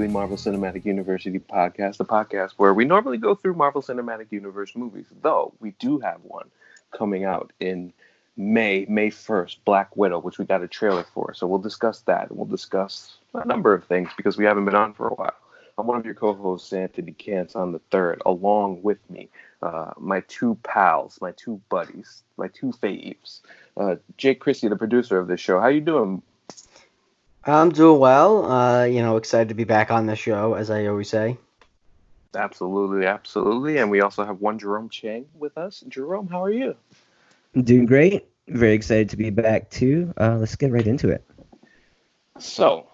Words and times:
the 0.00 0.08
Marvel 0.08 0.38
Cinematic 0.38 0.86
University 0.86 1.38
podcast, 1.38 1.98
the 1.98 2.06
podcast 2.06 2.52
where 2.52 2.72
we 2.72 2.86
normally 2.86 3.18
go 3.18 3.34
through 3.34 3.52
Marvel 3.52 3.82
Cinematic 3.82 4.32
Universe 4.32 4.74
movies, 4.74 5.04
though 5.20 5.52
we 5.60 5.72
do 5.72 5.98
have 5.98 6.20
one 6.22 6.48
coming 6.90 7.24
out 7.24 7.52
in 7.60 7.92
May, 8.34 8.86
May 8.88 9.10
1st, 9.10 9.58
Black 9.66 9.94
Widow, 9.98 10.18
which 10.20 10.38
we 10.38 10.46
got 10.46 10.62
a 10.62 10.68
trailer 10.68 11.04
for. 11.12 11.34
So 11.34 11.46
we'll 11.46 11.58
discuss 11.58 12.00
that 12.02 12.30
and 12.30 12.38
we'll 12.38 12.46
discuss 12.46 13.18
a 13.34 13.46
number 13.46 13.74
of 13.74 13.84
things 13.84 14.08
because 14.16 14.38
we 14.38 14.46
haven't 14.46 14.64
been 14.64 14.74
on 14.74 14.94
for 14.94 15.08
a 15.08 15.14
while. 15.14 15.34
I'm 15.76 15.86
one 15.86 15.98
of 15.98 16.06
your 16.06 16.14
co 16.14 16.32
hosts, 16.32 16.72
Anthony 16.72 17.12
Cance, 17.12 17.54
on 17.54 17.72
the 17.72 17.80
third, 17.90 18.22
along 18.24 18.82
with 18.82 18.98
me, 19.10 19.28
uh, 19.62 19.90
my 19.98 20.20
two 20.28 20.56
pals, 20.62 21.18
my 21.20 21.32
two 21.32 21.60
buddies, 21.68 22.22
my 22.38 22.48
two 22.48 22.72
faves. 22.82 23.42
Uh, 23.76 23.96
Jake 24.16 24.40
Christie, 24.40 24.68
the 24.68 24.76
producer 24.76 25.18
of 25.18 25.28
this 25.28 25.40
show. 25.40 25.60
How 25.60 25.68
you 25.68 25.82
doing, 25.82 26.22
I'm 27.44 27.70
doing 27.70 27.98
well. 27.98 28.50
Uh, 28.50 28.84
you 28.84 29.00
know, 29.00 29.16
excited 29.16 29.48
to 29.48 29.54
be 29.54 29.64
back 29.64 29.90
on 29.90 30.06
the 30.06 30.16
show, 30.16 30.54
as 30.54 30.70
I 30.70 30.86
always 30.86 31.08
say. 31.08 31.38
Absolutely, 32.34 33.06
absolutely. 33.06 33.78
And 33.78 33.90
we 33.90 34.00
also 34.02 34.24
have 34.24 34.40
one 34.40 34.58
Jerome 34.58 34.88
Chang 34.88 35.26
with 35.34 35.56
us. 35.56 35.82
Jerome, 35.88 36.28
how 36.28 36.44
are 36.44 36.52
you? 36.52 36.76
I'm 37.54 37.62
doing 37.62 37.86
great. 37.86 38.26
Very 38.46 38.74
excited 38.74 39.10
to 39.10 39.16
be 39.16 39.30
back 39.30 39.70
too. 39.70 40.12
Uh, 40.18 40.36
let's 40.36 40.54
get 40.56 40.70
right 40.70 40.86
into 40.86 41.08
it. 41.08 41.24
So, 42.38 42.88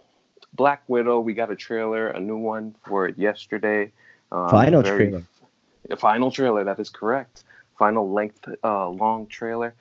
Black 0.55 0.83
Widow, 0.89 1.21
we 1.21 1.35
got 1.35 1.51
a 1.51 1.57
trailer, 1.57 2.09
a 2.09 2.21
new 2.21 2.37
one 2.37 2.75
for 2.87 3.07
it 3.07 3.19
yesterday. 3.19 3.93
Um, 4.33 4.49
final 4.49 4.83
very, 4.83 5.09
trailer. 5.09 5.23
A 5.91 5.97
final 5.97 6.31
trailer, 6.31 6.65
that 6.65 6.79
is 6.81 6.89
correct. 6.89 7.45
Final 7.79 8.11
length, 8.11 8.49
uh, 8.65 8.89
long 8.89 9.27
trailer 9.27 9.75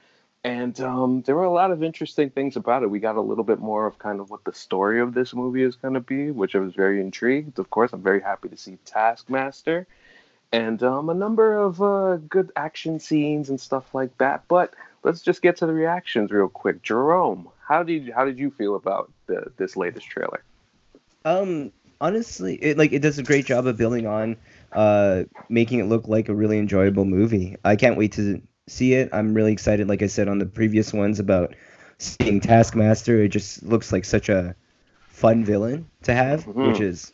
and 0.46 0.80
um, 0.80 1.24
there 1.24 1.36
were 1.36 1.44
a 1.44 1.52
lot 1.52 1.72
of 1.72 1.82
interesting 1.82 2.30
things 2.30 2.56
about 2.56 2.84
it. 2.84 2.92
We 2.92 3.00
got 3.00 3.16
a 3.16 3.22
little 3.22 3.44
bit 3.44 3.58
more 3.58 3.88
of 3.88 3.98
kind 3.98 4.20
of 4.20 4.30
what 4.30 4.44
the 4.44 4.54
story 4.54 5.02
of 5.02 5.16
this 5.16 5.34
movie 5.34 5.64
is 5.64 5.76
going 5.76 5.96
to 5.96 6.00
be, 6.00 6.30
which 6.30 6.54
I 6.54 6.60
was 6.60 6.76
very 6.76 7.02
intrigued. 7.02 7.58
Of 7.58 7.72
course, 7.72 7.94
I'm 7.94 8.04
very 8.04 8.22
happy 8.22 8.50
to 8.50 8.56
see 8.56 8.78
Taskmaster, 8.86 9.88
and 10.52 10.84
um, 10.84 11.10
a 11.10 11.16
number 11.16 11.58
of 11.58 11.82
uh, 11.82 12.18
good 12.18 12.52
action 12.56 13.00
scenes 13.00 13.50
and 13.50 13.60
stuff 13.60 13.96
like 13.96 14.16
that. 14.20 14.44
But 14.48 14.76
let's 15.02 15.24
just 15.24 15.42
get 15.42 15.58
to 15.58 15.66
the 15.66 15.74
reactions 15.74 16.30
real 16.30 16.48
quick. 16.48 16.84
Jerome, 16.84 17.50
how 17.68 17.82
did 17.82 18.12
how 18.12 18.24
did 18.24 18.38
you 18.38 18.52
feel 18.52 18.76
about 18.76 19.12
the, 19.26 19.52
this 19.58 19.76
latest 19.76 20.06
trailer? 20.06 20.44
Um, 21.26 21.72
honestly, 22.00 22.54
it 22.62 22.78
like 22.78 22.94
it 22.94 23.00
does 23.00 23.18
a 23.18 23.24
great 23.24 23.48
job 23.48 23.66
of 23.66 23.78
building 23.78 24.06
on, 24.06 24.38
uh, 24.74 25.24
making 25.50 25.80
it 25.80 25.86
look 25.86 26.08
like 26.08 26.30
a 26.30 26.36
really 26.36 26.60
enjoyable 26.60 27.06
movie. 27.06 27.56
I 27.66 27.76
can't 27.78 27.98
wait 27.98 28.12
to 28.12 28.44
see 28.68 28.94
it. 28.94 29.10
I'm 29.14 29.34
really 29.34 29.52
excited, 29.52 29.88
like 29.88 30.02
I 30.02 30.08
said 30.08 30.28
on 30.28 30.40
the 30.40 30.46
previous 30.46 30.94
ones, 30.94 31.20
about 31.20 31.56
seeing 31.98 32.40
Taskmaster. 32.40 33.24
It 33.24 33.30
just 33.30 33.64
looks 33.64 33.92
like 33.92 34.06
such 34.06 34.30
a 34.30 34.56
fun 35.08 35.46
villain 35.46 35.90
to 36.04 36.14
have, 36.14 36.46
mm-hmm. 36.46 36.68
which 36.68 36.82
is 36.82 37.12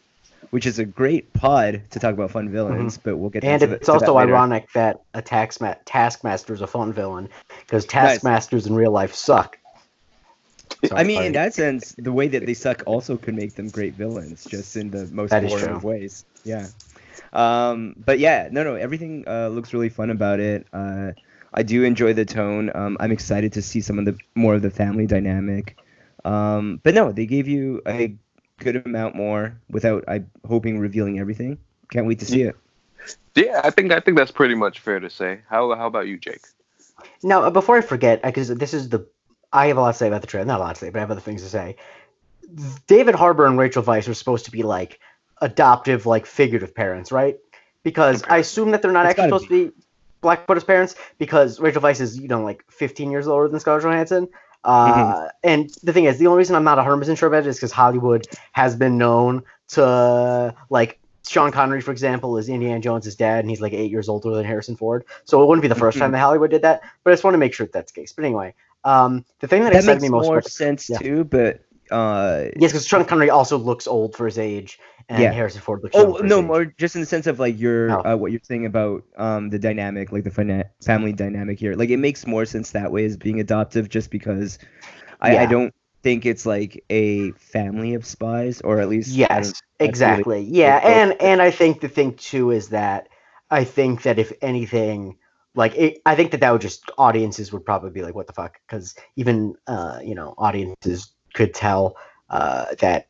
which 0.49 0.65
is 0.65 0.79
a 0.79 0.85
great 0.85 1.31
pod 1.33 1.81
to 1.91 1.99
talk 1.99 2.13
about 2.13 2.31
fun 2.31 2.49
villains. 2.49 2.97
Mm-hmm. 2.97 3.09
But 3.09 3.17
we'll 3.17 3.29
get 3.29 3.41
to 3.41 3.47
the 3.47 3.53
and 3.53 3.63
it's 3.63 3.89
also 3.89 4.13
that 4.13 4.27
ironic 4.27 4.71
that 4.73 5.01
a 5.13 5.21
taxma- 5.21 5.77
Taskmaster 5.85 6.53
is 6.53 6.61
a 6.61 6.67
fun 6.67 6.93
villain 6.93 7.29
because 7.59 7.85
Taskmasters 7.85 8.63
nice. 8.63 8.69
in 8.69 8.75
real 8.75 8.91
life 8.91 9.13
suck. 9.13 9.57
So 10.85 10.95
I 10.95 11.03
mean, 11.03 11.21
in 11.21 11.33
that 11.33 11.53
sense, 11.53 11.93
the 11.97 12.11
way 12.11 12.27
that 12.29 12.45
they 12.45 12.55
suck 12.55 12.81
also 12.87 13.15
could 13.15 13.35
make 13.35 13.53
them 13.53 13.69
great 13.69 13.93
villains, 13.93 14.45
just 14.45 14.75
in 14.75 14.89
the 14.89 15.05
most 15.07 15.29
boring 15.29 15.75
of 15.75 15.83
ways. 15.83 16.25
Yeah. 16.43 16.67
Um, 17.33 17.95
but 18.03 18.19
yeah, 18.19 18.49
no, 18.51 18.63
no, 18.63 18.75
everything 18.75 19.23
uh, 19.27 19.49
looks 19.49 19.73
really 19.73 19.89
fun 19.89 20.09
about 20.09 20.39
it. 20.39 20.65
Uh, 20.73 21.11
I 21.53 21.63
do 21.63 21.83
enjoy 21.83 22.13
the 22.13 22.25
tone. 22.25 22.71
Um, 22.73 22.97
I'm 22.99 23.11
excited 23.11 23.53
to 23.53 23.61
see 23.61 23.81
some 23.81 23.99
of 23.99 24.05
the 24.05 24.17
more 24.35 24.55
of 24.55 24.61
the 24.61 24.69
family 24.69 25.05
dynamic. 25.05 25.77
Um, 26.23 26.79
but 26.83 26.93
no, 26.93 27.11
they 27.11 27.25
gave 27.25 27.47
you 27.47 27.81
a 27.87 28.15
good 28.59 28.85
amount 28.85 29.15
more 29.15 29.59
without 29.69 30.05
I 30.07 30.23
hoping 30.47 30.79
revealing 30.79 31.19
everything. 31.19 31.57
Can't 31.91 32.05
wait 32.05 32.19
to 32.19 32.25
see 32.25 32.43
it. 32.43 32.55
Yeah, 33.35 33.61
I 33.63 33.69
think 33.71 33.91
I 33.91 33.99
think 33.99 34.17
that's 34.17 34.31
pretty 34.31 34.55
much 34.55 34.79
fair 34.79 34.99
to 34.99 35.09
say. 35.09 35.39
How 35.49 35.75
how 35.75 35.87
about 35.87 36.07
you, 36.07 36.17
Jake? 36.17 36.41
Now, 37.23 37.43
uh, 37.43 37.49
before 37.49 37.77
I 37.77 37.81
forget, 37.81 38.21
because 38.21 38.49
this 38.49 38.73
is 38.73 38.89
the 38.89 39.07
I 39.51 39.67
have 39.67 39.77
a 39.77 39.81
lot 39.81 39.91
to 39.91 39.97
say 39.97 40.07
about 40.07 40.21
the 40.21 40.27
trailer. 40.27 40.45
Not 40.45 40.59
a 40.59 40.63
lot 40.63 40.75
to 40.75 40.79
say, 40.79 40.89
but 40.89 40.99
I 40.99 41.01
have 41.01 41.11
other 41.11 41.21
things 41.21 41.41
to 41.43 41.49
say. 41.49 41.75
David 42.87 43.15
Harbour 43.15 43.45
and 43.45 43.57
Rachel 43.57 43.83
Weisz 43.83 44.07
are 44.07 44.13
supposed 44.13 44.45
to 44.45 44.51
be 44.51 44.63
like 44.63 44.99
adoptive, 45.41 46.05
like 46.05 46.25
figurative 46.25 46.75
parents, 46.75 47.11
right? 47.11 47.37
Because. 47.83 48.23
I 48.29 48.37
assume 48.37 48.71
that 48.71 48.81
they're 48.81 48.91
not 48.91 49.05
it's 49.05 49.19
actually 49.19 49.29
supposed 49.29 49.49
be. 49.49 49.65
to 49.65 49.71
be 49.71 49.83
Black 50.21 50.47
Widow's 50.47 50.63
parents 50.63 50.95
because 51.17 51.59
Rachel 51.59 51.81
Weisz 51.81 52.01
is 52.01 52.17
you 52.17 52.27
know 52.27 52.43
like 52.43 52.63
15 52.69 53.11
years 53.11 53.27
older 53.27 53.47
than 53.47 53.59
Scarlett 53.59 53.83
Johansson. 53.83 54.27
Uh, 54.63 54.93
mm-hmm. 54.93 55.27
And 55.43 55.69
the 55.83 55.91
thing 55.91 56.05
is, 56.05 56.19
the 56.19 56.27
only 56.27 56.37
reason 56.37 56.55
I'm 56.55 56.63
not 56.63 56.77
100% 56.77 57.17
sure 57.17 57.27
about 57.27 57.45
it 57.45 57.47
is 57.47 57.57
because 57.57 57.71
Hollywood 57.71 58.27
has 58.51 58.75
been 58.75 58.97
known 58.97 59.43
to 59.69 60.55
like 60.69 60.99
Sean 61.27 61.51
Connery, 61.51 61.81
for 61.81 61.91
example, 61.91 62.37
is 62.37 62.49
Indiana 62.49 62.79
Jones' 62.79 63.15
dad, 63.15 63.39
and 63.39 63.49
he's 63.49 63.61
like 63.61 63.73
eight 63.73 63.89
years 63.89 64.09
older 64.09 64.31
than 64.35 64.45
Harrison 64.45 64.75
Ford. 64.75 65.05
So 65.25 65.41
it 65.41 65.47
wouldn't 65.47 65.61
be 65.61 65.67
the 65.67 65.75
1st 65.75 65.89
mm-hmm. 65.91 65.99
time 65.99 66.11
that 66.11 66.19
Hollywood 66.19 66.51
did 66.51 66.61
that. 66.63 66.81
But 67.03 67.11
I 67.11 67.13
just 67.13 67.23
want 67.23 67.33
to 67.33 67.39
make 67.39 67.53
sure 67.53 67.65
that 67.65 67.73
that's 67.73 67.91
the 67.91 68.01
case. 68.01 68.11
But 68.11 68.25
anyway, 68.25 68.53
um, 68.83 69.25
the 69.39 69.47
thing 69.47 69.63
that, 69.63 69.73
that 69.73 69.79
excited 69.79 70.01
me 70.01 70.09
most 70.09 70.27
more 70.27 70.41
sense 70.41 70.89
yeah. 70.89 70.97
too. 70.97 71.23
But 71.23 71.61
uh, 71.91 72.45
yes, 72.57 72.71
because 72.71 72.87
Sean 72.87 73.05
Connery 73.05 73.29
also 73.29 73.57
looks 73.57 73.87
old 73.87 74.15
for 74.15 74.25
his 74.25 74.37
age, 74.37 74.79
and 75.11 75.21
yeah. 75.21 75.31
Harrison 75.33 75.59
Ford 75.59 75.81
looks. 75.83 75.95
Oh 75.95 76.21
no, 76.23 76.41
more 76.41 76.63
just 76.63 76.95
in 76.95 77.01
the 77.01 77.07
sense 77.07 77.27
of 77.27 77.37
like 77.37 77.59
your 77.59 77.91
oh. 77.91 78.13
uh, 78.13 78.15
what 78.15 78.31
you're 78.31 78.39
saying 78.43 78.65
about 78.65 79.03
um 79.17 79.49
the 79.49 79.59
dynamic, 79.59 80.13
like 80.13 80.23
the 80.23 80.31
fina- 80.31 80.69
family 80.81 81.11
dynamic 81.11 81.59
here. 81.59 81.75
Like 81.75 81.89
it 81.89 81.97
makes 81.97 82.25
more 82.25 82.45
sense 82.45 82.71
that 82.71 82.93
way 82.93 83.03
as 83.03 83.17
being 83.17 83.41
adoptive, 83.41 83.89
just 83.89 84.09
because 84.09 84.57
I, 85.19 85.33
yeah. 85.33 85.41
I 85.43 85.45
don't 85.47 85.73
think 86.01 86.25
it's 86.25 86.45
like 86.45 86.85
a 86.89 87.31
family 87.31 87.93
of 87.93 88.05
spies, 88.05 88.61
or 88.61 88.79
at 88.79 88.87
least 88.87 89.09
yes, 89.09 89.61
exactly, 89.81 90.37
really, 90.37 90.47
yeah, 90.47 90.77
and 90.77 91.21
and 91.21 91.41
I 91.41 91.51
think 91.51 91.81
the 91.81 91.89
thing 91.89 92.13
too 92.15 92.51
is 92.51 92.69
that 92.69 93.09
I 93.49 93.65
think 93.65 94.03
that 94.03 94.17
if 94.17 94.31
anything. 94.41 95.17
Like 95.53 95.75
it, 95.75 96.01
I 96.05 96.15
think 96.15 96.31
that 96.31 96.39
that 96.39 96.51
would 96.51 96.61
just 96.61 96.89
audiences 96.97 97.51
would 97.51 97.65
probably 97.65 97.89
be 97.89 98.03
like, 98.03 98.15
"What 98.15 98.25
the 98.25 98.31
fuck?" 98.31 98.57
Because 98.65 98.95
even 99.17 99.55
uh, 99.67 99.99
you 100.01 100.15
know 100.15 100.33
audiences 100.37 101.11
could 101.33 101.53
tell 101.53 101.97
uh, 102.29 102.73
that 102.79 103.09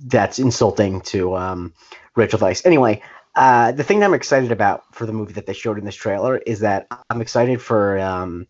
that's 0.00 0.38
insulting 0.38 1.00
to 1.02 1.36
um, 1.36 1.72
Rachel 2.14 2.38
Weisz. 2.38 2.64
Anyway, 2.64 3.02
uh, 3.34 3.72
the 3.72 3.84
thing 3.84 4.00
that 4.00 4.06
I'm 4.06 4.14
excited 4.14 4.52
about 4.52 4.94
for 4.94 5.06
the 5.06 5.12
movie 5.12 5.34
that 5.34 5.46
they 5.46 5.52
showed 5.52 5.78
in 5.78 5.84
this 5.84 5.94
trailer 5.94 6.38
is 6.38 6.60
that 6.60 6.86
I'm 7.10 7.20
excited 7.20 7.60
for 7.60 7.98
um, 7.98 8.46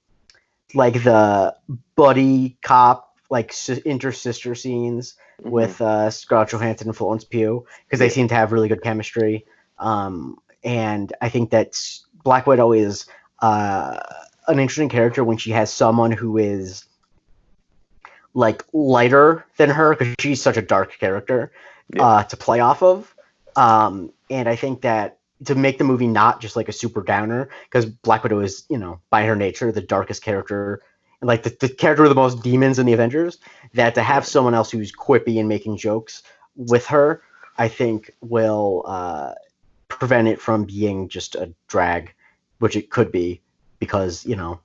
like 0.75 1.03
the 1.03 1.57
buddy 1.97 2.57
cop 2.62 3.07
like 3.29 3.53
inter 3.84 4.12
sister 4.12 4.55
scenes 4.55 5.15
mm-hmm. 5.41 5.51
with 5.51 5.81
uh, 5.81 6.11
Scarlett 6.11 6.51
Johansson 6.51 6.89
and 6.89 6.97
Florence 6.97 7.25
Pugh 7.25 7.67
because 7.84 7.99
they 7.99 8.09
seem 8.09 8.28
to 8.28 8.34
have 8.34 8.53
really 8.53 8.69
good 8.69 8.83
chemistry. 8.83 9.45
Um, 9.78 10.39
and 10.63 11.13
I 11.21 11.28
think 11.28 11.51
that 11.51 11.77
Black 12.23 12.47
Widow 12.47 12.73
is 12.73 13.07
uh, 13.41 13.99
an 14.49 14.59
interesting 14.59 14.89
character 14.89 15.25
when 15.25 15.37
she 15.37 15.51
has 15.51 15.73
someone 15.73 16.13
who 16.13 16.39
is 16.39 16.84
like 18.36 18.62
lighter 18.74 19.47
than 19.56 19.70
her 19.70 19.97
because 19.97 20.14
she's 20.20 20.42
such 20.42 20.58
a 20.58 20.62
dark 20.62 20.97
character 20.98 21.50
yeah. 21.94 22.02
uh, 22.02 22.22
to 22.22 22.36
play 22.36 22.60
off 22.60 22.82
of. 22.82 23.12
Um, 23.56 24.12
and 24.28 24.47
I 24.47 24.56
think 24.56 24.82
that 24.82 25.19
to 25.47 25.54
make 25.54 25.78
the 25.78 25.84
movie 25.84 26.06
not 26.06 26.42
just 26.42 26.54
like 26.54 26.69
a 26.69 26.72
super 26.72 27.02
downer, 27.02 27.48
because 27.64 27.86
Black 27.86 28.22
Widow 28.22 28.41
is, 28.41 28.66
you 28.69 28.76
know, 28.76 29.00
by 29.08 29.24
her 29.24 29.36
nature, 29.36 29.72
the 29.72 29.80
darkest 29.80 30.22
character, 30.22 30.82
and 31.22 31.28
like 31.28 31.44
the, 31.44 31.56
the 31.60 31.70
character 31.70 32.02
with 32.02 32.10
the 32.10 32.14
most 32.14 32.42
demons 32.42 32.78
in 32.78 32.84
the 32.84 32.92
Avengers, 32.92 33.38
that 33.72 33.94
to 33.94 34.02
have 34.02 34.26
someone 34.26 34.54
else 34.54 34.70
who's 34.70 34.92
quippy 34.92 35.41
and 35.41 35.48
making 35.48 35.78
jokes 35.78 36.22
with 36.56 36.86
her, 36.86 37.22
I 37.56 37.68
think 37.68 38.12
will 38.20 38.84
uh, 38.86 39.32
prevent 39.88 40.28
it 40.28 40.42
from 40.42 40.65
being 40.65 41.09
just 41.09 41.36
a 41.36 41.54
drag, 41.68 42.12
which 42.59 42.77
it 42.77 42.91
could 42.91 43.10
be, 43.10 43.41
because, 43.78 44.27
you 44.27 44.36
know, 44.36 44.60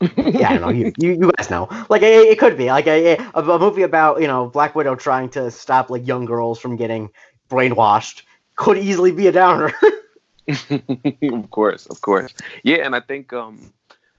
yeah, 0.00 0.50
I 0.50 0.58
don't 0.58 0.60
know. 0.60 0.68
You, 0.68 0.92
you, 0.98 1.10
you 1.12 1.32
guys 1.36 1.50
know. 1.50 1.68
Like 1.88 2.02
it, 2.02 2.26
it 2.26 2.38
could 2.38 2.56
be 2.56 2.66
like 2.66 2.86
a, 2.86 3.16
a, 3.16 3.40
a 3.40 3.58
movie 3.58 3.82
about 3.82 4.20
you 4.20 4.26
know 4.26 4.48
Black 4.48 4.74
Widow 4.74 4.94
trying 4.94 5.28
to 5.30 5.50
stop 5.50 5.90
like 5.90 6.06
young 6.06 6.24
girls 6.24 6.58
from 6.60 6.76
getting 6.76 7.10
brainwashed 7.50 8.22
could 8.56 8.78
easily 8.78 9.12
be 9.12 9.26
a 9.26 9.32
downer. 9.32 9.72
of 10.70 11.50
course, 11.50 11.86
of 11.86 12.00
course. 12.00 12.32
Yeah, 12.62 12.84
and 12.84 12.94
I 12.94 13.00
think 13.00 13.32
um, 13.32 13.72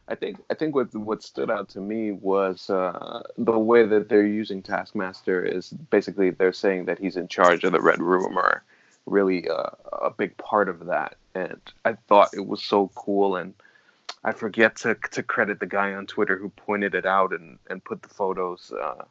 I 0.07 0.15
think 0.15 0.37
I 0.49 0.53
think 0.53 0.75
what 0.75 0.93
what 0.95 1.23
stood 1.23 1.49
out 1.49 1.69
to 1.69 1.79
me 1.79 2.11
was 2.11 2.69
uh, 2.69 3.21
the 3.37 3.57
way 3.57 3.85
that 3.85 4.09
they're 4.09 4.25
using 4.25 4.61
Taskmaster 4.61 5.43
is 5.43 5.69
basically 5.69 6.31
they're 6.31 6.53
saying 6.53 6.85
that 6.85 6.99
he's 6.99 7.15
in 7.15 7.27
charge 7.27 7.63
of 7.63 7.71
the 7.71 7.81
Red 7.81 8.01
Room 8.01 8.37
or 8.37 8.63
really 9.05 9.47
uh, 9.47 9.69
a 9.93 10.09
big 10.09 10.35
part 10.37 10.67
of 10.67 10.87
that, 10.87 11.15
and 11.35 11.59
I 11.85 11.93
thought 12.07 12.33
it 12.33 12.45
was 12.45 12.63
so 12.63 12.91
cool 12.95 13.35
and 13.35 13.53
I 14.23 14.31
forget 14.33 14.75
to 14.77 14.95
to 15.11 15.23
credit 15.23 15.59
the 15.59 15.65
guy 15.65 15.93
on 15.93 16.05
Twitter 16.05 16.37
who 16.37 16.49
pointed 16.49 16.95
it 16.95 17.05
out 17.05 17.31
and 17.33 17.57
and 17.69 17.83
put 17.83 18.01
the 18.01 18.09
photos. 18.09 18.71
Uh, 18.71 19.05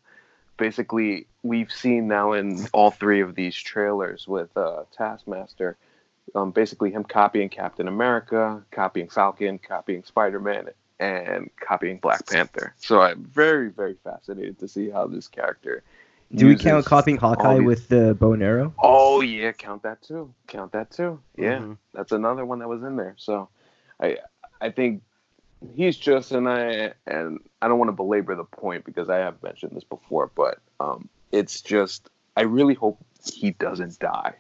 basically, 0.57 1.27
we've 1.43 1.73
seen 1.73 2.09
now 2.09 2.33
in 2.33 2.67
all 2.73 2.91
three 2.91 3.21
of 3.21 3.35
these 3.35 3.57
trailers 3.57 4.29
with 4.29 4.55
uh, 4.57 4.83
Taskmaster, 4.97 5.77
um, 6.35 6.51
basically 6.51 6.91
him 6.91 7.05
copying 7.05 7.49
Captain 7.49 7.89
America, 7.89 8.63
copying 8.71 9.09
Falcon, 9.09 9.59
copying 9.59 10.03
Spider 10.05 10.41
Man, 10.41 10.69
and 11.01 11.51
copying 11.59 11.99
Black 11.99 12.27
Panther. 12.27 12.75
So 12.77 13.01
I'm 13.01 13.25
very 13.25 13.71
very 13.71 13.97
fascinated 14.05 14.59
to 14.59 14.69
see 14.69 14.91
how 14.91 15.07
this 15.07 15.27
character 15.27 15.83
Do 16.35 16.47
we 16.47 16.57
count 16.57 16.85
copying 16.85 17.17
Hawkeye 17.17 17.59
these... 17.59 17.67
with 17.67 17.89
the 17.89 18.15
bow 18.15 18.35
and 18.35 18.43
arrow? 18.43 18.75
Oh 18.83 19.23
yeah, 19.23 19.53
count 19.53 19.83
that 19.85 20.03
too. 20.03 20.35
Count 20.47 20.73
that 20.73 20.91
too. 20.91 21.21
Yeah, 21.37 21.61
mm-hmm. 21.61 21.73
that's 21.95 22.13
another 22.13 22.45
one 22.45 22.59
that 22.59 22.69
was 22.69 22.83
in 22.83 22.97
there. 22.97 23.15
So, 23.17 23.49
I 23.99 24.19
I 24.61 24.71
think 24.71 25.03
he's 25.75 25.97
just 25.97 26.33
and 26.33 26.49
I 26.49 26.93
and 27.07 27.41
I 27.61 27.69
don't 27.69 27.79
want 27.79 27.89
to 27.89 27.93
belabor 27.93 28.35
the 28.35 28.45
point 28.45 28.85
because 28.85 29.09
I 29.09 29.19
have 29.19 29.43
mentioned 29.43 29.73
this 29.75 29.85
before, 29.85 30.31
but 30.35 30.59
um, 30.81 31.09
it's 31.33 31.61
just 31.61 32.11
I 32.37 32.43
really 32.43 32.75
hope 32.75 32.99
he 33.25 33.51
doesn't 33.51 33.99
die. 33.99 34.35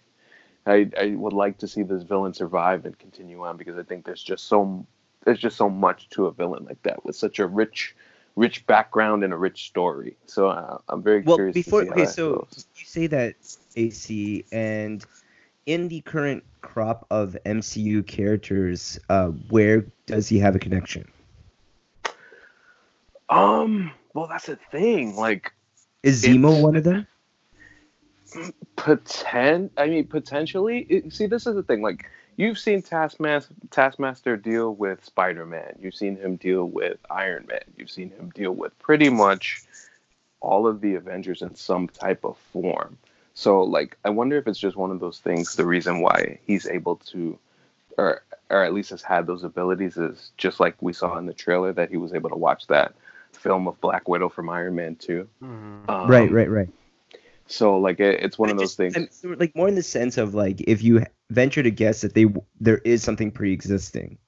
I, 0.67 0.91
I 1.00 1.15
would 1.17 1.32
like 1.32 1.59
to 1.59 1.69
see 1.69 1.82
this 1.82 2.03
villain 2.03 2.35
survive 2.35 2.85
and 2.85 2.99
continue 2.99 3.43
on 3.43 3.56
because 3.56 3.79
I 3.79 3.82
think 3.82 4.05
there's 4.05 4.23
just 4.23 4.44
so 4.44 4.87
there's 5.25 5.38
just 5.38 5.56
so 5.56 5.69
much 5.69 6.09
to 6.11 6.26
a 6.26 6.32
villain 6.32 6.64
like 6.67 6.82
that 6.82 7.05
with 7.05 7.17
such 7.17 7.38
a 7.38 7.47
rich 7.47 7.94
rich 8.37 8.67
background 8.67 9.25
and 9.25 9.32
a 9.32 9.37
rich 9.37 9.67
story. 9.67 10.17
So 10.26 10.49
uh, 10.49 10.79
I'm 10.88 11.03
very 11.03 11.23
well, 11.23 11.37
curious. 11.37 11.55
Before 11.55 11.82
okay, 11.82 12.06
so 12.06 12.47
goes. 12.50 12.67
you 12.76 12.87
say 12.87 13.06
that 13.09 13.35
AC 13.76 14.44
and 14.53 15.05
in 15.69 15.88
the 15.88 16.00
current 16.00 16.43
crop 16.62 17.06
of 17.11 17.37
MCU 17.44 18.05
characters, 18.06 18.99
uh, 19.11 19.26
where 19.26 19.85
does 20.06 20.26
he 20.26 20.38
have 20.38 20.56
a 20.56 20.59
connection? 20.59 21.06
Um, 23.29 23.93
well, 24.15 24.26
that's 24.26 24.47
the 24.47 24.56
thing. 24.70 25.15
Like, 25.15 25.53
is 26.03 26.25
Zemo 26.25 26.62
one 26.62 26.75
of 26.75 26.85
them? 26.85 27.06
Potent. 28.76 29.73
I 29.76 29.88
mean, 29.88 30.06
potentially. 30.06 30.87
It, 30.88 31.12
see, 31.12 31.26
this 31.26 31.47
is 31.47 31.55
the 31.55 31.62
thing. 31.62 31.82
Like, 31.82 32.09
you've 32.37 32.59
seen 32.59 32.81
Taskmaster, 32.81 33.53
Taskmaster 33.71 34.38
deal 34.38 34.75
with 34.75 35.05
Spider-Man. 35.05 35.75
You've 35.82 35.94
seen 35.94 36.17
him 36.17 36.37
deal 36.37 36.64
with 36.64 36.97
Iron 37.11 37.47
Man. 37.47 37.61
You've 37.76 37.91
seen 37.91 38.09
him 38.09 38.32
deal 38.35 38.53
with 38.53 38.79
pretty 38.79 39.11
much 39.11 39.64
all 40.41 40.67
of 40.67 40.81
the 40.81 40.94
Avengers 40.94 41.43
in 41.43 41.55
some 41.55 41.88
type 41.88 42.25
of 42.25 42.38
form. 42.55 42.97
So, 43.38 43.62
like, 43.62 43.96
I 44.05 44.11
wonder 44.11 44.37
if 44.37 44.49
it's 44.49 44.58
just 44.58 44.75
one 44.75 44.90
of 44.90 44.99
those 44.99 45.20
things. 45.20 45.55
The 45.55 45.64
reason 45.64 46.00
why 46.00 46.40
he's 46.44 46.67
able 46.67 46.96
to, 47.12 47.38
or 47.96 48.25
or 48.50 48.64
at 48.64 48.75
least 48.75 48.90
has 48.90 49.00
had 49.00 49.29
those 49.29 49.44
abilities, 49.44 49.96
is 49.96 50.32
just 50.37 50.58
like 50.58 50.75
we 50.81 50.93
saw 50.93 51.17
in 51.19 51.26
the 51.26 51.32
trailer 51.32 51.73
that 51.73 51.88
he 51.88 51.99
was 51.99 52.12
able 52.12 52.31
to 52.31 52.37
watch 52.37 52.67
that 52.67 52.96
film 53.31 53.69
of 53.69 53.81
Black 53.81 54.08
Widow 54.08 54.29
from 54.29 54.50
Iron 54.50 54.75
Man 54.75 54.96
2. 54.96 55.29
Mm-hmm. 55.40 55.88
Um, 55.88 56.11
right, 56.11 56.29
right, 56.32 56.50
right. 56.50 56.69
So 57.46 57.79
like 57.79 58.00
it, 58.00 58.25
it's 58.25 58.40
one 58.40 58.49
I 58.49 58.52
of 58.52 58.58
those 58.58 58.75
just, 58.75 58.76
things. 58.76 59.23
I'm, 59.23 59.38
like 59.38 59.55
more 59.55 59.69
in 59.69 59.76
the 59.76 59.85
sense 59.85 60.19
of 60.19 60.35
like 60.35 60.61
if 60.62 60.82
you 60.82 61.05
venture 61.31 61.62
to 61.62 61.70
guess 61.70 62.00
that 62.00 62.14
they 62.14 62.26
there 62.58 62.79
is 62.79 63.05
something 63.05 63.31
pre-existing 63.31 64.19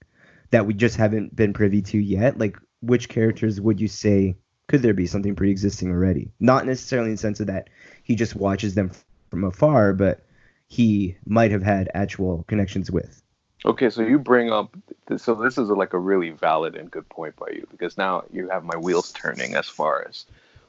that 0.51 0.67
we 0.67 0.73
just 0.73 0.97
haven't 0.97 1.35
been 1.35 1.53
privy 1.53 1.83
to 1.83 1.99
yet, 1.99 2.39
like 2.39 2.57
which 2.81 3.09
characters 3.09 3.61
would 3.61 3.81
you 3.81 3.89
say 3.89 4.37
could 4.71 4.83
there 4.83 4.95
be 4.95 5.07
something 5.07 5.35
pre-existing 5.35 5.91
already? 5.91 6.31
Not 6.39 6.65
necessarily 6.65 7.09
in 7.09 7.15
the 7.17 7.21
sense 7.21 7.41
of 7.41 7.49
that 7.49 7.69
he 8.05 8.15
just 8.15 8.37
watches 8.37 8.77
them 8.77 8.93
from 9.29 9.43
afar, 9.43 9.93
but 9.93 10.23
he 10.69 11.17
might 11.27 11.51
have 11.51 11.65
had 11.65 11.91
actual 11.93 12.45
connections 12.47 12.89
with. 12.89 13.21
Okay, 13.65 13.91
so 13.91 14.01
you 14.01 14.17
bring 14.17 14.53
up 14.53 14.77
so 15.17 15.35
this 15.35 15.59
is 15.59 15.69
like 15.71 15.93
a 15.93 15.99
really 15.99 16.31
valid 16.31 16.77
and 16.77 16.89
good 16.89 17.09
point 17.09 17.35
by 17.35 17.49
you 17.53 17.67
because 17.73 17.99
now 17.99 18.23
you 18.33 18.49
have 18.49 18.63
my 18.63 18.77
wheels 18.77 19.11
turning 19.11 19.57
as 19.57 19.67
far 19.67 20.07
as 20.09 20.25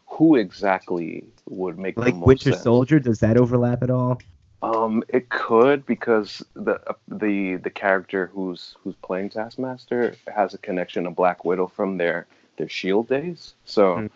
who 0.08 0.36
exactly 0.36 1.24
would 1.48 1.78
make 1.78 1.96
like 1.96 2.16
Winter 2.16 2.54
sense. 2.54 2.64
Soldier. 2.64 3.00
Does 3.00 3.20
that 3.20 3.38
overlap 3.38 3.84
at 3.84 3.92
all? 3.92 4.20
Um, 4.64 5.04
it 5.10 5.30
could 5.30 5.86
because 5.86 6.44
the 6.56 6.82
uh, 6.90 6.94
the 7.08 7.58
the 7.58 7.70
character 7.70 8.32
who's 8.34 8.76
who's 8.84 8.96
playing 8.96 9.30
Taskmaster 9.30 10.16
has 10.34 10.56
a 10.56 10.58
connection 10.58 11.04
to 11.04 11.12
Black 11.12 11.46
Widow 11.46 11.68
from 11.68 11.98
their 11.98 12.26
their 12.62 12.70
Shield 12.70 13.08
days. 13.08 13.56
So 13.66 13.96
mm. 13.96 14.10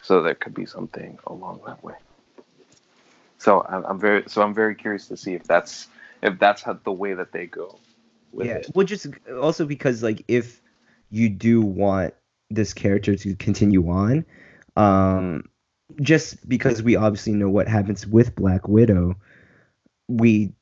so 0.00 0.22
there 0.22 0.36
could 0.36 0.54
be 0.54 0.64
something 0.64 1.18
along 1.26 1.60
that 1.66 1.82
way. 1.82 1.94
So 3.38 3.66
I'm, 3.68 3.84
I'm 3.84 3.98
very 3.98 4.22
so 4.28 4.42
I'm 4.42 4.54
very 4.54 4.76
curious 4.76 5.08
to 5.08 5.16
see 5.16 5.34
if 5.34 5.42
that's 5.42 5.88
if 6.22 6.38
that's 6.38 6.62
how 6.62 6.78
the 6.84 6.92
way 6.92 7.14
that 7.14 7.32
they 7.32 7.46
go. 7.46 7.76
yeah, 8.32 8.54
it. 8.54 8.70
well, 8.74 8.86
just 8.86 9.08
also 9.42 9.66
because 9.66 10.04
like 10.04 10.24
if 10.28 10.62
you 11.10 11.28
do 11.28 11.62
want 11.62 12.14
this 12.48 12.72
character 12.72 13.16
to 13.16 13.34
continue 13.34 13.90
on, 13.90 14.24
um, 14.76 15.48
just 16.00 16.48
because 16.48 16.80
we 16.80 16.94
obviously 16.94 17.32
know 17.32 17.50
what 17.50 17.66
happens 17.66 18.06
with 18.06 18.36
Black 18.36 18.68
Widow, 18.68 19.16
we 20.08 20.52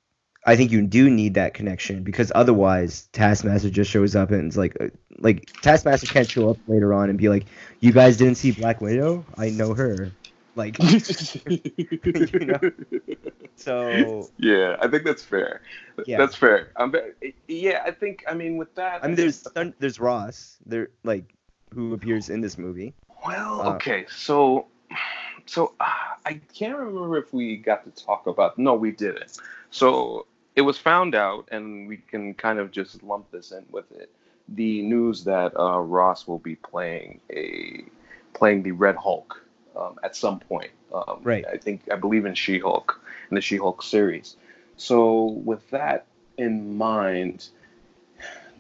I 0.45 0.57
think 0.57 0.73
you 0.73 0.83
do 0.83 1.09
need 1.09 1.35
that 1.35 1.55
connection 1.55 2.03
because 2.03 2.33
otherwise 2.35 3.09
Taskmaster 3.13 3.71
just 3.71 3.91
shows 3.91 4.17
up 4.17 4.31
and 4.33 4.47
it's 4.47 4.57
like 4.57 4.77
uh, 4.81 4.89
like 5.19 5.53
Taskmaster 5.63 6.07
can't 6.07 6.29
show 6.29 6.51
up 6.51 6.57
later 6.67 6.93
on 6.93 7.11
and 7.11 7.19
be 7.19 7.29
like, 7.29 7.47
"You 7.81 7.93
guys 7.93 8.17
didn't 8.17 8.37
see 8.37 8.51
Black 8.51 8.81
Widow? 8.81 9.25
I 9.39 9.51
know 9.51 9.75
her." 9.75 10.11
Like, 10.55 10.77
you 11.49 12.47
know. 12.47 12.59
So 13.57 14.29
yeah, 14.39 14.77
I 14.81 14.89
think 14.89 15.05
that's 15.05 15.23
fair. 15.23 15.63
Yeah. 16.07 16.19
That's 16.19 16.35
fair. 16.35 16.73
I'm 16.77 16.91
very, 16.91 17.35
yeah, 17.47 17.83
I 17.87 17.93
think 17.93 18.25
I 18.29 18.35
mean 18.35 18.57
with 18.57 18.75
that. 18.75 19.05
I 19.05 19.07
mean, 19.07 19.17
there's 19.17 19.47
there's 19.79 20.01
Ross 20.01 20.59
there 20.67 20.89
like 21.05 21.33
who 21.73 21.95
appears 21.95 22.29
in 22.29 22.41
this 22.41 22.59
movie. 22.59 22.95
Well, 23.25 23.63
uh, 23.63 23.75
okay, 23.75 24.07
so 24.11 24.67
so 25.47 25.75
uh, 25.79 25.85
I 26.27 26.41
can't 26.55 26.77
remember 26.77 27.17
if 27.19 27.33
we 27.33 27.57
got 27.57 27.85
to 27.85 28.05
talk 28.05 28.27
about. 28.27 28.59
No, 28.59 28.75
we 28.75 28.91
didn't. 28.91 29.39
So 29.71 30.27
it 30.55 30.63
was 30.63 30.79
found 30.79 31.15
out, 31.15 31.49
and 31.51 31.89
we 31.89 31.97
can 31.97 32.35
kind 32.35 32.59
of 32.59 32.71
just 32.71 33.03
lump 33.03 33.31
this 33.31 33.53
in 33.53 33.65
with 33.71 33.91
it. 33.93 34.11
The 34.49 34.83
news 34.83 35.25
that 35.25 35.59
uh, 35.59 35.79
Ross 35.81 36.27
will 36.27 36.39
be 36.39 36.57
playing 36.57 37.21
a 37.31 37.85
playing 38.35 38.63
the 38.63 38.73
Red 38.73 38.97
Hulk 38.97 39.43
um, 39.77 39.99
at 40.03 40.17
some 40.17 40.41
point. 40.41 40.71
Um, 40.93 41.21
right. 41.23 41.45
I 41.47 41.57
think 41.57 41.83
I 41.91 41.97
believe 41.97 42.27
in 42.27 42.35
She-Hulk 42.35 43.01
in 43.31 43.35
the 43.35 43.41
She-Hulk 43.41 43.83
series. 43.83 44.37
So 44.77 45.25
with 45.45 45.69
that 45.71 46.07
in 46.37 46.77
mind, 46.77 47.49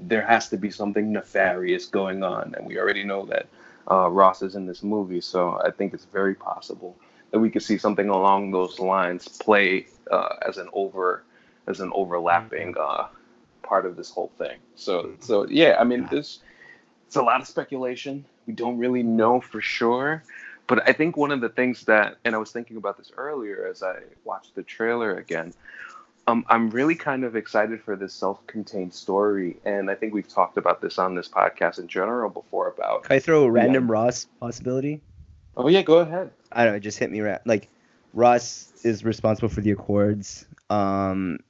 there 0.00 0.22
has 0.22 0.48
to 0.50 0.56
be 0.56 0.70
something 0.70 1.12
nefarious 1.12 1.86
going 1.86 2.22
on, 2.22 2.54
and 2.56 2.66
we 2.66 2.78
already 2.78 3.04
know 3.04 3.26
that 3.26 3.46
uh, 3.90 4.08
Ross 4.08 4.42
is 4.42 4.54
in 4.54 4.66
this 4.66 4.82
movie. 4.82 5.20
So 5.20 5.60
I 5.64 5.70
think 5.70 5.92
it's 5.92 6.06
very 6.06 6.34
possible 6.34 6.96
that 7.32 7.40
we 7.40 7.50
could 7.50 7.62
see 7.62 7.78
something 7.78 8.08
along 8.08 8.50
those 8.50 8.78
lines 8.78 9.28
play 9.28 9.86
uh, 10.10 10.36
as 10.46 10.58
an 10.58 10.68
over 10.72 11.24
as 11.66 11.80
an 11.80 11.90
overlapping 11.94 12.74
mm-hmm. 12.74 13.00
uh, 13.02 13.06
part 13.62 13.86
of 13.86 13.96
this 13.96 14.10
whole 14.10 14.32
thing. 14.38 14.58
So 14.74 15.02
mm-hmm. 15.02 15.22
so 15.22 15.46
yeah, 15.48 15.76
I 15.78 15.84
mean 15.84 16.08
this 16.10 16.40
it's 17.06 17.16
a 17.16 17.22
lot 17.22 17.40
of 17.40 17.46
speculation. 17.46 18.24
We 18.46 18.54
don't 18.54 18.78
really 18.78 19.02
know 19.02 19.40
for 19.40 19.60
sure. 19.60 20.22
But 20.66 20.88
I 20.88 20.92
think 20.92 21.16
one 21.16 21.32
of 21.32 21.40
the 21.40 21.48
things 21.48 21.84
that, 21.84 22.16
and 22.24 22.34
I 22.34 22.38
was 22.38 22.52
thinking 22.52 22.76
about 22.76 22.96
this 22.96 23.12
earlier 23.16 23.66
as 23.68 23.82
I 23.82 23.96
watched 24.24 24.54
the 24.54 24.62
trailer 24.62 25.16
again, 25.16 25.52
um, 26.26 26.46
I'm 26.48 26.70
really 26.70 26.94
kind 26.94 27.24
of 27.24 27.36
excited 27.36 27.82
for 27.82 27.96
this 27.96 28.14
self-contained 28.14 28.94
story, 28.94 29.58
and 29.64 29.90
I 29.90 29.94
think 29.96 30.14
we've 30.14 30.28
talked 30.28 30.56
about 30.56 30.80
this 30.80 30.98
on 30.98 31.14
this 31.14 31.28
podcast 31.28 31.78
in 31.78 31.88
general 31.88 32.30
before. 32.30 32.68
About 32.68 33.02
can 33.02 33.16
I 33.16 33.18
throw 33.18 33.42
a 33.42 33.50
random 33.50 33.86
yeah. 33.86 33.92
Ross 33.92 34.26
possibility? 34.40 35.00
Oh 35.56 35.68
yeah, 35.68 35.82
go 35.82 35.98
ahead. 35.98 36.30
I 36.52 36.64
don't 36.64 36.72
know, 36.72 36.76
it 36.76 36.80
just 36.80 36.98
hit 36.98 37.10
me 37.10 37.20
right. 37.20 37.44
Like 37.44 37.68
Ross 38.14 38.72
is 38.84 39.04
responsible 39.04 39.48
for 39.48 39.60
the 39.60 39.72
Accords. 39.72 40.46
Um, 40.70 41.40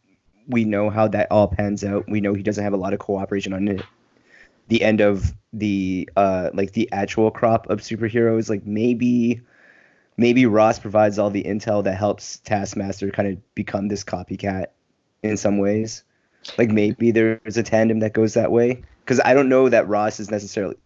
we 0.48 0.64
know 0.64 0.90
how 0.90 1.08
that 1.08 1.28
all 1.30 1.48
pans 1.48 1.84
out. 1.84 2.08
We 2.08 2.20
know 2.20 2.34
he 2.34 2.42
doesn't 2.42 2.62
have 2.62 2.72
a 2.72 2.78
lot 2.78 2.92
of 2.92 2.98
cooperation 2.98 3.52
on 3.52 3.68
it. 3.68 3.82
The 4.68 4.82
end 4.82 5.00
of 5.00 5.32
the 5.52 6.08
uh 6.16 6.50
like 6.54 6.72
the 6.72 6.90
actual 6.92 7.30
crop 7.30 7.68
of 7.68 7.80
superheroes, 7.80 8.48
like 8.48 8.64
maybe 8.64 9.42
maybe 10.16 10.46
Ross 10.46 10.78
provides 10.78 11.18
all 11.18 11.30
the 11.30 11.42
intel 11.42 11.84
that 11.84 11.96
helps 11.96 12.38
Taskmaster 12.38 13.10
kind 13.10 13.28
of 13.28 13.54
become 13.54 13.88
this 13.88 14.04
copycat 14.04 14.66
in 15.22 15.36
some 15.36 15.58
ways. 15.58 16.04
Like 16.58 16.70
maybe 16.70 17.10
there's 17.10 17.56
a 17.56 17.62
tandem 17.62 18.00
that 18.00 18.12
goes 18.12 18.34
that 18.34 18.50
way 18.50 18.82
because 19.04 19.20
I 19.24 19.34
don't 19.34 19.48
know 19.48 19.68
that 19.68 19.88
Ross 19.88 20.20
is 20.20 20.30
necessarily 20.30 20.76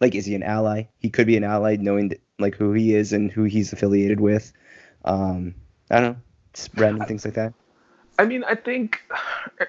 like 0.00 0.14
is 0.14 0.26
he 0.26 0.34
an 0.34 0.42
ally? 0.42 0.84
He 0.98 1.10
could 1.10 1.26
be 1.26 1.36
an 1.36 1.44
ally 1.44 1.76
knowing 1.76 2.08
that, 2.08 2.20
like 2.38 2.54
who 2.54 2.72
he 2.72 2.94
is 2.94 3.12
and 3.12 3.30
who 3.30 3.44
he's 3.44 3.72
affiliated 3.72 4.20
with. 4.20 4.52
Um, 5.04 5.54
I 5.90 6.00
don't 6.00 6.12
know, 6.12 6.20
just 6.52 6.70
random 6.74 7.06
things 7.06 7.24
like 7.24 7.34
that. 7.34 7.54
I 8.18 8.24
mean, 8.24 8.44
I 8.44 8.54
think 8.54 9.02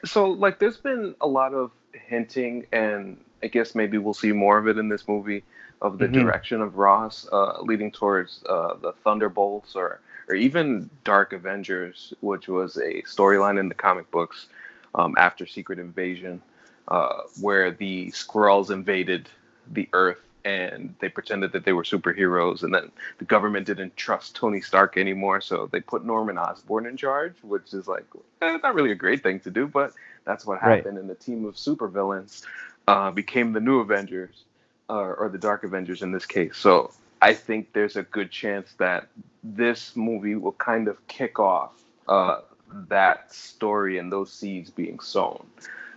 so. 0.06 0.30
Like, 0.30 0.60
there's 0.60 0.78
been 0.78 1.16
a 1.22 1.28
lot 1.28 1.54
of 1.54 1.72
hinting, 1.94 2.66
and 2.72 3.18
I 3.44 3.48
guess 3.48 3.76
maybe 3.76 3.98
we'll 3.98 4.14
see 4.14 4.32
more 4.32 4.58
of 4.58 4.68
it 4.68 4.78
in 4.78 4.90
this 4.90 5.08
movie 5.08 5.44
of 5.82 5.98
the 5.98 6.06
mm-hmm. 6.06 6.26
direction 6.26 6.62
of 6.62 6.78
Ross, 6.78 7.28
uh, 7.32 7.62
leading 7.62 7.92
towards 7.92 8.44
uh, 8.50 8.76
the 8.82 8.94
Thunderbolts 9.04 9.76
or 9.76 10.00
or 10.28 10.36
even 10.36 10.90
Dark 11.04 11.32
Avengers, 11.32 12.14
which 12.20 12.48
was 12.48 12.76
a 12.78 13.02
storyline 13.04 13.60
in 13.60 13.70
the 13.70 13.76
comic 13.76 14.12
books 14.12 14.48
um, 14.94 15.16
after 15.18 15.46
Secret 15.46 15.80
Invasion, 15.80 16.42
uh, 16.90 17.22
where 17.40 17.72
the 17.72 18.12
Skrulls 18.12 18.70
invaded 18.70 19.30
the 19.72 19.88
Earth 19.94 20.22
and 20.46 20.96
they 21.00 21.10
pretended 21.10 21.52
that 21.52 21.66
they 21.66 21.74
were 21.74 21.84
superheroes, 21.84 22.64
and 22.64 22.74
then 22.74 22.92
the 23.18 23.26
government 23.26 23.66
didn't 23.66 23.96
trust 23.98 24.36
Tony 24.36 24.62
Stark 24.62 24.98
anymore, 24.98 25.42
so 25.42 25.68
they 25.72 25.82
put 25.82 26.06
Norman 26.06 26.38
Osborn 26.38 26.86
in 26.86 26.98
charge, 26.98 27.34
which 27.42 27.74
is 27.74 27.88
like 27.88 28.06
eh, 28.42 28.58
not 28.64 28.76
really 28.76 28.92
a 28.92 28.96
great 28.96 29.24
thing 29.24 29.40
to 29.42 29.52
do, 29.52 29.68
but 29.68 29.94
that's 30.26 30.46
what 30.46 30.60
happened. 30.60 30.96
Right. 30.96 31.02
And 31.02 31.10
the 31.10 31.16
team 31.16 31.46
of 31.46 31.56
supervillains 31.56 32.44
uh, 32.88 33.12
became 33.12 33.54
the 33.54 33.60
New 33.60 33.80
Avengers 33.80 34.44
uh, 34.90 34.94
or 34.94 35.30
the 35.32 35.38
Dark 35.38 35.64
Avengers 35.64 36.02
in 36.02 36.12
this 36.12 36.26
case. 36.26 36.58
So 36.58 36.92
I 37.22 37.34
think 37.34 37.74
there's 37.74 37.96
a 37.96 38.04
good 38.04 38.32
chance 38.32 38.74
that 38.78 39.08
this 39.44 39.96
movie 39.96 40.36
will 40.36 40.54
kind 40.54 40.88
of 40.88 41.06
kick 41.08 41.40
off 41.40 41.72
uh, 42.08 42.42
that 42.90 43.34
story 43.34 43.98
and 43.98 44.12
those 44.12 44.32
seeds 44.32 44.70
being 44.70 45.00
sown. 45.00 45.46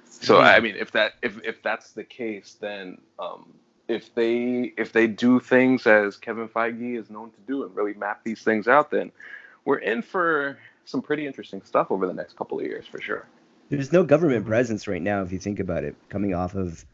So 0.08 0.36
mm-hmm. 0.36 0.44
I 0.44 0.60
mean, 0.60 0.76
if 0.76 0.92
that 0.92 1.14
if 1.22 1.42
if 1.44 1.62
that's 1.62 1.92
the 1.92 2.04
case, 2.04 2.56
then 2.60 2.98
um, 3.18 3.52
if 3.90 4.14
they 4.14 4.72
if 4.76 4.92
they 4.92 5.06
do 5.06 5.40
things 5.40 5.86
as 5.86 6.16
Kevin 6.16 6.48
Feige 6.48 6.98
is 6.98 7.10
known 7.10 7.30
to 7.30 7.40
do 7.46 7.64
and 7.64 7.74
really 7.74 7.94
map 7.94 8.22
these 8.24 8.42
things 8.42 8.68
out, 8.68 8.90
then 8.90 9.10
we're 9.64 9.78
in 9.78 10.00
for 10.00 10.58
some 10.84 11.02
pretty 11.02 11.26
interesting 11.26 11.60
stuff 11.62 11.90
over 11.90 12.06
the 12.06 12.14
next 12.14 12.36
couple 12.36 12.58
of 12.58 12.64
years 12.64 12.86
for 12.86 13.00
sure. 13.00 13.26
There's 13.68 13.92
no 13.92 14.04
government 14.04 14.46
presence 14.46 14.88
right 14.88 15.02
now, 15.02 15.22
if 15.22 15.32
you 15.32 15.38
think 15.38 15.60
about 15.60 15.84
it, 15.84 15.96
coming 16.08 16.34
off 16.34 16.54
of 16.54 16.84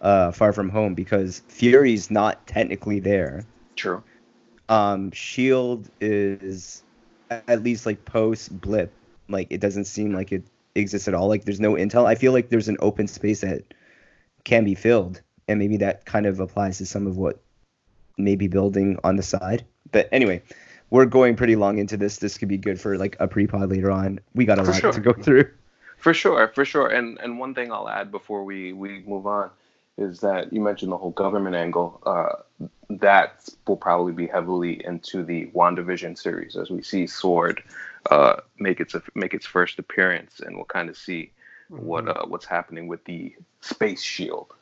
uh, 0.00 0.32
Far 0.32 0.52
From 0.52 0.68
Home, 0.68 0.94
because 0.94 1.42
Fury's 1.48 2.10
not 2.10 2.44
technically 2.46 3.00
there. 3.00 3.44
True. 3.76 4.02
Um, 4.68 5.10
Shield 5.12 5.88
is 6.00 6.82
at 7.30 7.62
least 7.62 7.84
like 7.84 8.04
post 8.04 8.60
blip. 8.60 8.92
Like 9.28 9.48
it 9.50 9.60
doesn't 9.60 9.86
seem 9.86 10.12
like 10.12 10.32
it 10.32 10.44
exists 10.74 11.08
at 11.08 11.14
all. 11.14 11.28
Like 11.28 11.44
there's 11.44 11.60
no 11.60 11.72
intel. 11.72 12.06
I 12.06 12.14
feel 12.14 12.32
like 12.32 12.48
there's 12.48 12.68
an 12.68 12.76
open 12.80 13.08
space 13.08 13.40
that 13.40 13.62
can 14.44 14.64
be 14.64 14.74
filled, 14.74 15.20
and 15.48 15.58
maybe 15.58 15.76
that 15.78 16.04
kind 16.04 16.26
of 16.26 16.40
applies 16.40 16.78
to 16.78 16.86
some 16.86 17.06
of 17.06 17.16
what 17.16 17.40
maybe 18.16 18.48
building 18.48 18.98
on 19.04 19.16
the 19.16 19.22
side. 19.22 19.64
But 19.92 20.08
anyway, 20.12 20.42
we're 20.90 21.06
going 21.06 21.36
pretty 21.36 21.56
long 21.56 21.78
into 21.78 21.96
this. 21.96 22.18
This 22.18 22.38
could 22.38 22.48
be 22.48 22.58
good 22.58 22.80
for 22.80 22.96
like 22.96 23.16
a 23.20 23.28
pre-pod 23.28 23.70
later 23.70 23.90
on. 23.90 24.20
We 24.34 24.44
got 24.44 24.58
a 24.58 24.64
for 24.64 24.72
lot 24.72 24.80
sure. 24.80 24.92
to 24.92 25.00
go 25.00 25.12
through. 25.12 25.50
For 25.98 26.14
sure, 26.14 26.48
for 26.48 26.64
sure. 26.64 26.88
And 26.88 27.18
and 27.20 27.38
one 27.38 27.54
thing 27.54 27.72
I'll 27.72 27.88
add 27.88 28.10
before 28.10 28.44
we 28.44 28.72
we 28.72 29.02
move 29.06 29.26
on 29.26 29.50
is 29.96 30.20
that 30.20 30.52
you 30.52 30.60
mentioned 30.60 30.92
the 30.92 30.98
whole 30.98 31.12
government 31.12 31.56
angle. 31.56 32.02
Uh, 32.04 32.68
that 32.90 33.48
will 33.66 33.76
probably 33.76 34.12
be 34.12 34.26
heavily 34.26 34.84
into 34.84 35.24
the 35.24 35.46
WandaVision 35.46 36.18
series 36.18 36.56
as 36.56 36.70
we 36.70 36.82
see 36.82 37.06
Sword 37.06 37.62
uh, 38.10 38.36
make 38.58 38.80
its 38.80 38.94
make 39.14 39.34
its 39.34 39.46
first 39.46 39.78
appearance, 39.78 40.40
and 40.40 40.56
we'll 40.56 40.66
kind 40.66 40.88
of 40.88 40.96
see 40.96 41.32
mm-hmm. 41.70 41.84
what 41.84 42.08
uh, 42.08 42.26
what's 42.26 42.44
happening 42.44 42.86
with 42.86 43.04
the 43.04 43.34
space 43.60 44.02
shield 44.02 44.52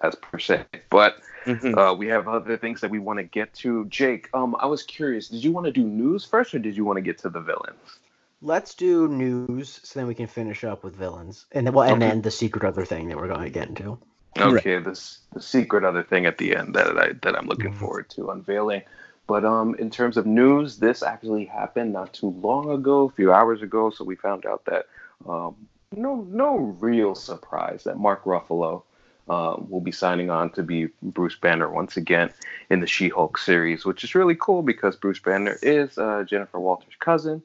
as 0.00 0.14
per 0.14 0.38
se. 0.38 0.64
But 0.90 1.16
mm-hmm. 1.44 1.76
uh, 1.76 1.94
we 1.94 2.08
have 2.08 2.28
other 2.28 2.56
things 2.56 2.80
that 2.80 2.90
we 2.90 2.98
want 2.98 3.18
to 3.18 3.24
get 3.24 3.52
to. 3.54 3.84
Jake, 3.86 4.28
um, 4.34 4.56
I 4.58 4.66
was 4.66 4.82
curious. 4.82 5.28
Did 5.28 5.44
you 5.44 5.52
want 5.52 5.66
to 5.66 5.72
do 5.72 5.84
news 5.84 6.24
first, 6.24 6.54
or 6.54 6.58
did 6.58 6.76
you 6.76 6.84
want 6.84 6.96
to 6.96 7.02
get 7.02 7.18
to 7.18 7.30
the 7.30 7.40
villains? 7.40 7.98
Let's 8.42 8.74
do 8.74 9.06
news, 9.06 9.80
so 9.82 10.00
then 10.00 10.06
we 10.06 10.14
can 10.14 10.26
finish 10.26 10.64
up 10.64 10.82
with 10.82 10.96
villains, 10.96 11.44
and 11.52 11.66
then 11.66 11.74
well, 11.74 11.92
and 11.92 12.00
then 12.00 12.22
the 12.22 12.30
secret 12.30 12.64
other 12.64 12.86
thing 12.86 13.08
that 13.08 13.18
we're 13.18 13.28
going 13.28 13.42
to 13.42 13.50
get 13.50 13.68
into. 13.68 13.98
Okay, 14.38 14.76
right. 14.76 14.84
this 14.84 15.18
the 15.32 15.42
secret 15.42 15.84
other 15.84 16.02
thing 16.02 16.24
at 16.24 16.38
the 16.38 16.56
end 16.56 16.74
that 16.74 16.96
I 16.98 17.12
that 17.22 17.36
I'm 17.36 17.46
looking 17.46 17.70
mm-hmm. 17.70 17.80
forward 17.80 18.08
to 18.10 18.30
unveiling. 18.30 18.82
But 19.26 19.44
um, 19.44 19.74
in 19.74 19.90
terms 19.90 20.16
of 20.16 20.26
news, 20.26 20.78
this 20.78 21.02
actually 21.02 21.44
happened 21.44 21.92
not 21.92 22.12
too 22.14 22.30
long 22.30 22.70
ago, 22.70 23.04
a 23.04 23.10
few 23.10 23.32
hours 23.32 23.62
ago. 23.62 23.90
So 23.90 24.04
we 24.04 24.16
found 24.16 24.46
out 24.46 24.64
that 24.64 24.86
um, 25.28 25.54
no 25.94 26.26
no 26.28 26.56
real 26.56 27.14
surprise 27.14 27.84
that 27.84 27.98
Mark 27.98 28.24
Ruffalo 28.24 28.84
uh, 29.30 29.54
will 29.68 29.80
be 29.80 29.92
signing 29.92 30.28
on 30.28 30.50
to 30.50 30.62
be 30.62 30.88
Bruce 31.02 31.36
Banner 31.36 31.70
once 31.70 31.96
again 31.96 32.32
in 32.68 32.80
the 32.80 32.86
She-Hulk 32.86 33.38
series, 33.38 33.84
which 33.84 34.02
is 34.02 34.16
really 34.16 34.34
cool 34.34 34.60
because 34.60 34.96
Bruce 34.96 35.20
Banner 35.20 35.56
is 35.62 35.96
uh, 35.96 36.24
Jennifer 36.24 36.58
Walters' 36.58 36.96
cousin, 36.98 37.40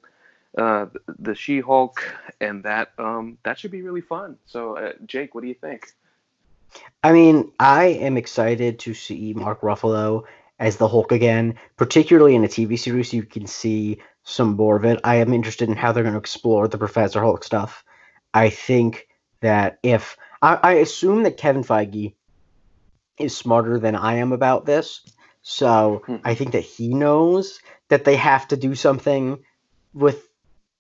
uh, 0.58 0.88
the 1.20 1.36
She-Hulk, 1.36 2.02
and 2.42 2.64
that 2.64 2.92
um, 2.98 3.38
that 3.44 3.60
should 3.60 3.70
be 3.70 3.84
really 3.84 4.02
fun. 4.02 4.38
So, 4.48 4.78
uh, 4.78 4.94
Jake, 5.06 5.36
what 5.36 5.42
do 5.42 5.48
you 5.48 5.54
think? 5.54 5.94
I 7.04 7.12
mean, 7.12 7.52
I 7.60 7.86
am 7.86 8.18
excited 8.18 8.80
to 8.80 8.96
see 8.96 9.34
Mark 9.36 9.62
Ruffalo 9.62 10.24
as 10.58 10.78
the 10.78 10.88
Hulk 10.88 11.12
again, 11.12 11.54
particularly 11.78 12.34
in 12.34 12.44
a 12.44 12.48
TV 12.48 12.80
series. 12.80 13.14
You 13.14 13.22
can 13.22 13.46
see 13.46 14.02
some 14.24 14.56
more 14.56 14.76
of 14.76 14.86
it. 14.86 15.00
I 15.04 15.18
am 15.18 15.34
interested 15.34 15.70
in 15.70 15.76
how 15.76 15.92
they're 15.92 16.02
going 16.02 16.16
to 16.16 16.20
explore 16.20 16.68
the 16.68 16.80
Professor 16.80 17.22
Hulk 17.22 17.44
stuff. 17.44 17.86
I 18.34 18.50
think 18.50 19.08
that 19.42 19.78
if 19.84 20.18
I, 20.46 20.60
I 20.62 20.74
assume 20.74 21.24
that 21.24 21.38
Kevin 21.38 21.64
Feige 21.64 22.14
is 23.18 23.36
smarter 23.36 23.80
than 23.80 23.96
I 23.96 24.16
am 24.16 24.32
about 24.32 24.66
this, 24.66 25.02
so 25.42 26.04
hmm. 26.06 26.18
I 26.24 26.36
think 26.36 26.52
that 26.52 26.62
he 26.62 26.94
knows 26.94 27.60
that 27.90 28.06
they 28.06 28.16
have 28.16 28.48
to 28.50 28.58
do 28.58 28.76
something 28.76 29.40
with 29.94 30.28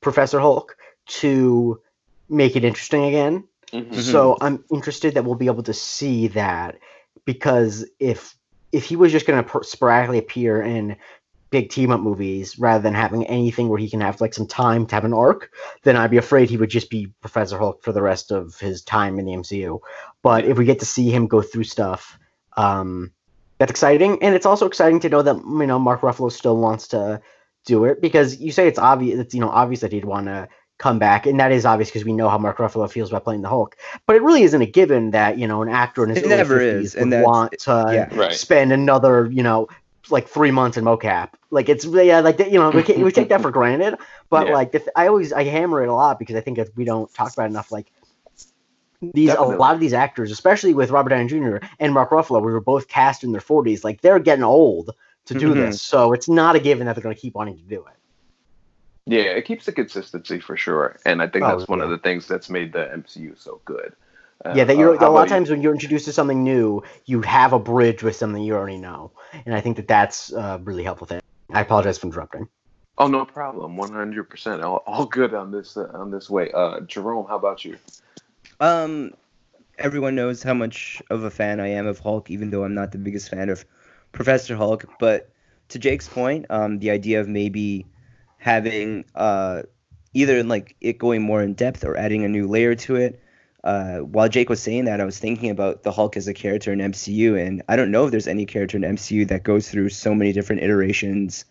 Professor 0.01 0.39
Hulk 0.39 0.77
to 1.07 1.81
make 2.29 2.55
it 2.55 2.63
interesting 2.63 3.05
again. 3.05 3.47
Mm-hmm. 3.71 3.99
So 3.99 4.37
I'm 4.39 4.63
interested 4.71 5.15
that 5.15 5.25
we'll 5.25 5.35
be 5.35 5.47
able 5.47 5.63
to 5.63 5.73
see 5.73 6.27
that 6.29 6.77
because 7.25 7.85
if 7.99 8.35
if 8.71 8.83
he 8.83 8.95
was 8.95 9.11
just 9.11 9.25
going 9.25 9.43
to 9.43 9.63
sporadically 9.63 10.19
appear 10.19 10.61
in 10.61 10.97
big 11.55 11.69
team 11.69 11.89
up 11.89 12.01
movies 12.01 12.59
rather 12.59 12.83
than 12.83 12.93
having 12.93 13.25
anything 13.27 13.69
where 13.69 13.79
he 13.79 13.89
can 13.89 14.01
have 14.01 14.19
like 14.19 14.33
some 14.33 14.45
time 14.45 14.85
to 14.85 14.93
have 14.93 15.05
an 15.05 15.13
arc, 15.13 15.53
then 15.83 15.95
I'd 15.95 16.11
be 16.11 16.17
afraid 16.17 16.49
he 16.49 16.57
would 16.57 16.69
just 16.69 16.89
be 16.89 17.07
Professor 17.21 17.57
Hulk 17.57 17.81
for 17.81 17.93
the 17.93 18.01
rest 18.01 18.29
of 18.29 18.59
his 18.59 18.81
time 18.81 19.19
in 19.19 19.25
the 19.25 19.31
MCU. 19.31 19.79
But 20.21 20.43
if 20.43 20.57
we 20.57 20.65
get 20.65 20.79
to 20.79 20.85
see 20.85 21.09
him 21.09 21.27
go 21.27 21.41
through 21.41 21.63
stuff, 21.63 22.19
um, 22.57 23.13
that's 23.57 23.71
exciting, 23.71 24.21
and 24.21 24.35
it's 24.35 24.45
also 24.45 24.65
exciting 24.65 24.99
to 24.99 25.07
know 25.07 25.21
that 25.21 25.37
you 25.37 25.65
know 25.65 25.79
Mark 25.79 26.01
Ruffalo 26.01 26.29
still 26.29 26.57
wants 26.57 26.89
to 26.89 27.21
do 27.65 27.85
it 27.85 28.01
because 28.01 28.37
you 28.41 28.51
say 28.51 28.67
it's 28.67 28.77
obvious. 28.77 29.17
It's 29.17 29.33
you 29.33 29.39
know 29.39 29.49
obvious 29.49 29.79
that 29.79 29.93
he'd 29.93 30.03
want 30.03 30.25
to 30.25 30.49
come 30.77 30.99
back, 30.99 31.25
and 31.25 31.39
that 31.39 31.53
is 31.53 31.65
obvious 31.65 31.89
because 31.89 32.03
we 32.03 32.11
know 32.11 32.27
how 32.27 32.37
Mark 32.37 32.57
Ruffalo 32.57 32.91
feels 32.91 33.11
about 33.11 33.23
playing 33.23 33.43
the 33.43 33.47
Hulk. 33.47 33.77
But 34.07 34.17
it 34.17 34.23
really 34.23 34.43
isn't 34.43 34.61
a 34.61 34.65
given 34.65 35.11
that 35.11 35.37
you 35.37 35.47
know 35.47 35.61
an 35.61 35.69
actor 35.69 36.03
in 36.03 36.09
his 36.09 36.17
it 36.17 36.27
never 36.27 36.59
is, 36.59 36.95
would 36.95 37.13
and 37.13 37.23
want 37.23 37.57
to 37.59 37.85
yeah, 37.93 38.13
right. 38.13 38.33
spend 38.33 38.73
another 38.73 39.29
you 39.31 39.41
know 39.41 39.69
like 40.09 40.27
three 40.27 40.51
months 40.51 40.77
in 40.77 40.85
mocap. 40.85 41.31
Like 41.51 41.69
it's 41.69 41.85
yeah, 41.85 42.19
like 42.19 42.39
you 42.39 42.59
know 42.59 42.69
we, 42.69 42.81
we 43.03 43.11
take 43.11 43.29
that 43.29 43.41
for 43.41 43.51
granted. 43.59 43.97
But 44.29 44.47
yeah. 44.47 44.53
like 44.53 44.71
the, 44.71 44.91
I 44.97 45.07
always 45.07 45.33
I 45.33 45.43
hammer 45.43 45.83
it 45.83 45.89
a 45.89 45.93
lot 45.93 46.19
because 46.19 46.35
I 46.35 46.41
think 46.41 46.59
we 46.75 46.85
don't 46.85 47.11
talk 47.13 47.33
about 47.33 47.49
enough. 47.49 47.71
Like 47.71 47.91
these 49.01 49.29
Definitely. 49.29 49.55
a 49.55 49.57
lot 49.59 49.73
of 49.73 49.79
these 49.79 49.93
actors, 49.93 50.31
especially 50.31 50.73
with 50.73 50.89
Robert 50.91 51.09
Downey 51.09 51.27
Jr. 51.27 51.57
and 51.79 51.93
Mark 51.93 52.11
Ruffalo, 52.11 52.41
we 52.43 52.51
were 52.51 52.61
both 52.61 52.87
cast 52.87 53.23
in 53.23 53.31
their 53.31 53.41
40s. 53.41 53.83
Like 53.83 54.01
they're 54.01 54.19
getting 54.19 54.43
old 54.43 54.91
to 55.25 55.33
do 55.33 55.51
mm-hmm. 55.51 55.59
this, 55.59 55.81
so 55.81 56.13
it's 56.13 56.29
not 56.29 56.55
a 56.55 56.59
given 56.59 56.85
that 56.85 56.95
they're 56.95 57.03
going 57.03 57.15
to 57.15 57.21
keep 57.21 57.35
wanting 57.35 57.57
to 57.57 57.63
do 57.63 57.85
it. 57.85 57.93
Yeah, 59.07 59.31
it 59.31 59.45
keeps 59.45 59.65
the 59.65 59.71
consistency 59.71 60.39
for 60.39 60.57
sure, 60.57 60.97
and 61.05 61.21
I 61.21 61.27
think 61.27 61.45
oh, 61.45 61.57
that's 61.57 61.67
one 61.67 61.79
yeah. 61.79 61.85
of 61.85 61.91
the 61.91 61.97
things 61.99 62.27
that's 62.27 62.49
made 62.49 62.73
the 62.73 62.85
MCU 62.85 63.39
so 63.39 63.61
good. 63.65 63.93
Uh, 64.43 64.53
yeah, 64.55 64.63
that 64.63 64.77
you're 64.77 65.01
uh, 65.01 65.07
a 65.07 65.09
lot 65.09 65.23
of 65.23 65.29
times 65.29 65.49
you? 65.49 65.55
when 65.55 65.61
you're 65.61 65.73
introduced 65.73 66.05
to 66.05 66.13
something 66.13 66.43
new, 66.43 66.83
you 67.05 67.21
have 67.21 67.53
a 67.53 67.59
bridge 67.59 68.03
with 68.03 68.15
something 68.15 68.43
you 68.43 68.53
already 68.53 68.77
know, 68.77 69.11
and 69.45 69.55
I 69.55 69.61
think 69.61 69.77
that 69.77 69.87
that's 69.87 70.31
a 70.33 70.59
really 70.63 70.83
helpful 70.83 71.07
thing. 71.07 71.21
I 71.51 71.61
apologize 71.61 71.97
for 71.97 72.07
interrupting. 72.07 72.49
Oh, 72.97 73.07
no 73.07 73.25
problem. 73.25 73.75
One 73.75 73.91
hundred 73.91 74.29
percent. 74.29 74.61
All 74.63 75.05
good 75.05 75.33
on 75.33 75.51
this 75.51 75.77
uh, 75.77 75.89
on 75.93 76.11
this 76.11 76.29
way. 76.29 76.51
Uh, 76.51 76.79
Jerome, 76.81 77.27
how 77.27 77.35
about 77.35 77.65
you? 77.65 77.77
Um, 78.59 79.13
everyone 79.77 80.15
knows 80.15 80.43
how 80.43 80.53
much 80.53 81.01
of 81.09 81.23
a 81.23 81.29
fan 81.29 81.59
I 81.59 81.67
am 81.67 81.87
of 81.87 81.99
Hulk, 81.99 82.31
even 82.31 82.51
though 82.51 82.63
I'm 82.63 82.73
not 82.73 82.91
the 82.91 82.97
biggest 82.97 83.29
fan 83.29 83.49
of 83.49 83.65
Professor 84.11 84.55
Hulk. 84.55 84.85
But 84.99 85.29
to 85.69 85.79
Jake's 85.79 86.07
point, 86.07 86.45
um, 86.49 86.79
the 86.79 86.91
idea 86.91 87.19
of 87.19 87.27
maybe 87.27 87.85
having 88.37 89.05
uh, 89.13 89.63
either 90.13 90.43
like 90.43 90.75
it 90.79 90.97
going 90.97 91.21
more 91.21 91.41
in 91.41 91.53
depth 91.53 91.83
or 91.83 91.97
adding 91.97 92.23
a 92.23 92.29
new 92.29 92.47
layer 92.47 92.75
to 92.75 92.95
it. 92.95 93.21
Uh, 93.65 93.97
while 93.97 94.29
Jake 94.29 94.47
was 94.47 94.61
saying 94.61 94.85
that, 94.85 95.01
I 95.01 95.05
was 95.05 95.17
thinking 95.17 95.49
about 95.49 95.81
the 95.81 95.91
Hulk 95.91 96.15
as 96.17 96.27
a 96.27 96.35
character 96.35 96.71
in 96.71 96.79
MCU, 96.79 97.43
and 97.43 97.63
I 97.67 97.75
don't 97.75 97.89
know 97.89 98.05
if 98.05 98.11
there's 98.11 98.27
any 98.27 98.45
character 98.45 98.77
in 98.77 98.83
MCU 98.83 99.27
that 99.29 99.43
goes 99.43 99.67
through 99.67 99.89
so 99.89 100.13
many 100.13 100.31
different 100.33 100.61
iterations 100.61 101.45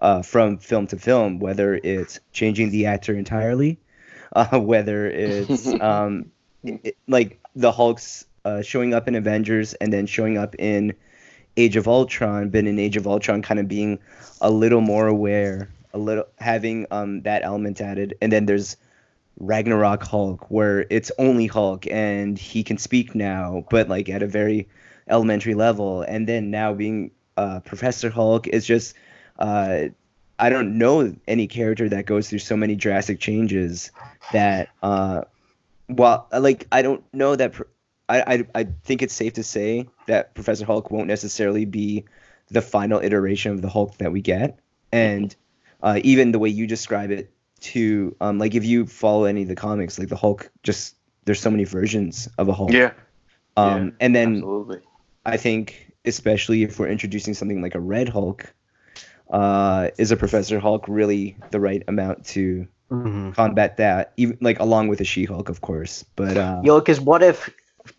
uh, 0.00 0.22
from 0.22 0.56
film 0.56 0.86
to 0.86 0.98
film, 0.98 1.40
whether 1.40 1.74
it's 1.74 2.20
changing 2.32 2.70
the 2.70 2.86
actor 2.86 3.14
entirely, 3.14 3.78
uh, 4.32 4.58
whether 4.58 5.06
it's 5.08 5.66
um, 5.80 6.32
it, 6.64 6.96
like 7.06 7.38
the 7.54 7.70
Hulk's 7.70 8.24
uh, 8.46 8.62
showing 8.62 8.94
up 8.94 9.06
in 9.06 9.14
Avengers 9.14 9.74
and 9.74 9.92
then 9.92 10.06
showing 10.06 10.38
up 10.38 10.56
in 10.58 10.94
Age 11.58 11.76
of 11.76 11.86
Ultron, 11.86 12.48
but 12.48 12.64
in 12.64 12.78
Age 12.78 12.96
of 12.96 13.06
Ultron 13.06 13.42
kind 13.42 13.60
of 13.60 13.68
being 13.68 13.98
a 14.40 14.50
little 14.50 14.80
more 14.80 15.06
aware 15.06 15.68
a 15.94 15.98
little 15.98 16.24
having 16.38 16.86
um 16.90 17.22
that 17.22 17.42
element 17.44 17.80
added, 17.80 18.14
and 18.22 18.32
then 18.32 18.46
there's 18.46 18.76
Ragnarok 19.40 20.02
Hulk 20.02 20.50
where 20.50 20.86
it's 20.90 21.12
only 21.18 21.46
Hulk 21.46 21.86
and 21.88 22.38
he 22.38 22.62
can 22.62 22.78
speak 22.78 23.14
now, 23.14 23.64
but 23.70 23.88
like 23.88 24.08
at 24.08 24.22
a 24.22 24.26
very 24.26 24.68
elementary 25.08 25.54
level, 25.54 26.02
and 26.02 26.26
then 26.26 26.50
now 26.50 26.74
being 26.74 27.10
uh, 27.36 27.60
Professor 27.60 28.10
Hulk 28.10 28.46
is 28.46 28.66
just 28.66 28.94
uh, 29.38 29.84
I 30.38 30.50
don't 30.50 30.78
know 30.78 31.14
any 31.26 31.46
character 31.46 31.88
that 31.88 32.06
goes 32.06 32.28
through 32.28 32.40
so 32.40 32.56
many 32.56 32.74
drastic 32.76 33.20
changes 33.20 33.90
that 34.32 34.68
uh, 34.82 35.22
well 35.88 36.26
like 36.32 36.66
I 36.72 36.82
don't 36.82 37.04
know 37.12 37.36
that. 37.36 37.54
I, 38.10 38.22
I, 38.22 38.60
I 38.60 38.66
think 38.84 39.02
it's 39.02 39.12
safe 39.12 39.34
to 39.34 39.42
say 39.42 39.86
that 40.06 40.34
Professor 40.34 40.64
Hulk 40.64 40.90
won't 40.90 41.08
necessarily 41.08 41.66
be 41.66 42.06
the 42.48 42.62
final 42.62 43.00
iteration 43.00 43.52
of 43.52 43.60
the 43.60 43.68
Hulk 43.68 43.98
that 43.98 44.12
we 44.12 44.22
get. 44.22 44.58
And 44.90 45.36
uh, 45.82 46.00
even 46.02 46.32
the 46.32 46.38
way 46.38 46.48
you 46.48 46.66
describe 46.66 47.10
it 47.10 47.30
to 47.60 48.14
um, 48.20 48.38
like 48.38 48.54
if 48.54 48.64
you 48.64 48.86
follow 48.86 49.24
any 49.24 49.42
of 49.42 49.48
the 49.48 49.56
comics 49.56 49.98
like 49.98 50.08
the 50.08 50.16
hulk 50.16 50.50
just 50.62 50.96
there's 51.24 51.40
so 51.40 51.50
many 51.50 51.64
versions 51.64 52.28
of 52.38 52.48
a 52.48 52.52
hulk 52.52 52.72
yeah 52.72 52.92
um 53.56 53.86
yeah, 53.86 53.90
and 54.00 54.16
then 54.16 54.36
absolutely. 54.36 54.80
i 55.26 55.36
think 55.36 55.88
especially 56.08 56.62
if 56.62 56.78
we're 56.78 56.88
introducing 56.88 57.34
something 57.34 57.62
like 57.62 57.74
a 57.74 57.80
Red 57.80 58.08
Hulk, 58.08 58.52
uh, 59.30 59.90
is 59.98 60.10
a 60.10 60.16
Professor 60.16 60.58
Hulk 60.58 60.86
really 60.88 61.36
the 61.50 61.60
right 61.60 61.82
amount 61.86 62.24
to 62.26 62.66
mm-hmm. 62.90 63.32
combat 63.32 63.76
that? 63.76 64.12
Even 64.16 64.38
like 64.40 64.58
along 64.58 64.88
with 64.88 65.00
a 65.00 65.04
She 65.04 65.24
Hulk, 65.24 65.48
of 65.48 65.60
course. 65.60 66.04
But 66.16 66.36
uh, 66.36 66.62
yo, 66.64 66.80
because 66.80 67.00
what 67.00 67.22
if 67.22 67.50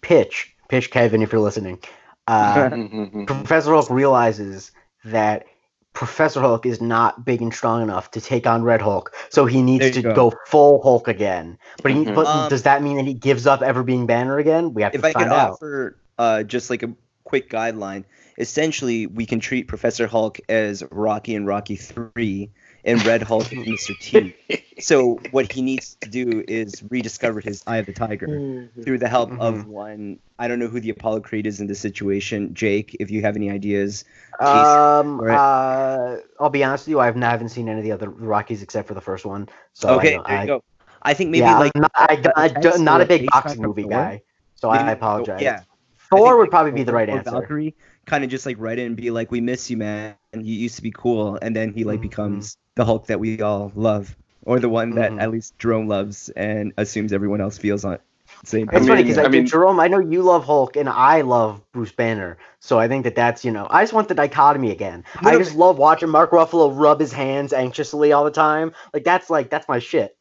Pitch, 0.02 0.54
Pitch 0.68 0.92
Kevin, 0.92 1.22
if 1.22 1.32
you're 1.32 1.42
listening, 1.42 1.80
uh, 2.28 2.70
Professor 3.28 3.72
Hulk 3.72 3.90
realizes 3.90 4.72
that 5.06 5.46
Professor 5.94 6.40
Hulk 6.40 6.66
is 6.66 6.82
not 6.82 7.26
big 7.26 7.42
and 7.42 7.54
strong 7.54 7.82
enough 7.82 8.12
to 8.12 8.22
take 8.22 8.48
on 8.48 8.64
Red 8.64 8.82
Hulk, 8.82 9.14
so 9.30 9.46
he 9.46 9.62
needs 9.62 9.92
to 9.92 10.02
go. 10.02 10.14
go. 10.14 10.34
full 10.46 10.82
Hulk 10.82 11.08
again. 11.08 11.58
But, 11.82 11.92
he, 11.92 12.06
mm-hmm. 12.06 12.16
but 12.16 12.28
um, 12.28 12.50
does 12.50 12.64
that 12.64 12.84
mean 12.84 12.98
that 12.98 13.06
he 13.06 13.14
gives 13.14 13.48
up 13.48 13.62
ever 13.62 13.84
being 13.84 14.06
Banner 14.06 14.38
again? 14.38 14.74
We 14.74 14.84
have 14.84 14.94
to 14.94 15.00
find 15.00 15.16
out. 15.16 15.22
If 15.22 15.28
I 15.28 15.30
could 15.30 15.34
offer 15.34 15.98
uh, 16.18 16.44
just 16.44 16.70
like 16.70 16.84
a 16.84 16.94
quick 17.24 17.50
guideline, 17.50 18.06
essentially 18.38 19.08
we 19.08 19.26
can 19.26 19.40
treat 19.40 19.68
Professor 19.68 20.08
Hulk 20.08 20.40
as 20.48 20.84
Rocky 20.92 21.36
and 21.36 21.46
Rocky 21.46 21.76
Three, 21.76 22.52
and 22.84 23.04
Red 23.06 23.22
Hulk 23.22 23.52
and 23.52 23.66
Mr. 23.66 23.98
T. 24.00 24.36
So 24.80 25.20
what 25.32 25.52
he 25.52 25.62
needs 25.62 25.98
to 26.00 26.10
do 26.10 26.44
is 26.48 26.82
rediscover 26.90 27.42
his 27.42 27.62
Eye 27.68 27.78
of 27.78 27.86
the 27.86 27.92
Tiger 27.92 28.28
mm-hmm. 28.28 28.82
through 28.82 29.00
the 29.00 29.10
help 29.10 29.30
mm-hmm. 29.30 29.42
of 29.42 29.68
one. 29.68 30.20
I 30.38 30.48
don't 30.48 30.58
know 30.58 30.68
who 30.68 30.80
the 30.80 30.90
Apollo 30.90 31.20
Creed 31.22 31.46
is 31.46 31.60
in 31.60 31.68
this 31.68 31.82
situation. 31.82 32.54
Jake, 32.54 32.96
if 32.98 33.12
you 33.12 33.22
have 33.22 33.36
any 33.36 33.52
ideas. 33.52 34.06
Um, 34.40 35.20
uh, 35.20 36.16
I'll 36.40 36.50
be 36.50 36.64
honest 36.64 36.88
with 36.88 36.92
you. 36.92 37.00
I 37.02 37.08
haven't 37.08 37.50
seen 37.50 37.68
any 37.68 37.80
of 37.80 37.84
the 37.84 37.92
other 37.92 38.10
Rockies 38.10 38.64
except 38.64 38.88
for 38.88 38.94
the 38.94 39.02
first 39.02 39.26
one. 39.26 39.50
So 39.74 39.90
okay, 39.96 40.18
I, 40.24 40.32
there 40.32 40.42
you 40.42 40.48
go. 40.48 40.64
I 41.02 41.14
think 41.14 41.30
maybe 41.30 41.42
yeah, 41.42 41.60
like 41.60 41.72
I'm 41.76 41.82
not, 41.82 41.92
I, 41.96 42.54
am 42.76 42.84
not 42.84 43.02
a 43.02 43.06
big 43.06 43.28
boxing 43.32 43.62
movie 43.62 43.84
guy, 43.84 44.22
so 44.56 44.72
maybe, 44.72 44.84
I 44.84 44.92
apologize. 44.92 45.42
Yeah, 45.42 45.64
Thor 46.10 46.38
would 46.38 46.50
probably 46.50 46.72
be 46.72 46.84
the 46.84 46.94
right 46.94 47.10
answer. 47.10 47.32
Valkyrie 47.32 47.76
kind 48.10 48.24
of 48.24 48.30
just 48.30 48.46
like 48.46 48.58
write 48.60 48.80
in 48.80 48.88
and 48.88 48.96
be 48.96 49.12
like, 49.12 49.32
"We 49.32 49.40
miss 49.40 49.70
you, 49.70 49.78
man. 49.78 50.16
And 50.34 50.46
you 50.46 50.56
used 50.56 50.76
to 50.78 50.82
be 50.82 50.92
cool," 50.92 51.38
and 51.42 51.56
then 51.56 51.74
he 51.74 51.84
like 51.84 52.00
mm-hmm. 52.00 52.10
becomes 52.10 52.58
the 52.76 52.86
Hulk 52.86 53.08
that 53.08 53.20
we 53.20 53.42
all 53.42 53.72
love, 53.76 54.16
or 54.44 54.60
the 54.60 54.70
one 54.70 54.92
that 54.96 55.12
mm-hmm. 55.12 55.20
at 55.20 55.32
least 55.32 55.58
Jerome 55.60 55.88
loves 55.88 56.30
and 56.30 56.74
assumes 56.78 57.14
everyone 57.14 57.42
else 57.42 57.58
feels 57.58 57.86
on. 57.86 58.00
Same. 58.46 58.70
It's 58.72 58.88
funny 58.88 59.04
because 59.04 59.18
I, 59.18 59.26
I 59.26 59.28
mean, 59.28 59.46
Jerome, 59.46 59.80
I 59.80 59.88
know 59.88 60.00
you 60.00 60.22
love 60.22 60.46
Hulk 60.46 60.76
and 60.76 60.88
I 60.88 61.22
love 61.22 61.62
Bruce 61.72 61.92
Banner, 61.92 62.38
so 62.60 62.80
I 62.80 62.88
think 62.88 63.04
that 63.04 63.16
that's 63.16 63.44
you 63.44 63.52
know 63.52 63.68
I 63.70 63.84
just 63.84 63.94
want 63.94 64.08
the 64.08 64.16
dichotomy 64.16 64.72
again. 64.72 65.04
I 65.18 65.38
just 65.38 65.56
love 65.56 65.78
watching 65.78 66.10
Mark 66.10 66.32
Ruffalo 66.32 66.72
rub 66.74 67.00
his 67.00 67.12
hands 67.12 67.54
anxiously 67.54 68.12
all 68.12 68.24
the 68.24 68.32
time. 68.32 68.74
Like 68.94 69.04
that's 69.04 69.30
like 69.30 69.50
that's 69.50 69.68
my 69.68 69.80
shit. 69.80 70.16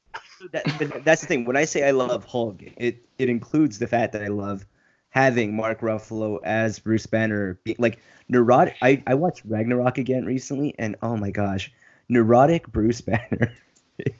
That, 0.52 1.02
that's 1.04 1.20
the 1.20 1.26
thing. 1.26 1.44
When 1.44 1.56
I 1.56 1.64
say 1.64 1.86
I 1.86 1.90
love 1.90 2.24
Hulk, 2.24 2.62
it 2.76 3.04
it 3.18 3.28
includes 3.28 3.78
the 3.78 3.86
fact 3.86 4.12
that 4.12 4.22
I 4.22 4.28
love 4.28 4.66
having 5.10 5.56
Mark 5.56 5.80
Ruffalo 5.80 6.38
as 6.44 6.78
Bruce 6.78 7.06
Banner. 7.06 7.58
Like 7.78 7.98
neurotic. 8.28 8.76
I 8.82 9.02
I 9.06 9.14
watched 9.14 9.42
Ragnarok 9.44 9.98
again 9.98 10.24
recently, 10.24 10.74
and 10.78 10.96
oh 11.02 11.16
my 11.16 11.30
gosh, 11.30 11.72
neurotic 12.08 12.68
Bruce 12.68 13.00
Banner 13.02 13.52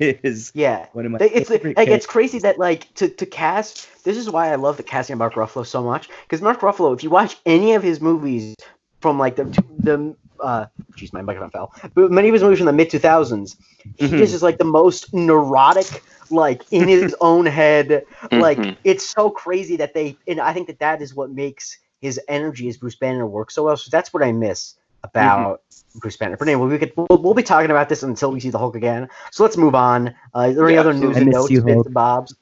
is 0.01 0.51
yeah 0.55 0.87
one 0.93 1.07
of 1.07 1.13
my 1.13 1.19
it's 1.21 1.49
like 1.51 1.63
it's 1.65 2.07
crazy 2.07 2.41
that 2.41 2.59
like 2.59 2.93
to, 2.95 3.09
to 3.09 3.25
cast 3.25 3.87
this 4.03 4.17
is 4.17 4.29
why 4.29 4.51
I 4.51 4.57
love 4.57 4.77
the 4.77 4.83
casting 4.83 5.13
of 5.15 5.19
Mark 5.21 5.35
Ruffalo 5.35 5.65
so 5.65 5.85
much 5.85 6.09
because 6.25 6.43
Mark 6.43 6.61
Ruffalo 6.61 6.95
if 6.97 7.05
you 7.05 7.11
watch 7.11 7.37
any 7.47 7.75
of 7.75 7.83
his 7.83 8.01
movies 8.01 8.57
from 9.01 9.19
like 9.19 9.37
the 9.37 9.45
the 9.79 10.15
uh 10.41 10.67
jeez 10.93 11.13
my 11.13 11.23
microphone 11.23 11.51
fell 11.51 11.73
but 11.95 12.11
many 12.11 12.29
of 12.29 12.33
his 12.33 12.43
movies 12.43 12.59
from 12.59 12.67
the 12.67 12.73
mid 12.73 12.91
2000s 12.91 13.57
he 13.97 14.07
mm-hmm. 14.07 14.19
just 14.19 14.35
is 14.35 14.43
like 14.43 14.59
the 14.59 14.65
most 14.65 15.13
neurotic 15.13 16.03
like 16.31 16.63
in 16.71 16.87
his 16.89 17.15
own 17.21 17.47
head 17.47 18.05
like 18.31 18.59
mm-hmm. 18.59 18.79
it's 18.85 19.09
so 19.09 19.31
crazy 19.31 19.77
that 19.77 19.95
they 19.95 20.17
and 20.27 20.41
I 20.41 20.53
think 20.53 20.67
that 20.69 20.79
that 20.79 21.03
is 21.03 21.15
what 21.15 21.31
makes 21.31 21.79
his 22.01 22.21
energy 22.29 22.69
as 22.69 22.77
Bruce 22.77 22.95
Banner 22.95 23.27
work 23.27 23.51
so 23.51 23.65
well 23.65 23.77
so 23.77 23.89
that's 23.91 24.13
what 24.13 24.23
I 24.23 24.33
miss 24.33 24.75
about 25.03 25.63
mm-hmm. 25.71 25.99
Bruce 25.99 26.17
Banner. 26.17 26.37
But 26.37 26.49
anyway, 26.49 26.69
we 26.69 26.79
could 26.79 26.93
we'll, 26.97 27.23
we'll, 27.23 27.35
be 27.35 27.43
talking 27.43 27.71
about 27.71 27.89
this 27.89 28.03
until 28.03 28.33
we 28.33 28.41
see 28.41 28.51
the 28.51 28.59
Hulk 28.59 28.77
again. 28.77 29.09
So 29.31 29.43
let's 29.43 29.57
move 29.57 29.75
on. 29.75 30.15
Uh, 30.35 30.49
is 30.51 30.57
there 30.57 30.69
yeah, 30.69 30.71
any 30.71 30.79
other 30.79 30.95
news 30.95 31.17
and 31.17 31.31
notes, 31.31 31.51
you, 31.51 31.85
bobs? 31.91 32.35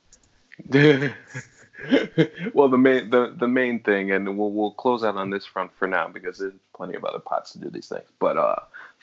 well, 2.54 2.68
the 2.68 2.78
main 2.78 3.10
the, 3.10 3.34
the 3.36 3.48
main 3.48 3.80
thing, 3.80 4.10
and 4.12 4.38
we'll 4.38 4.50
we'll 4.50 4.72
close 4.72 5.04
out 5.04 5.16
on 5.16 5.30
this 5.30 5.44
front 5.44 5.70
for 5.74 5.86
now 5.86 6.08
because 6.08 6.38
there's 6.38 6.54
plenty 6.74 6.94
of 6.94 7.04
other 7.04 7.18
pots 7.18 7.52
to 7.52 7.58
do 7.58 7.70
these 7.70 7.88
things. 7.88 8.08
But 8.18 8.36
uh, 8.36 8.56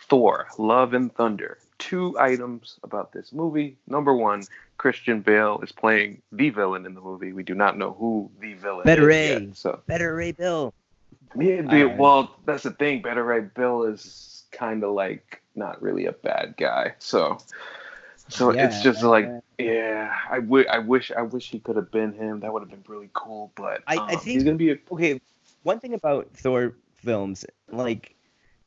Thor: 0.08 0.48
Love 0.58 0.94
and 0.94 1.14
Thunder. 1.14 1.60
Two 1.80 2.18
items 2.18 2.80
about 2.84 3.12
this 3.12 3.34
movie. 3.34 3.76
Number 3.88 4.14
one, 4.14 4.44
Christian 4.78 5.22
Bale 5.22 5.60
is 5.62 5.72
playing 5.72 6.22
the 6.32 6.50
villain 6.50 6.86
in 6.86 6.94
the 6.94 7.02
movie. 7.02 7.34
We 7.34 7.44
do 7.44 7.56
not 7.56 7.78
know 7.78 7.94
who 7.94 8.32
the 8.40 8.54
villain 8.54 8.86
Better 8.86 9.10
is 9.10 9.16
Ray. 9.16 9.46
Yet, 9.46 9.58
so 9.58 9.82
Beta 9.88 10.12
Ray 10.12 10.32
Bill. 10.32 10.74
Yeah, 11.38 11.64
dude, 11.64 11.98
well, 11.98 12.36
that's 12.46 12.64
the 12.64 12.72
thing. 12.72 13.02
Beta 13.02 13.24
Ray 13.24 13.42
Bill 13.42 13.84
is 13.84 14.44
kind 14.52 14.84
of 14.84 14.94
like 14.94 15.42
not 15.56 15.82
really 15.82 16.06
a 16.06 16.12
bad 16.12 16.56
guy. 16.58 16.94
So, 17.00 17.40
so 18.30 18.54
yeah, 18.54 18.66
it's 18.66 18.82
just 18.82 19.04
like, 19.04 19.30
yeah, 19.58 20.16
I, 20.30 20.40
w- 20.40 20.66
I 20.70 20.80
wish 20.80 21.12
I 21.12 21.22
wish 21.22 21.50
he 21.50 21.60
could 21.60 21.76
have 21.76 21.92
been 21.92 22.14
him. 22.14 22.40
That 22.40 22.54
would 22.54 22.62
have 22.62 22.70
been 22.70 22.84
really 22.88 23.10
cool. 23.14 23.52
But 23.56 23.78
um, 23.78 23.84
I, 23.88 23.96
I 23.96 23.98
um, 23.98 24.08
think 24.10 24.22
he's 24.22 24.44
gonna 24.44 24.56
be 24.56 24.72
a- 24.72 24.80
okay. 24.92 25.22
One 25.64 25.80
thing 25.80 25.94
about 25.94 26.30
Thor 26.34 26.76
films, 26.96 27.46
like 27.72 28.16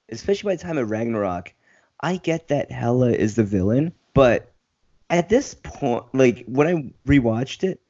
especially 0.08 0.50
by 0.50 0.56
the 0.56 0.62
time 0.62 0.78
of 0.78 0.90
Ragnarok, 0.90 1.52
I 2.00 2.16
get 2.16 2.48
that 2.48 2.70
Hela 2.70 3.10
is 3.10 3.34
the 3.34 3.44
villain, 3.44 3.92
but 4.14 4.52
at 5.10 5.28
this 5.28 5.54
point, 5.54 6.04
like 6.12 6.44
when 6.46 6.66
I 6.66 6.92
rewatched 7.08 7.64
it, 7.64 7.80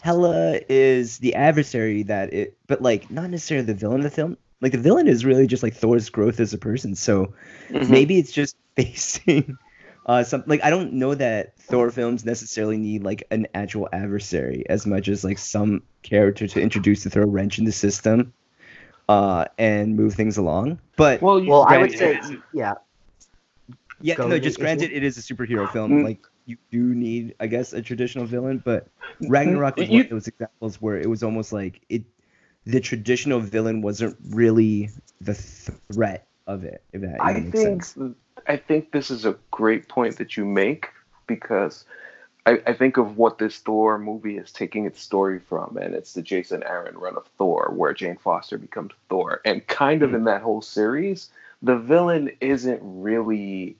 Hela 0.00 0.60
is 0.68 1.18
the 1.18 1.34
adversary 1.34 2.02
that 2.04 2.32
it, 2.32 2.56
but 2.66 2.82
like 2.82 3.10
not 3.10 3.30
necessarily 3.30 3.66
the 3.66 3.74
villain 3.74 4.00
of 4.00 4.04
the 4.04 4.10
film. 4.10 4.36
Like 4.60 4.72
the 4.72 4.78
villain 4.78 5.08
is 5.08 5.24
really 5.24 5.46
just 5.46 5.62
like 5.62 5.74
Thor's 5.74 6.08
growth 6.08 6.40
as 6.40 6.54
a 6.54 6.58
person. 6.58 6.94
So 6.94 7.34
mm-hmm. 7.68 7.90
maybe 7.90 8.18
it's 8.18 8.32
just 8.32 8.56
facing 8.76 9.58
uh 10.06 10.24
something 10.24 10.48
like 10.48 10.64
I 10.64 10.70
don't 10.70 10.94
know 10.94 11.14
that 11.14 11.58
Thor 11.58 11.90
films 11.90 12.24
necessarily 12.24 12.78
need 12.78 13.02
like 13.02 13.24
an 13.30 13.46
actual 13.54 13.88
adversary 13.92 14.64
as 14.68 14.86
much 14.86 15.08
as 15.08 15.24
like 15.24 15.38
some 15.38 15.82
character 16.02 16.46
to 16.46 16.60
introduce 16.60 17.02
to 17.02 17.10
throw 17.10 17.24
a 17.24 17.26
wrench 17.26 17.58
in 17.58 17.64
the 17.64 17.72
system 17.72 18.32
uh 19.08 19.46
and 19.58 19.96
move 19.96 20.14
things 20.14 20.36
along. 20.36 20.78
But 20.96 21.20
well, 21.20 21.44
well, 21.44 21.64
I 21.68 21.78
would 21.78 21.92
say 21.92 22.20
yeah. 22.52 22.74
Yeah, 24.00 24.16
Go 24.16 24.28
no, 24.28 24.38
just 24.38 24.58
granted, 24.58 24.92
it 24.92 25.02
is 25.02 25.16
a 25.16 25.22
superhero 25.22 25.70
film. 25.72 25.90
Mm. 25.90 26.04
Like 26.04 26.26
you 26.44 26.56
do 26.70 26.94
need, 26.94 27.34
I 27.40 27.46
guess, 27.46 27.72
a 27.72 27.80
traditional 27.80 28.26
villain, 28.26 28.62
but 28.64 28.88
Ragnarok 29.28 29.76
was 29.76 29.88
one 29.88 30.00
of 30.02 30.08
those 30.10 30.28
examples 30.28 30.80
where 30.82 30.98
it 30.98 31.08
was 31.08 31.22
almost 31.22 31.52
like 31.52 31.80
it 31.88 32.04
the 32.66 32.80
traditional 32.80 33.40
villain 33.40 33.80
wasn't 33.80 34.16
really 34.28 34.90
the 35.20 35.34
threat 35.34 36.26
of 36.46 36.64
it. 36.64 36.82
If 36.92 37.02
that 37.02 37.20
I 37.20 37.34
think 37.34 37.56
sense. 37.56 37.98
I 38.48 38.56
think 38.56 38.92
this 38.92 39.10
is 39.10 39.24
a 39.24 39.36
great 39.50 39.88
point 39.88 40.18
that 40.18 40.36
you 40.36 40.44
make 40.44 40.88
because 41.26 41.84
I, 42.46 42.60
I, 42.66 42.72
think 42.74 42.96
of 42.96 43.16
what 43.16 43.38
this 43.38 43.58
Thor 43.58 43.98
movie 43.98 44.38
is 44.38 44.52
taking 44.52 44.86
its 44.86 45.00
story 45.00 45.40
from, 45.40 45.76
and 45.76 45.94
it's 45.94 46.12
the 46.12 46.22
Jason 46.22 46.62
Aaron 46.62 46.96
run 46.96 47.16
of 47.16 47.26
Thor, 47.36 47.72
where 47.74 47.92
Jane 47.92 48.16
Foster 48.16 48.56
becomes 48.56 48.92
Thor, 49.08 49.40
and 49.44 49.66
kind 49.66 50.02
of 50.02 50.10
mm-hmm. 50.10 50.18
in 50.18 50.24
that 50.24 50.42
whole 50.42 50.62
series, 50.62 51.28
the 51.62 51.76
villain 51.76 52.30
isn't 52.40 52.80
really. 52.82 53.76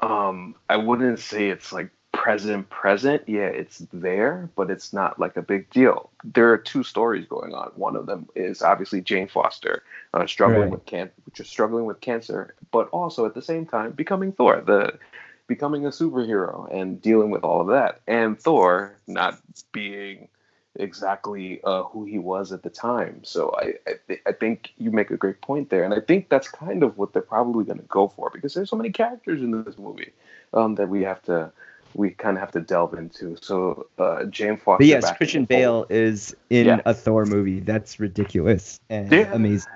Um, 0.00 0.54
I 0.68 0.76
wouldn't 0.76 1.20
say 1.20 1.48
it's 1.48 1.72
like 1.72 1.90
present 2.26 2.68
present 2.70 3.22
yeah 3.28 3.46
it's 3.46 3.86
there 3.92 4.50
but 4.56 4.68
it's 4.68 4.92
not 4.92 5.18
like 5.20 5.36
a 5.36 5.42
big 5.42 5.70
deal. 5.70 6.10
There 6.24 6.50
are 6.52 6.58
two 6.58 6.82
stories 6.82 7.24
going 7.26 7.54
on. 7.54 7.70
One 7.76 7.94
of 7.94 8.06
them 8.06 8.28
is 8.34 8.62
obviously 8.62 9.00
jane 9.00 9.28
foster 9.28 9.84
uh, 10.12 10.26
struggling 10.26 10.62
right. 10.62 10.70
with 10.70 10.86
can 10.86 11.10
just 11.34 11.50
struggling 11.50 11.84
with 11.84 12.00
cancer 12.00 12.56
but 12.72 12.88
also 12.88 13.26
at 13.26 13.34
the 13.34 13.42
same 13.42 13.64
time 13.64 13.92
becoming 13.92 14.32
thor 14.32 14.60
the 14.60 14.98
becoming 15.46 15.86
a 15.86 15.90
superhero 15.90 16.68
and 16.74 17.00
dealing 17.00 17.30
with 17.30 17.44
all 17.44 17.60
of 17.60 17.68
that. 17.68 18.00
And 18.08 18.36
thor 18.38 18.98
not 19.06 19.38
being 19.72 20.28
exactly 20.74 21.60
uh, 21.64 21.84
who 21.84 22.04
he 22.04 22.18
was 22.18 22.52
at 22.52 22.64
the 22.64 22.70
time. 22.70 23.22
So 23.22 23.54
I 23.56 23.74
I, 23.86 23.92
th- 24.08 24.22
I 24.26 24.32
think 24.32 24.72
you 24.78 24.90
make 24.90 25.10
a 25.10 25.16
great 25.16 25.40
point 25.40 25.70
there 25.70 25.84
and 25.84 25.94
i 25.94 26.00
think 26.00 26.28
that's 26.28 26.48
kind 26.48 26.82
of 26.82 26.98
what 26.98 27.12
they're 27.12 27.22
probably 27.22 27.64
going 27.64 27.78
to 27.78 27.84
go 27.84 28.08
for 28.08 28.30
because 28.30 28.52
there's 28.52 28.68
so 28.68 28.76
many 28.76 28.90
characters 28.90 29.40
in 29.40 29.64
this 29.64 29.78
movie 29.78 30.12
um, 30.52 30.74
that 30.74 30.88
we 30.88 31.02
have 31.02 31.22
to 31.22 31.50
we 31.96 32.10
kind 32.10 32.36
of 32.36 32.40
have 32.40 32.52
to 32.52 32.60
delve 32.60 32.94
into. 32.94 33.36
So 33.40 33.88
uh, 33.98 34.24
Jane 34.24 34.56
Foster. 34.56 34.78
But 34.78 34.86
yes, 34.86 35.10
Christian 35.16 35.46
Bale 35.46 35.86
is 35.88 36.36
in 36.50 36.66
yeah. 36.66 36.80
a 36.84 36.94
Thor 36.94 37.24
movie. 37.24 37.60
That's 37.60 37.98
ridiculous 37.98 38.80
and 38.90 39.10
yeah. 39.10 39.32
amazing. 39.32 39.72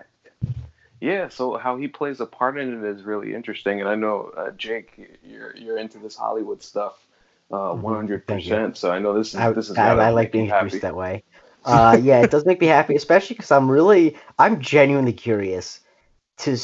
Yeah, 1.00 1.30
so 1.30 1.56
how 1.56 1.78
he 1.78 1.88
plays 1.88 2.20
a 2.20 2.26
part 2.26 2.58
in 2.58 2.84
it 2.84 2.86
is 2.86 3.04
really 3.04 3.34
interesting, 3.34 3.80
and 3.80 3.88
I 3.88 3.94
know 3.94 4.32
uh, 4.36 4.50
Jake, 4.50 5.18
you're 5.26 5.56
you're 5.56 5.78
into 5.78 5.98
this 5.98 6.14
Hollywood 6.14 6.62
stuff, 6.62 7.02
uh, 7.50 7.56
mm-hmm. 7.56 7.80
one 7.80 7.94
hundred 7.94 8.26
percent. 8.26 8.76
So 8.76 8.90
I 8.90 8.98
know 8.98 9.14
this 9.14 9.28
is 9.28 9.36
I, 9.36 9.50
this 9.52 9.70
is. 9.70 9.78
I, 9.78 9.94
I 9.94 10.10
like 10.10 10.30
being 10.30 10.44
introduced 10.44 10.82
that 10.82 10.94
way. 10.94 11.24
Uh, 11.64 11.98
yeah, 12.02 12.20
it 12.20 12.30
does 12.30 12.44
make 12.44 12.60
me 12.60 12.66
happy, 12.66 12.96
especially 12.96 13.36
because 13.36 13.50
I'm 13.50 13.70
really 13.70 14.16
I'm 14.38 14.60
genuinely 14.60 15.14
curious 15.14 15.80
to 16.38 16.58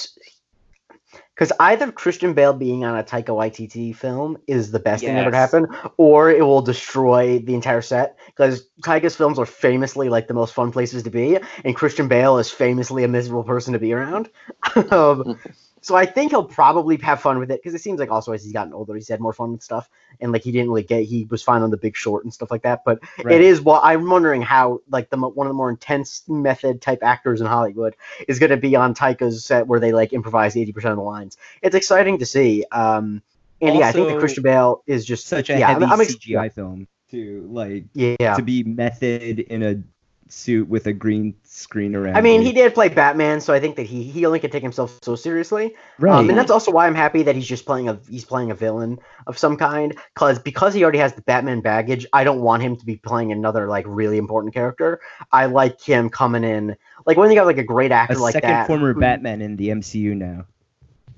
because 1.35 1.53
either 1.61 1.93
Christian 1.93 2.33
Bale 2.33 2.53
being 2.53 2.85
on 2.85 2.99
a 2.99 3.05
Taika 3.05 3.27
Waititi 3.27 3.95
film 3.95 4.39
is 4.47 4.71
the 4.71 4.79
best 4.79 5.03
yes. 5.03 5.11
thing 5.11 5.17
that 5.17 5.27
ever 5.27 5.37
happened, 5.37 5.67
or 5.97 6.31
it 6.31 6.43
will 6.43 6.63
destroy 6.63 7.39
the 7.39 7.55
entire 7.55 7.83
set. 7.83 8.19
Because 8.27 8.69
Taika's 8.83 9.17
films 9.17 9.39
are 9.39 9.47
famously 9.47 10.09
like 10.09 10.29
the 10.29 10.35
most 10.35 10.55
fun 10.55 10.73
places 10.73 11.03
to 11.03 11.11
be, 11.11 11.39
and 11.65 11.77
Christian 11.77 12.09
Bale 12.09 12.39
is 12.39 12.51
famously 12.51 13.05
a 13.05 13.09
miserable 13.09 13.45
person 13.45 13.73
to 13.75 13.79
be 13.79 13.93
around. 13.93 14.31
um, 14.91 15.39
so 15.87 15.94
I 15.94 16.05
think 16.05 16.33
he'll 16.33 16.42
probably 16.42 16.96
have 16.96 17.20
fun 17.20 17.38
with 17.38 17.49
it 17.53 17.62
because 17.62 17.72
it 17.72 17.81
seems 17.81 18.01
like 18.01 18.11
also 18.11 18.33
as 18.33 18.42
he's 18.42 18.53
gotten 18.53 18.72
older, 18.72 18.96
he's 18.96 19.07
had 19.07 19.20
more 19.20 19.33
fun 19.33 19.53
with 19.53 19.62
stuff, 19.62 19.88
and 20.20 20.33
like 20.33 20.42
he 20.42 20.51
didn't 20.51 20.68
really 20.68 20.83
get 20.83 21.05
he 21.05 21.27
was 21.27 21.44
fine 21.44 21.62
on 21.62 21.70
the 21.70 21.77
Big 21.77 21.94
Short 21.94 22.25
and 22.25 22.35
stuff 22.35 22.51
like 22.51 22.62
that. 22.62 22.83
But 22.85 22.99
right. 23.22 23.37
it 23.37 23.40
is 23.40 23.61
well, 23.61 23.81
I'm 23.85 24.11
wondering 24.11 24.42
how 24.42 24.81
like 24.90 25.11
the 25.11 25.16
one 25.16 25.46
of 25.46 25.51
the 25.51 25.55
more 25.55 25.70
intense 25.70 26.25
method 26.27 26.83
type 26.83 27.05
actors 27.05 27.40
in 27.40 27.46
Hollywood 27.46 27.94
is 28.27 28.40
going 28.40 28.51
to 28.51 28.57
be 28.57 28.75
on 28.75 28.96
Taika's 28.96 29.44
set 29.44 29.68
where 29.68 29.79
they 29.79 29.92
like 29.92 30.12
improvise 30.12 30.57
80 30.57 30.72
percent 30.72 30.90
of 30.90 30.96
the 30.96 31.05
lines. 31.05 31.37
It's 31.62 31.77
exciting 31.77 32.18
to 32.18 32.27
see. 32.27 32.64
Um, 32.72 33.22
and 33.61 33.70
also, 33.70 33.81
yeah, 33.81 33.88
I 33.88 33.92
think 33.92 34.09
that 34.09 34.18
Christian 34.18 34.42
Bale 34.42 34.83
is 34.88 35.05
just 35.05 35.29
such 35.29 35.51
a 35.51 35.57
yeah, 35.57 35.68
heavy 35.68 35.85
I'm, 35.85 35.92
I'm 35.92 36.01
ex- 36.01 36.16
CGI 36.16 36.53
film 36.53 36.88
to 37.12 37.46
like 37.49 37.85
yeah 37.94 38.35
to 38.35 38.42
be 38.42 38.64
method 38.64 39.38
in 39.38 39.62
a 39.62 39.81
suit 40.29 40.69
with 40.69 40.87
a 40.87 40.93
green 40.93 41.35
screen 41.45 41.95
around. 41.95 42.17
I 42.17 42.21
mean, 42.21 42.43
he 42.43 42.53
did 42.53 42.75
play 42.75 42.89
Batman, 42.89 43.41
so 43.41 43.53
I 43.53 43.61
think 43.61 43.77
that 43.77 43.85
he 43.85 44.03
he 44.03 44.27
only 44.27 44.41
can 44.41 44.51
take 44.51 44.62
himself 44.62 44.99
so 45.03 45.15
seriously. 45.15 45.75
Right. 45.99 46.19
Um, 46.19 46.29
and 46.29 46.39
that's 46.39 46.51
also 46.51 46.71
why 46.71 46.87
I'm 46.87 46.95
happy 46.95 47.23
that 47.23 47.35
he's 47.35 47.47
just 47.47 47.65
playing 47.65 47.89
a 47.89 47.99
he's 48.09 48.25
playing 48.25 48.51
a 48.51 48.55
villain 48.55 48.99
of 49.27 49.39
some 49.39 49.57
kind. 49.57 49.97
Cause 50.15 50.39
because 50.39 50.75
he 50.75 50.83
already 50.83 50.99
has 50.99 51.15
the 51.15 51.23
Batman 51.23 51.61
baggage, 51.61 52.07
I 52.12 52.25
don't 52.25 52.41
want 52.41 52.62
him 52.62 52.77
to 52.77 52.85
be 52.85 52.97
playing 52.97 53.33
another 53.33 53.69
like 53.69 53.85
really 53.89 54.19
important 54.19 54.55
character. 54.55 55.01
I 55.33 55.47
like 55.47 55.81
him 55.81 56.11
coming 56.11 56.45
in 56.45 56.77
like 57.07 57.17
when 57.17 57.31
you 57.31 57.37
got 57.37 57.47
like 57.47 57.59
a 57.59 57.65
great 57.65 57.93
actor 57.93 58.15
a 58.15 58.19
like 58.19 58.33
second 58.33 58.51
that. 58.51 58.67
former 58.67 58.93
who, 58.93 59.01
Batman 59.01 59.41
in 59.41 59.57
the 59.57 59.69
MCU 59.69 60.17
now. 60.17 60.47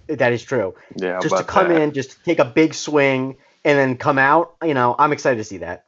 That 0.07 0.33
is 0.33 0.43
true. 0.43 0.75
Yeah. 0.97 1.19
Just 1.21 1.37
to 1.37 1.45
come 1.45 1.69
that. 1.69 1.81
in, 1.81 1.93
just 1.93 2.25
take 2.25 2.39
a 2.39 2.45
big 2.45 2.75
swing, 2.75 3.37
and 3.65 3.79
then 3.79 3.97
come 3.97 4.19
out. 4.19 4.55
You 4.63 4.75
know, 4.75 4.95
I'm 4.99 5.13
excited 5.13 5.37
to 5.37 5.45
see 5.45 5.59
that. 5.59 5.85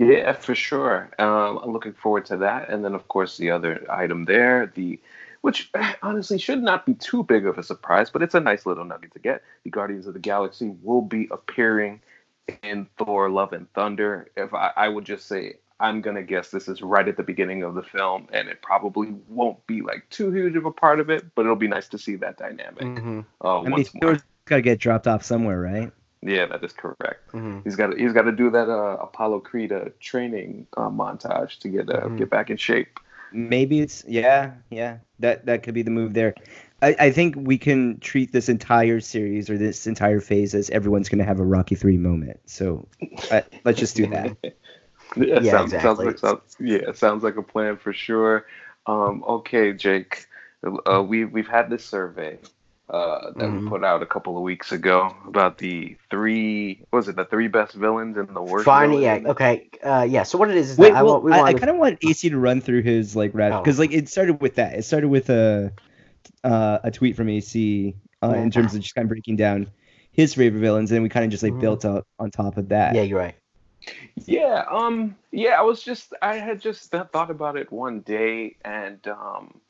Yeah, 0.00 0.32
for 0.32 0.54
sure. 0.54 1.10
Um, 1.18 1.60
I'm 1.62 1.72
looking 1.72 1.92
forward 1.92 2.24
to 2.26 2.38
that. 2.38 2.70
And 2.70 2.82
then, 2.82 2.94
of 2.94 3.06
course, 3.08 3.36
the 3.36 3.50
other 3.50 3.84
item 3.90 4.24
there, 4.24 4.72
the 4.74 4.98
which 5.42 5.70
honestly 6.02 6.38
should 6.38 6.62
not 6.62 6.86
be 6.86 6.94
too 6.94 7.22
big 7.22 7.46
of 7.46 7.58
a 7.58 7.62
surprise, 7.62 8.08
but 8.08 8.22
it's 8.22 8.34
a 8.34 8.40
nice 8.40 8.64
little 8.64 8.84
nugget 8.84 9.12
to 9.12 9.18
get. 9.18 9.42
The 9.64 9.70
Guardians 9.70 10.06
of 10.06 10.14
the 10.14 10.20
Galaxy 10.20 10.74
will 10.82 11.02
be 11.02 11.28
appearing 11.30 12.00
in 12.62 12.86
Thor: 12.96 13.28
Love 13.28 13.52
and 13.52 13.70
Thunder. 13.74 14.30
If 14.38 14.54
I, 14.54 14.72
I 14.74 14.88
would 14.88 15.04
just 15.04 15.26
say, 15.26 15.56
I'm 15.78 16.00
gonna 16.00 16.22
guess 16.22 16.50
this 16.50 16.66
is 16.66 16.80
right 16.80 17.06
at 17.06 17.18
the 17.18 17.22
beginning 17.22 17.62
of 17.62 17.74
the 17.74 17.82
film, 17.82 18.26
and 18.32 18.48
it 18.48 18.62
probably 18.62 19.14
won't 19.28 19.66
be 19.66 19.82
like 19.82 20.08
too 20.08 20.32
huge 20.32 20.56
of 20.56 20.64
a 20.64 20.72
part 20.72 21.00
of 21.00 21.10
it, 21.10 21.26
but 21.34 21.42
it'll 21.42 21.56
be 21.56 21.68
nice 21.68 21.88
to 21.88 21.98
see 21.98 22.16
that 22.16 22.38
dynamic. 22.38 22.84
Mm-hmm. 22.84 23.20
Uh, 23.44 23.60
I 23.60 23.68
mean, 23.68 23.84
Thor's 24.00 24.22
got 24.46 24.56
to 24.56 24.62
get 24.62 24.78
dropped 24.78 25.06
off 25.06 25.22
somewhere, 25.22 25.60
right? 25.60 25.92
Yeah, 26.22 26.46
that 26.46 26.62
is 26.62 26.72
correct. 26.72 27.32
Mm-hmm. 27.32 27.60
He's 27.64 27.76
got 27.76 27.88
to, 27.88 27.96
he's 27.96 28.12
got 28.12 28.22
to 28.22 28.32
do 28.32 28.50
that 28.50 28.68
uh, 28.68 28.98
Apollo 29.00 29.40
Creed 29.40 29.72
uh, 29.72 29.86
training 30.00 30.66
uh, 30.76 30.90
montage 30.90 31.58
to 31.60 31.68
get 31.68 31.88
uh, 31.88 32.00
mm-hmm. 32.00 32.16
get 32.16 32.30
back 32.30 32.50
in 32.50 32.56
shape. 32.56 33.00
Maybe 33.32 33.80
it's 33.80 34.04
yeah 34.06 34.52
yeah 34.70 34.98
that 35.20 35.46
that 35.46 35.62
could 35.62 35.74
be 35.74 35.82
the 35.82 35.90
move 35.90 36.14
there. 36.14 36.34
I, 36.82 36.96
I 36.98 37.10
think 37.10 37.36
we 37.36 37.58
can 37.58 37.98
treat 38.00 38.32
this 38.32 38.48
entire 38.48 39.00
series 39.00 39.50
or 39.50 39.58
this 39.58 39.86
entire 39.86 40.20
phase 40.20 40.54
as 40.54 40.70
everyone's 40.70 41.08
going 41.08 41.18
to 41.18 41.24
have 41.24 41.40
a 41.40 41.44
Rocky 41.44 41.74
Three 41.74 41.98
moment. 41.98 42.40
So 42.46 42.86
uh, 43.30 43.42
let's 43.64 43.78
just 43.78 43.96
do 43.96 44.06
that. 44.08 44.36
yeah, 45.16 45.40
yeah 45.40 45.50
sounds, 45.50 45.72
exactly. 45.72 45.80
sounds 45.80 45.98
like 45.98 46.18
sounds, 46.18 46.56
yeah, 46.58 46.92
sounds 46.92 47.22
like 47.22 47.36
a 47.36 47.42
plan 47.42 47.76
for 47.76 47.92
sure. 47.92 48.46
Um, 48.86 49.22
okay, 49.26 49.72
Jake, 49.72 50.26
uh, 50.86 51.02
we 51.02 51.24
we've 51.24 51.48
had 51.48 51.70
this 51.70 51.84
survey 51.84 52.38
uh, 52.90 53.30
that 53.30 53.36
mm-hmm. 53.36 53.64
we 53.64 53.68
put 53.68 53.84
out 53.84 54.02
a 54.02 54.06
couple 54.06 54.36
of 54.36 54.42
weeks 54.42 54.72
ago 54.72 55.14
about 55.26 55.58
the 55.58 55.96
three 56.10 56.84
was 56.92 57.06
it 57.06 57.14
the 57.14 57.24
three 57.24 57.46
best 57.46 57.74
villains 57.74 58.16
in 58.16 58.34
the 58.34 58.42
worst 58.42 58.64
fine 58.64 58.92
yeah 58.94 59.20
okay 59.26 59.68
uh, 59.84 60.04
yeah 60.08 60.24
so 60.24 60.36
what 60.36 60.50
it 60.50 60.56
is, 60.56 60.70
is 60.70 60.78
Wait, 60.78 60.92
well, 60.92 61.32
I, 61.32 61.38
I, 61.38 61.42
I 61.44 61.54
kind 61.54 61.70
of 61.70 61.76
want 61.76 61.98
AC 62.04 62.30
to 62.30 62.38
run 62.38 62.60
through 62.60 62.82
his 62.82 63.14
like 63.14 63.32
because 63.32 63.78
oh. 63.78 63.82
like 63.82 63.92
it 63.92 64.08
started 64.08 64.40
with 64.40 64.56
that 64.56 64.74
it 64.74 64.82
started 64.82 65.08
with 65.08 65.30
a 65.30 65.72
uh, 66.42 66.78
a 66.82 66.90
tweet 66.90 67.14
from 67.16 67.28
AC 67.28 67.94
uh, 68.22 68.30
in 68.30 68.50
terms 68.50 68.74
of 68.74 68.80
just 68.80 68.94
kind 68.94 69.04
of 69.04 69.10
breaking 69.10 69.36
down 69.36 69.70
his 70.10 70.34
favorite 70.34 70.58
villains 70.58 70.90
and 70.90 70.96
then 70.96 71.02
we 71.04 71.08
kind 71.08 71.24
of 71.24 71.30
just 71.30 71.44
like 71.44 71.52
mm-hmm. 71.52 71.60
built 71.60 71.84
up 71.84 72.08
on 72.18 72.32
top 72.32 72.56
of 72.56 72.70
that 72.70 72.96
yeah 72.96 73.02
you're 73.02 73.18
right 73.18 73.36
yeah 74.26 74.64
um 74.68 75.14
yeah 75.30 75.50
I 75.50 75.62
was 75.62 75.80
just 75.80 76.12
I 76.20 76.36
had 76.36 76.60
just 76.60 76.90
thought 76.90 77.30
about 77.30 77.56
it 77.56 77.70
one 77.70 78.00
day 78.00 78.56
and 78.64 79.06
um 79.06 79.60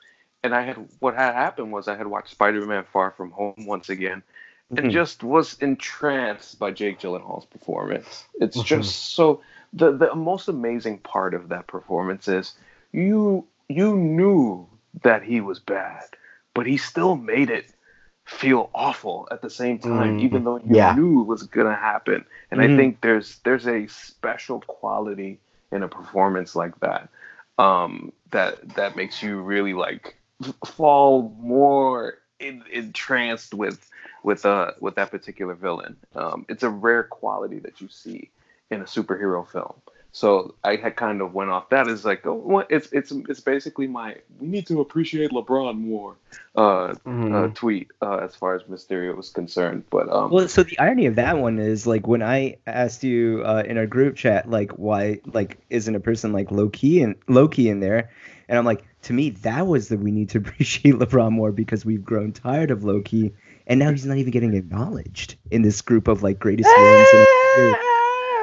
and 0.43 0.55
I 0.55 0.63
had 0.63 0.77
what 1.01 1.15
had 1.15 1.35
happened 1.35 1.73
was 1.73 1.89
I 1.89 1.97
had 1.97 2.07
watched 2.07 2.31
Spider-Man: 2.31 2.85
Far 2.93 3.11
From 3.11 3.31
Home 3.33 3.67
once 3.67 3.89
again, 3.89 4.23
and 4.71 4.79
mm-hmm. 4.79 4.91
just 4.91 5.23
was 5.23 5.59
entranced 5.61 6.59
by 6.59 6.71
Jake 6.71 7.01
Gyllenhaal's 7.01 7.47
performance. 7.47 8.25
It's 8.41 8.57
mm-hmm. 8.57 8.67
just 8.67 9.15
so 9.15 9.43
the 9.73 9.93
the 9.93 10.15
most 10.15 10.49
amazing 10.49 10.99
part 10.99 11.35
of 11.35 11.49
that 11.51 11.67
performance 11.67 12.29
is 12.29 12.55
you 12.93 13.47
you 13.69 13.97
knew 13.97 14.67
that 15.03 15.23
he 15.23 15.41
was 15.41 15.59
bad, 15.59 16.05
but 16.55 16.67
he 16.67 16.77
still 16.77 17.17
made 17.17 17.51
it 17.51 17.73
feel 18.25 18.71
awful 18.75 19.27
at 19.31 19.43
the 19.43 19.51
same 19.51 19.79
time, 19.79 20.17
mm-hmm. 20.17 20.25
even 20.25 20.45
though 20.45 20.57
you 20.57 20.77
yeah. 20.77 20.95
knew 20.95 21.21
it 21.21 21.27
was 21.27 21.43
gonna 21.45 21.75
happen. 21.75 22.25
And 22.51 22.61
I 22.61 22.67
mm-hmm. 22.67 22.77
think 22.77 23.01
there's 23.01 23.39
there's 23.45 23.67
a 23.67 23.87
special 23.89 24.61
quality 24.61 25.39
in 25.73 25.83
a 25.83 25.89
performance 25.89 26.57
like 26.57 26.79
that 26.81 27.09
um, 27.59 28.13
that 28.31 28.77
that 28.77 28.97
makes 28.97 29.23
you 29.23 29.41
really 29.41 29.75
like 29.75 30.17
fall 30.67 31.35
more 31.39 32.19
in, 32.39 32.63
entranced 32.73 33.55
with 33.55 33.89
with 34.23 34.45
uh 34.45 34.73
with 34.81 34.97
that 34.97 35.11
particular 35.11 35.55
villain. 35.55 35.97
Um, 36.15 36.47
it's 36.49 36.63
a 36.63 36.71
rare 36.71 37.05
quality 37.05 37.59
that 37.61 37.81
you 37.81 37.89
see 37.89 38.31
in 38.71 38.81
a 38.81 38.85
superhero 38.85 39.47
film. 39.47 39.75
So 40.13 40.57
I 40.65 40.77
had 40.77 40.97
kind 40.97 41.21
of 41.21 41.35
went 41.35 41.51
off 41.51 41.69
that 41.69 41.87
as 41.87 42.05
like, 42.05 42.27
oh, 42.27 42.65
it's 42.69 42.89
it's 42.91 43.13
it's 43.13 43.41
basically 43.41 43.87
my 43.87 44.17
we 44.41 44.49
need 44.49 44.67
to 44.67 44.81
appreciate 44.81 45.31
LeBron 45.31 45.79
more 45.79 46.17
uh, 46.57 46.95
mm. 47.07 47.33
uh 47.33 47.55
tweet 47.55 47.93
uh, 48.03 48.17
as 48.17 48.35
far 48.35 48.57
as 48.57 48.63
Mysterio 48.65 49.17
was 49.17 49.31
concerned. 49.31 49.85
But 49.89 50.11
um, 50.11 50.31
well, 50.31 50.49
so 50.49 50.65
the 50.65 50.79
irony 50.81 51.07
of 51.07 51.15
that 51.15 51.39
one 51.39 51.61
is 51.61 51.87
like 51.87 52.09
when 52.09 52.23
I 52.23 52.57
asked 52.67 53.05
you 53.05 53.43
uh, 53.45 53.63
in 53.65 53.79
our 53.79 53.87
group 53.87 54.17
chat, 54.17 54.51
like 54.51 54.73
why 54.73 55.21
like 55.27 55.59
isn't 55.71 55.95
a 55.95 56.01
person 56.01 56.33
like 56.33 56.51
Loki 56.51 57.03
and 57.03 57.15
Loki 57.29 57.69
in 57.69 57.79
there, 57.79 58.11
and 58.49 58.59
I'm 58.59 58.65
like, 58.65 58.85
to 59.03 59.13
me, 59.13 59.31
that 59.31 59.67
was 59.67 59.89
the 59.89 59.97
we 59.97 60.11
need 60.11 60.31
to 60.31 60.39
appreciate 60.39 60.95
LeBron 60.95 61.33
more 61.33 61.53
because 61.53 61.85
we've 61.85 62.05
grown 62.05 62.33
tired 62.33 62.71
of 62.71 62.85
Loki, 62.85 63.33
and 63.67 63.79
now 63.79 63.91
he's 63.91 64.07
not 64.07 64.19
even 64.19 64.31
getting 64.31 64.55
acknowledged 64.55 65.37
in 65.51 65.63
this 65.63 65.81
group 65.83 66.09
of 66.09 66.23
like 66.23 66.39
greatest 66.39 66.69
villains. 66.77 67.09
Eh, 67.13 67.75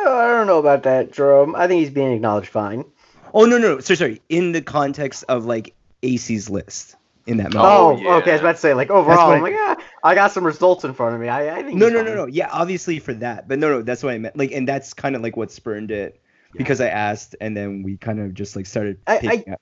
I 0.09 0.27
don't 0.31 0.47
know 0.47 0.59
about 0.59 0.83
that, 0.83 1.11
Jerome. 1.11 1.55
I 1.55 1.67
think 1.67 1.79
he's 1.79 1.89
being 1.89 2.13
acknowledged 2.13 2.49
fine. 2.49 2.85
Oh 3.33 3.45
no, 3.45 3.57
no, 3.57 3.75
no. 3.75 3.79
sorry, 3.79 3.97
sorry. 3.97 4.21
In 4.29 4.51
the 4.51 4.61
context 4.61 5.25
of 5.27 5.45
like 5.45 5.75
AC's 6.01 6.49
list 6.49 6.95
in 7.25 7.37
that 7.37 7.53
moment. 7.53 7.71
Oh, 7.71 7.97
yeah. 7.97 8.15
okay. 8.15 8.31
I 8.31 8.33
was 8.35 8.41
about 8.41 8.55
to 8.55 8.61
say 8.61 8.73
like 8.73 8.89
overall. 8.89 9.31
I'm 9.31 9.41
like, 9.41 9.53
yeah, 9.53 9.75
I 10.03 10.15
got 10.15 10.31
some 10.31 10.45
results 10.45 10.83
in 10.85 10.93
front 10.93 11.15
of 11.15 11.21
me. 11.21 11.27
I, 11.27 11.57
I 11.57 11.63
think. 11.63 11.77
No, 11.77 11.89
no, 11.89 11.97
fine. 11.97 12.05
no, 12.05 12.15
no. 12.15 12.25
Yeah, 12.25 12.49
obviously 12.51 12.99
for 12.99 13.13
that, 13.15 13.47
but 13.47 13.59
no, 13.59 13.69
no. 13.69 13.81
That's 13.81 14.01
what 14.01 14.13
I 14.13 14.17
meant. 14.17 14.37
Like, 14.37 14.51
and 14.53 14.67
that's 14.67 14.93
kind 14.93 15.15
of 15.15 15.21
like 15.21 15.35
what 15.35 15.51
spurned 15.51 15.91
it 15.91 16.21
because 16.53 16.81
I 16.81 16.87
asked, 16.87 17.35
and 17.41 17.55
then 17.55 17.83
we 17.83 17.97
kind 17.97 18.19
of 18.19 18.33
just 18.33 18.55
like 18.55 18.65
started. 18.65 18.99
I, 19.05 19.43
I, 19.47 19.57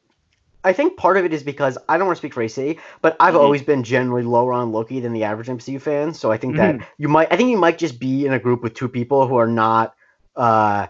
I 0.65 0.73
think 0.73 0.97
part 0.97 1.17
of 1.17 1.25
it 1.25 1.31
is 1.31 1.43
because 1.43 1.77
I 1.87 1.97
don't 1.97 2.07
want 2.07 2.17
to 2.17 2.19
speak 2.19 2.33
for 2.33 2.41
AC, 2.41 2.79
but 3.01 3.15
I've 3.19 3.35
mm-hmm. 3.35 3.43
always 3.43 3.61
been 3.61 3.83
generally 3.83 4.23
lower 4.23 4.51
on 4.51 4.71
Loki 4.71 4.99
than 4.99 5.13
the 5.13 5.23
average 5.23 5.47
MCU 5.47 5.79
fan. 5.79 6.13
So 6.15 6.31
I 6.31 6.37
think 6.37 6.55
mm-hmm. 6.55 6.79
that 6.79 6.87
you 6.97 7.07
might, 7.07 7.31
I 7.31 7.37
think 7.37 7.51
you 7.51 7.57
might 7.57 7.77
just 7.77 7.99
be 7.99 8.25
in 8.25 8.33
a 8.33 8.39
group 8.39 8.63
with 8.63 8.73
two 8.73 8.89
people 8.89 9.27
who 9.27 9.35
are 9.35 9.47
not 9.47 9.93
uh, 10.35 10.87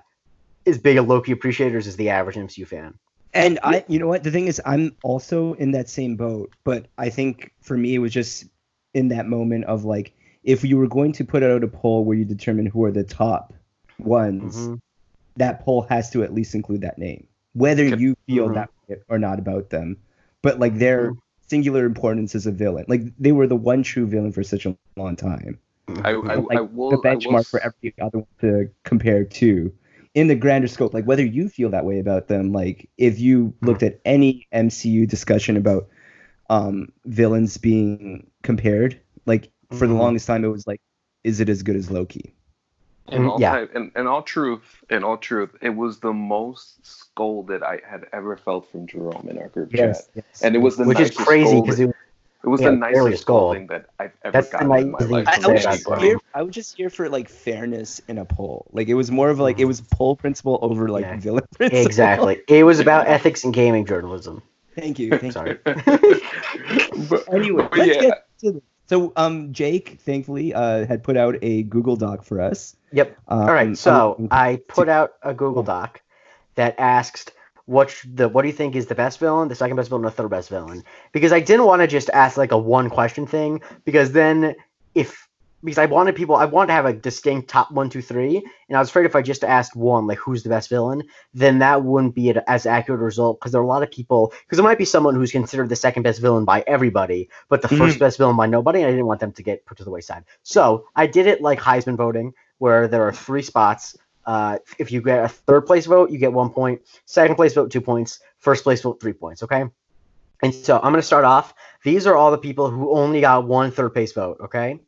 as 0.65 0.77
big 0.77 0.95
a 0.95 1.01
Loki 1.01 1.33
appreciators 1.33 1.87
as 1.87 1.97
the 1.97 2.09
average 2.09 2.37
MCU 2.37 2.65
fan. 2.65 2.97
And 3.33 3.59
I, 3.63 3.83
you 3.89 3.99
know 3.99 4.07
what, 4.07 4.23
the 4.23 4.31
thing 4.31 4.47
is, 4.47 4.61
I'm 4.65 4.95
also 5.03 5.53
in 5.53 5.71
that 5.71 5.89
same 5.89 6.15
boat, 6.15 6.53
but 6.63 6.87
I 6.97 7.09
think 7.09 7.51
for 7.61 7.75
me 7.75 7.95
it 7.95 7.99
was 7.99 8.13
just 8.13 8.45
in 8.93 9.09
that 9.09 9.27
moment 9.27 9.65
of 9.65 9.83
like, 9.83 10.13
if 10.45 10.63
you 10.63 10.77
were 10.77 10.87
going 10.87 11.11
to 11.13 11.25
put 11.25 11.43
out 11.43 11.65
a 11.65 11.67
poll 11.67 12.05
where 12.05 12.17
you 12.17 12.23
determine 12.23 12.65
who 12.65 12.85
are 12.85 12.91
the 12.91 13.03
top 13.03 13.53
ones, 13.99 14.55
mm-hmm. 14.55 14.75
that 15.35 15.65
poll 15.65 15.81
has 15.89 16.11
to 16.11 16.23
at 16.23 16.33
least 16.33 16.55
include 16.55 16.81
that 16.81 16.97
name, 16.97 17.27
whether 17.55 17.85
you 17.85 18.15
feel 18.27 18.49
mm-hmm. 18.49 18.55
that 18.89 19.01
or 19.07 19.17
not 19.17 19.39
about 19.39 19.69
them, 19.69 19.97
but 20.41 20.59
like 20.59 20.77
their 20.77 21.11
mm-hmm. 21.11 21.19
singular 21.47 21.85
importance 21.85 22.35
as 22.35 22.45
a 22.45 22.51
villain. 22.51 22.85
Like 22.87 23.01
they 23.17 23.31
were 23.31 23.47
the 23.47 23.55
one 23.55 23.81
true 23.81 24.05
villain 24.05 24.31
for 24.31 24.43
such 24.43 24.65
a 24.65 24.77
long 24.95 25.15
time. 25.15 25.57
I, 26.03 26.11
I, 26.11 26.35
like, 26.35 26.57
I 26.57 26.61
will, 26.61 26.91
the 26.91 26.97
benchmark 26.97 27.31
will... 27.31 27.43
for 27.43 27.59
every 27.61 27.93
other 28.01 28.19
one 28.19 28.27
to 28.41 28.69
compare 28.83 29.23
to 29.23 29.73
in 30.13 30.27
the 30.27 30.35
grander 30.35 30.67
scope. 30.67 30.93
Like 30.93 31.05
whether 31.05 31.25
you 31.25 31.49
feel 31.49 31.69
that 31.69 31.85
way 31.85 31.99
about 31.99 32.27
them, 32.27 32.51
like 32.51 32.89
if 32.97 33.19
you 33.19 33.53
looked 33.61 33.83
at 33.83 33.99
any 34.05 34.47
MCU 34.53 35.07
discussion 35.07 35.57
about 35.57 35.87
um, 36.49 36.89
villains 37.05 37.57
being 37.57 38.27
compared, 38.43 38.99
like 39.25 39.51
for 39.69 39.87
the 39.87 39.93
mm-hmm. 39.93 40.01
longest 40.01 40.27
time 40.27 40.43
it 40.43 40.49
was 40.49 40.67
like, 40.67 40.81
is 41.23 41.39
it 41.39 41.49
as 41.49 41.63
good 41.63 41.75
as 41.75 41.89
Loki? 41.89 42.35
In 43.11 43.21
mm, 43.23 43.29
all, 43.29 43.39
yeah. 43.39 43.51
Time, 43.51 43.69
in, 43.75 43.91
in 43.95 44.07
all 44.07 44.23
truth, 44.23 44.83
in 44.89 45.03
all 45.03 45.17
truth, 45.17 45.51
it 45.61 45.69
was 45.69 45.99
the 45.99 46.11
most 46.13 46.83
scolded 46.85 47.61
I 47.61 47.79
had 47.87 48.05
ever 48.11 48.35
felt 48.35 48.71
from 48.71 48.87
Jerome 48.87 49.27
in 49.29 49.37
our 49.37 49.47
group 49.49 49.71
yes, 49.73 50.07
chat, 50.07 50.23
yes. 50.25 50.41
and 50.41 50.55
it 50.55 50.59
was 50.59 50.75
the 50.77 50.85
which 50.85 50.99
is 50.99 51.11
crazy 51.11 51.61
because 51.61 51.79
it 51.79 51.89
It 52.43 52.47
was 52.49 52.61
Yeah, 52.61 52.71
the 52.71 52.77
barely 52.77 53.11
nicest 53.11 53.25
gold. 53.27 53.51
clothing 53.53 53.67
that 53.67 53.85
I've 53.99 54.11
ever 54.23 54.31
That's 54.33 54.49
the 54.49 54.57
gotten 54.57 54.71
in 54.79 54.91
my 54.91 54.97
nicest 54.99 55.11
life. 55.11 55.27
I, 55.27 55.35
thing 55.35 55.45
I 55.45 55.49
was 55.53 55.63
just 55.63 55.85
that's 55.85 56.01
here. 56.03 56.17
I 56.33 56.41
was 56.43 56.55
just 56.55 56.77
here 56.77 56.89
for 56.89 57.09
like 57.09 57.29
fairness 57.29 58.01
in 58.07 58.17
a 58.17 58.25
poll. 58.25 58.65
Like 58.71 58.87
it 58.87 58.93
was 58.95 59.11
more 59.11 59.29
of 59.29 59.39
like 59.39 59.59
it 59.59 59.65
was 59.65 59.81
poll 59.81 60.15
principle 60.15 60.57
over 60.61 60.87
like 60.89 61.05
Yeah. 61.05 61.17
villain 61.19 61.43
principle. 61.55 61.85
Exactly. 61.85 62.41
It 62.47 62.63
was 62.63 62.79
about 62.79 63.07
ethics 63.07 63.43
and 63.43 63.53
gaming 63.53 63.85
journalism. 63.85 64.41
Thank 64.75 64.97
you. 64.99 65.09
Thank 65.19 65.23
you. 65.23 65.31
Sorry. 65.31 65.57
But- 67.09 67.23
Anyway, 67.33 67.67
but 67.69 67.77
let's 67.79 67.95
yeah, 67.95 68.01
get 68.01 68.27
to 68.41 68.51
the, 68.53 68.61
so 68.87 69.13
um 69.15 69.51
Jake 69.53 69.99
thankfully 70.01 70.53
uh 70.53 70.85
had 70.85 71.03
put 71.03 71.17
out 71.17 71.35
a 71.41 71.63
Google 71.63 71.95
Doc 71.95 72.23
for 72.23 72.41
us. 72.41 72.75
Yep. 72.91 73.17
Um, 73.27 73.39
All 73.39 73.53
right. 73.53 73.77
So 73.77 74.15
um, 74.19 74.27
I 74.31 74.61
put 74.67 74.89
out 74.89 75.13
a 75.21 75.33
Google 75.33 75.63
Doc 75.63 76.01
that 76.55 76.75
asked 76.77 77.31
what 77.65 77.95
the 78.05 78.29
what 78.29 78.43
do 78.43 78.47
you 78.47 78.53
think 78.53 78.75
is 78.75 78.87
the 78.87 78.95
best 78.95 79.19
villain, 79.19 79.49
the 79.49 79.55
second 79.55 79.75
best 79.75 79.89
villain, 79.89 80.03
the 80.03 80.11
third 80.11 80.29
best 80.29 80.49
villain? 80.49 80.83
Because 81.11 81.31
I 81.31 81.39
didn't 81.39 81.65
want 81.65 81.81
to 81.81 81.87
just 81.87 82.09
ask 82.11 82.37
like 82.37 82.51
a 82.51 82.57
one 82.57 82.89
question 82.89 83.25
thing 83.25 83.61
because 83.83 84.11
then 84.11 84.55
if 84.93 85.24
because 85.65 85.79
I 85.79 85.87
wanted 85.87 86.15
people 86.15 86.35
I 86.35 86.45
wanted 86.45 86.67
to 86.67 86.73
have 86.73 86.85
a 86.85 86.93
distinct 86.93 87.49
top 87.49 87.71
one, 87.71 87.89
two, 87.89 88.01
three, 88.01 88.37
and 88.69 88.77
I 88.77 88.79
was 88.79 88.89
afraid 88.89 89.05
if 89.05 89.15
I 89.15 89.21
just 89.21 89.43
asked 89.43 89.75
one 89.75 90.07
like 90.07 90.19
who's 90.19 90.43
the 90.43 90.49
best 90.49 90.69
villain, 90.69 91.03
then 91.33 91.59
that 91.59 91.83
wouldn't 91.83 92.15
be 92.15 92.29
an 92.29 92.41
as 92.47 92.65
accurate 92.65 93.01
a 93.01 93.03
result 93.03 93.39
because 93.39 93.51
there 93.51 93.61
are 93.61 93.63
a 93.63 93.67
lot 93.67 93.83
of 93.83 93.91
people 93.91 94.31
because 94.45 94.57
there 94.57 94.63
might 94.63 94.77
be 94.77 94.85
someone 94.85 95.15
who's 95.15 95.31
considered 95.31 95.69
the 95.69 95.75
second 95.75 96.03
best 96.03 96.21
villain 96.21 96.45
by 96.45 96.63
everybody, 96.67 97.29
but 97.49 97.61
the 97.61 97.67
first 97.67 97.99
best 97.99 98.17
villain 98.17 98.37
by 98.37 98.45
nobody, 98.45 98.79
and 98.79 98.87
I 98.87 98.91
didn't 98.91 99.07
want 99.07 99.19
them 99.19 99.33
to 99.33 99.43
get 99.43 99.65
put 99.65 99.77
to 99.79 99.83
the 99.83 99.91
wayside. 99.91 100.23
So 100.43 100.87
I 100.95 101.07
did 101.07 101.27
it 101.27 101.41
like 101.41 101.59
Heisman 101.59 101.97
voting, 101.97 102.33
where 102.59 102.87
there 102.87 103.03
are 103.07 103.13
three 103.13 103.41
spots. 103.41 103.97
Uh, 104.25 104.57
if 104.79 104.91
you 104.91 105.01
get 105.01 105.23
a 105.23 105.27
third 105.27 105.61
place 105.61 105.85
vote, 105.85 106.09
you 106.11 106.17
get 106.17 106.33
one 106.33 106.49
point. 106.49 106.81
Second 107.05 107.35
place 107.35 107.53
vote, 107.53 107.71
two 107.71 107.81
points. 107.81 108.19
First 108.37 108.63
place 108.63 108.81
vote, 108.81 108.99
three 108.99 109.13
points. 109.13 109.43
Okay. 109.43 109.65
And 110.41 110.53
so 110.53 110.75
I'm 110.77 110.91
going 110.91 110.95
to 110.95 111.01
start 111.01 111.25
off. 111.25 111.53
These 111.83 112.07
are 112.07 112.15
all 112.15 112.31
the 112.31 112.37
people 112.37 112.69
who 112.69 112.91
only 112.91 113.21
got 113.21 113.47
one 113.47 113.71
third 113.71 113.93
place 113.93 114.13
vote. 114.13 114.37
Okay. 114.41 114.79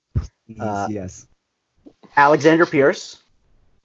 Yes, 0.48 0.60
Uh, 0.62 0.88
yes. 0.90 1.28
Alexander 2.16 2.66
Pierce, 2.66 3.22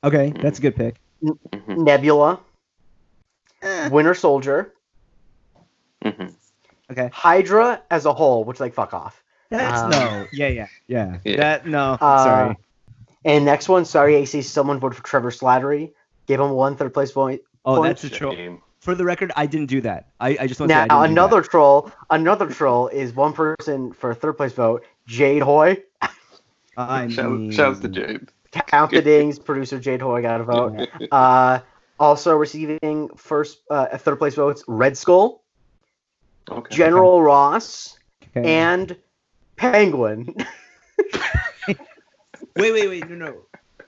Okay, 0.05 0.33
that's 0.43 0.59
a 0.59 0.63
good 0.63 0.75
pick. 0.77 0.97
Mhm, 1.23 1.85
Nebula, 1.85 2.41
Eh, 3.63 3.89
Winter 3.91 4.15
Soldier, 4.15 4.73
mhm. 6.05 6.33
okay. 6.91 7.09
Hydra 7.13 7.81
as 7.91 8.07
a 8.07 8.13
whole, 8.13 8.45
which 8.45 8.59
like 8.61 8.75
fuck 8.75 8.93
off. 8.95 9.23
That's 9.51 9.83
Um, 9.83 9.91
no. 9.91 10.27
Yeah, 10.33 10.49
yeah, 10.49 10.67
yeah. 10.89 11.19
Yeah. 11.25 11.37
That 11.37 11.67
no. 11.67 11.99
Uh, 12.01 12.25
sorry. 12.25 12.57
And 13.25 13.45
next 13.45 13.69
one, 13.69 13.85
sorry, 13.85 14.17
AC, 14.17 14.43
someone 14.43 14.81
voted 14.81 14.97
for 14.97 15.05
Trevor 15.05 15.31
Slattery. 15.31 15.93
Gave 16.27 16.41
him 16.41 16.51
one 16.51 16.75
third 16.77 16.93
place 16.95 17.13
point. 17.13 17.43
Oh, 17.65 17.77
point. 17.77 17.91
that's 17.91 18.05
a 18.05 18.11
troll. 18.11 18.35
Shame. 18.35 18.63
For 18.81 18.97
the 18.97 19.05
record, 19.05 19.31
I 19.37 19.47
didn't 19.47 19.67
do 19.69 19.81
that. 19.83 20.09
I, 20.19 20.31
I 20.41 20.47
just 20.49 20.59
want 20.59 20.71
to 20.71 20.75
say 20.75 20.81
I 20.81 20.87
Now 20.87 21.03
didn't 21.03 21.15
do 21.15 21.21
another 21.21 21.43
troll, 21.43 21.93
another 22.11 22.47
troll 22.49 22.89
is 22.89 23.13
one 23.15 23.33
person 23.33 23.93
for 23.93 24.11
a 24.11 24.15
third 24.15 24.33
place 24.37 24.53
vote. 24.53 24.85
Jade 25.07 25.43
Hoy. 25.43 25.83
that. 26.77 26.91
I 26.91 27.09
Shout, 27.09 27.31
mean, 27.31 27.51
shouts 27.51 27.81
to 27.81 27.89
Jade. 27.89 28.29
Count 28.67 28.91
the 28.91 29.03
dings. 29.03 29.39
Producer 29.39 29.79
Jade 29.79 30.01
Hoy 30.03 30.23
got 30.23 30.41
a 30.41 30.45
vote. 30.45 30.89
Uh, 31.11 31.61
also 31.99 32.37
receiving 32.37 33.09
first, 33.17 33.61
uh, 33.71 33.97
third 33.99 34.19
place 34.19 34.35
votes. 34.35 34.65
Red 34.67 34.97
Skull, 34.97 35.45
Okay. 36.51 36.75
General 36.75 37.23
Ross, 37.23 37.97
Okay. 38.37 38.53
and 38.55 38.97
Penguin. 39.57 40.35
wait, 41.69 41.79
wait, 42.57 42.89
wait. 42.89 43.09
No, 43.09 43.17
no. 43.17 43.37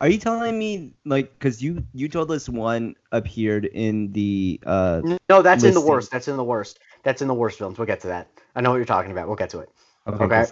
Are 0.00 0.08
you 0.08 0.18
telling 0.18 0.58
me 0.58 0.92
like 1.04 1.32
because 1.38 1.62
you 1.62 1.84
you 1.94 2.08
told 2.08 2.30
us 2.30 2.48
one 2.48 2.94
appeared 3.12 3.64
in 3.64 4.12
the 4.12 4.60
uh 4.66 5.02
no, 5.28 5.42
that's 5.42 5.64
in 5.64 5.74
the 5.74 5.80
worst. 5.80 6.10
That's 6.10 6.28
in 6.28 6.36
the 6.36 6.44
worst. 6.44 6.78
That's 7.04 7.22
in 7.22 7.28
the 7.28 7.34
worst 7.34 7.58
films. 7.58 7.78
We'll 7.78 7.86
get 7.86 8.00
to 8.00 8.08
that. 8.08 8.28
I 8.54 8.60
know 8.60 8.70
what 8.70 8.76
you're 8.76 8.84
talking 8.84 9.12
about. 9.12 9.26
We'll 9.28 9.36
get 9.36 9.50
to 9.50 9.60
it. 9.60 9.70
okay, 10.06 10.24
Okay. 10.24 10.44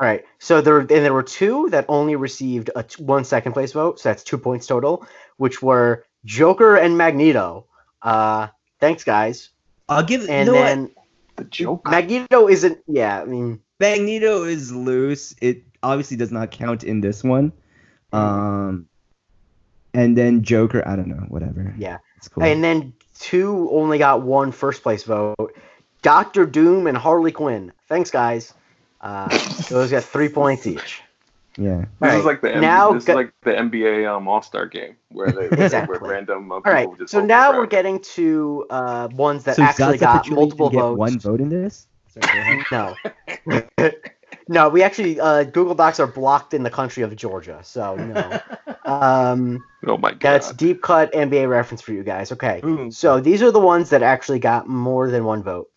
All 0.00 0.06
right. 0.06 0.24
So 0.38 0.60
there 0.62 0.78
and 0.78 0.88
there 0.88 1.12
were 1.12 1.22
two 1.22 1.68
that 1.70 1.84
only 1.88 2.16
received 2.16 2.70
a 2.74 2.82
t- 2.82 3.02
one 3.04 3.22
second 3.24 3.52
place 3.52 3.72
vote. 3.72 4.00
So 4.00 4.08
that's 4.08 4.24
two 4.24 4.38
points 4.38 4.66
total, 4.66 5.06
which 5.36 5.60
were 5.62 6.04
Joker 6.24 6.76
and 6.76 6.96
Magneto. 6.96 7.66
Uh, 8.00 8.48
thanks 8.80 9.04
guys. 9.04 9.50
I'll 9.90 10.02
give 10.02 10.28
And 10.28 10.46
you 10.46 10.52
know 10.54 10.58
what? 10.60 10.64
then 10.66 10.90
The 11.36 11.44
joke. 11.44 11.86
Magneto 11.90 12.48
isn't. 12.48 12.78
Yeah, 12.86 13.20
I 13.20 13.24
mean, 13.26 13.60
Magneto 13.78 14.44
is 14.44 14.72
loose. 14.72 15.34
It 15.42 15.64
obviously 15.82 16.16
does 16.16 16.32
not 16.32 16.50
count 16.50 16.82
in 16.82 17.00
this 17.02 17.22
one. 17.22 17.52
Um, 18.12 18.86
and 19.92 20.16
then 20.16 20.42
Joker, 20.42 20.86
I 20.86 20.96
don't 20.96 21.08
know, 21.08 21.26
whatever. 21.28 21.74
Yeah. 21.78 21.98
it's 22.16 22.28
cool. 22.28 22.42
and 22.42 22.62
then 22.64 22.92
two 23.18 23.68
only 23.70 23.98
got 23.98 24.22
one 24.22 24.50
first 24.52 24.82
place 24.82 25.04
vote. 25.04 25.52
Doctor 26.02 26.46
Doom 26.46 26.86
and 26.86 26.96
Harley 26.96 27.32
Quinn. 27.32 27.72
Thanks 27.88 28.10
guys. 28.10 28.54
Uh, 29.00 29.28
those 29.68 29.90
got 29.90 30.04
three 30.04 30.28
points 30.28 30.66
each. 30.66 31.00
yeah. 31.56 31.78
This 31.80 31.88
Alright, 32.02 32.18
is 32.20 32.24
like 32.26 32.40
the 32.42 32.54
M- 32.54 32.60
now 32.60 32.92
this 32.92 33.04
go- 33.04 33.12
is 33.12 33.16
like 33.16 33.32
the 33.42 33.52
NBA 33.52 34.06
um, 34.14 34.28
All 34.28 34.42
Star 34.42 34.66
game 34.66 34.96
where 35.10 35.32
they 35.32 35.46
Exactly. 35.64 35.98
where 35.98 36.10
random 36.10 36.50
uh, 36.52 36.56
All 36.56 36.62
right. 36.66 36.82
people 36.88 36.96
just 36.96 37.10
So 37.12 37.20
now 37.24 37.50
we're 37.52 37.58
round. 37.60 37.70
getting 37.70 38.00
to 38.00 38.66
uh, 38.70 39.08
ones 39.12 39.44
that 39.44 39.56
so 39.56 39.62
actually 39.62 39.98
Zaza 39.98 40.04
got 40.04 40.24
Pachulia 40.26 40.34
multiple 40.34 40.68
can 40.70 40.76
get 40.78 40.82
votes. 40.82 40.98
one 40.98 41.18
vote 41.18 41.40
in 41.40 41.48
this. 41.48 41.86
Sorry. 42.08 42.64
No. 42.70 42.94
no, 44.48 44.68
we 44.68 44.82
actually 44.82 45.18
uh, 45.20 45.44
Google 45.44 45.74
Docs 45.74 46.00
are 46.00 46.06
blocked 46.06 46.54
in 46.54 46.62
the 46.62 46.70
country 46.70 47.02
of 47.02 47.14
Georgia, 47.16 47.60
so 47.62 47.96
no. 47.96 48.40
Um, 48.84 49.62
Oh 49.86 49.96
my 49.98 50.10
god. 50.10 50.20
that's 50.20 50.52
deep 50.52 50.82
cut 50.82 51.12
NBA 51.12 51.48
reference 51.48 51.80
for 51.80 51.92
you 51.92 52.02
guys. 52.02 52.32
Okay, 52.32 52.60
Boom. 52.60 52.90
so 52.90 53.20
these 53.20 53.42
are 53.42 53.50
the 53.52 53.60
ones 53.60 53.90
that 53.90 54.02
actually 54.02 54.40
got 54.40 54.66
more 54.68 55.10
than 55.10 55.24
one 55.24 55.42
vote, 55.44 55.70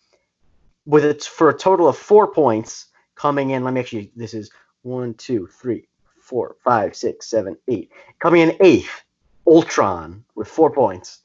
with 0.84 1.04
it 1.04 1.22
for 1.22 1.48
a 1.50 1.54
total 1.56 1.86
of 1.86 1.96
four 1.96 2.26
points 2.26 2.86
coming 3.14 3.50
in. 3.50 3.64
Let 3.64 3.74
me 3.74 3.80
actually. 3.80 4.10
This 4.16 4.34
is 4.34 4.50
one, 4.82 5.14
two, 5.14 5.46
three, 5.46 5.86
four, 6.20 6.56
five, 6.64 6.94
six, 6.96 7.26
seven, 7.26 7.56
eight. 7.68 7.90
Coming 8.18 8.42
in 8.42 8.56
eighth, 8.60 9.02
Ultron 9.46 10.24
with 10.34 10.48
four 10.48 10.70
points. 10.70 11.20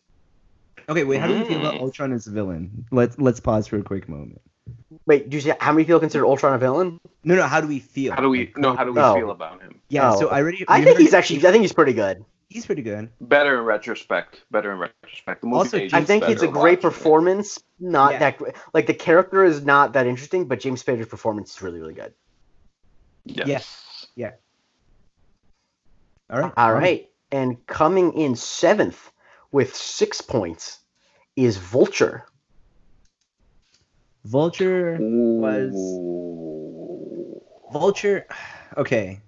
Okay, 0.88 1.04
wait. 1.04 1.20
How 1.20 1.28
do 1.28 1.38
you 1.38 1.46
feel 1.46 1.60
about. 1.60 1.76
Ultron 1.76 2.14
as 2.14 2.28
a 2.28 2.32
villain? 2.32 2.86
Let's 2.92 3.18
let's 3.20 3.40
pause 3.40 3.68
for 3.68 3.78
a 3.78 3.84
quick 3.84 4.10
moment. 4.10 4.42
Wait, 5.06 5.30
do 5.30 5.38
you 5.38 5.42
see 5.42 5.52
how 5.60 5.72
many 5.72 5.84
people 5.86 6.00
consider 6.00 6.26
Ultron 6.26 6.54
a 6.54 6.58
villain? 6.58 7.00
No, 7.24 7.36
no. 7.36 7.44
How 7.48 7.62
do 7.62 7.68
we 7.68 7.80
feel? 7.80 8.14
how 8.14 8.22
do 8.22 8.30
we 8.30 8.40
Like, 8.40 8.58
no? 8.58 8.76
How 8.76 8.84
do 8.84 8.94
we 8.94 9.02
Oh. 9.02 9.16
feel 9.16 9.32
about 9.32 9.62
him? 9.62 9.80
Yeah. 9.90 10.14
Oh. 10.14 10.20
So 10.20 10.30
I 10.30 10.40
already. 10.42 10.66
I 10.68 10.84
think 10.84 10.98
he's 11.00 11.14
actually. 11.14 11.46
I 11.46 11.52
think 11.52 11.62
he's 11.62 11.74
pretty 11.74 11.94
good. 11.94 12.24
He's 12.50 12.66
pretty 12.66 12.82
good. 12.82 13.10
Better 13.22 13.60
in 13.60 13.64
retrospect. 13.66 14.42
Better 14.50 14.72
in 14.74 14.80
retrospect. 14.80 15.42
The 15.42 15.48
movie 15.48 15.58
Also, 15.60 15.78
ages 15.78 15.94
I 15.94 16.04
think 16.04 16.24
it's 16.28 16.42
a 16.42 16.48
great 16.48 16.56
watching 16.56 16.74
it. 16.78 16.82
performance. 16.82 17.60
Not 17.80 18.14
Yeah. 18.14 18.20
that 18.20 18.38
great. 18.40 18.56
Like 18.74 18.88
the 18.88 18.94
character 18.96 19.44
is 19.44 19.64
not 19.64 19.94
that 19.94 20.08
interesting, 20.08 20.46
but 20.48 20.60
James 20.60 20.84
Spader's 20.84 21.08
performance 21.08 21.52
is 21.56 21.62
really, 21.62 21.80
really 21.80 21.94
good. 21.94 22.14
Yes. 23.26 24.08
Yeah. 24.16 24.32
All 26.32 26.40
right. 26.40 26.54
All 26.58 26.74
right, 26.74 27.10
and 27.32 27.64
coming 27.68 28.14
in 28.14 28.36
seventh 28.36 29.12
with 29.52 29.76
six 29.76 30.22
points 30.22 30.80
is 31.36 31.58
Vulture. 31.58 32.26
Vulture. 34.26 34.98
Was- 35.00 35.74
Vulture. 37.72 38.26
Okay. 38.78 39.20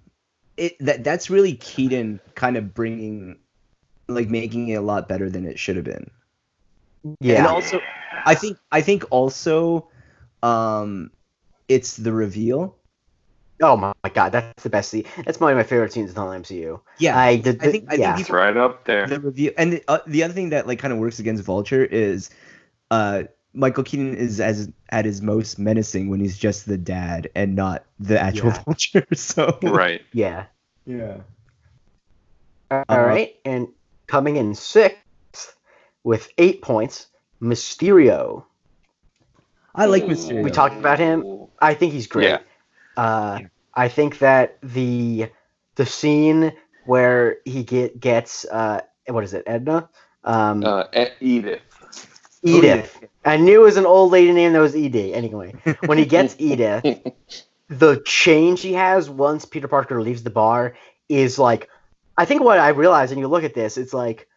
It 0.62 0.76
that 0.78 1.02
that's 1.02 1.30
really 1.30 1.54
Keaton 1.56 2.20
kind 2.36 2.56
of 2.56 2.74
bringing, 2.74 3.38
like 4.06 4.28
making 4.30 4.68
it 4.68 4.74
a 4.74 4.80
lot 4.80 5.08
better 5.08 5.28
than 5.28 5.46
it 5.46 5.58
should 5.58 5.76
have 5.76 5.84
been. 5.84 6.10
Yeah. 7.20 7.38
And 7.38 7.46
also, 7.46 7.80
I 8.24 8.34
think 8.34 8.58
I 8.70 8.80
think 8.80 9.04
also, 9.10 9.88
um, 10.42 11.10
it's 11.68 11.96
the 11.96 12.12
reveal. 12.12 12.76
oh 13.62 13.76
my 13.76 13.92
god, 14.12 14.32
that's 14.32 14.62
the 14.62 14.70
best 14.70 14.90
scene. 14.90 15.04
That's 15.24 15.38
one 15.40 15.52
of 15.52 15.56
my 15.56 15.62
favorite 15.62 15.92
scenes 15.92 16.10
in 16.10 16.14
the 16.14 16.20
whole 16.20 16.30
MCU. 16.30 16.80
Yeah, 16.98 17.18
I 17.18 17.36
did. 17.36 17.62
I 17.62 17.70
think 17.70 17.86
I 17.90 17.94
yeah. 17.94 18.14
think 18.14 18.18
It's 18.18 18.28
he's 18.28 18.30
right 18.30 18.56
up 18.56 18.84
there. 18.84 19.06
the 19.06 19.20
reveal, 19.20 19.52
and 19.56 19.74
the, 19.74 19.84
uh, 19.88 19.98
the 20.06 20.22
other 20.24 20.34
thing 20.34 20.50
that 20.50 20.66
like 20.66 20.78
kind 20.78 20.92
of 20.92 20.98
works 20.98 21.18
against 21.18 21.44
Vulture 21.44 21.84
is, 21.84 22.30
uh, 22.90 23.24
Michael 23.54 23.84
Keaton 23.84 24.14
is 24.16 24.40
as 24.40 24.70
at 24.90 25.04
his 25.04 25.22
most 25.22 25.58
menacing 25.58 26.10
when 26.10 26.20
he's 26.20 26.38
just 26.38 26.66
the 26.66 26.78
dad 26.78 27.30
and 27.34 27.54
not 27.56 27.84
the 27.98 28.20
actual 28.20 28.50
Yeah. 28.50 28.62
Vulture. 28.64 29.06
So 29.14 29.58
Right. 29.62 30.02
yeah. 30.12 30.46
Yeah. 30.86 31.18
All 32.70 32.78
Uh-huh. 32.88 32.98
right, 33.00 33.34
and 33.44 33.68
coming 34.06 34.36
in 34.36 34.54
sixth 34.54 35.54
with 36.04 36.28
eight 36.38 36.62
points, 36.62 37.06
Mysterio. 37.40 38.44
I 39.74 39.86
like 39.86 40.04
Mysterio. 40.04 40.42
We 40.42 40.50
talked 40.50 40.78
about 40.78 40.98
him. 40.98 41.24
I 41.60 41.74
think 41.74 41.92
he's 41.92 42.06
great. 42.06 42.24
Yeah. 42.28 42.38
Uh, 42.96 43.40
I 43.74 43.88
think 43.88 44.18
that 44.18 44.58
the 44.62 45.30
the 45.76 45.86
scene 45.86 46.52
where 46.86 47.38
he 47.44 47.62
get 47.62 47.98
gets 48.00 48.44
uh, 48.44 48.80
what 49.06 49.24
is 49.24 49.34
it, 49.34 49.44
Edna? 49.46 49.88
Um, 50.24 50.62
Uh, 50.64 50.84
Edith. 51.20 51.60
Edith. 52.42 53.04
I 53.24 53.36
knew 53.36 53.60
it 53.60 53.64
was 53.64 53.76
an 53.76 53.86
old 53.86 54.12
lady 54.12 54.32
name 54.32 54.52
that 54.52 54.60
was 54.60 54.76
Edith. 54.76 55.14
Anyway, 55.14 55.54
when 55.86 55.98
he 55.98 56.04
gets 56.04 56.34
Edith, 56.38 56.84
the 57.78 58.02
change 58.04 58.60
he 58.60 58.74
has 58.74 59.08
once 59.08 59.44
Peter 59.44 59.68
Parker 59.68 60.02
leaves 60.02 60.22
the 60.22 60.30
bar 60.30 60.74
is 61.08 61.38
like, 61.38 61.68
I 62.16 62.24
think 62.24 62.42
what 62.42 62.58
I 62.58 62.68
realized, 62.68 63.12
and 63.12 63.20
you 63.20 63.28
look 63.28 63.44
at 63.44 63.54
this, 63.54 63.78
it's 63.78 63.94
like, 63.94 64.28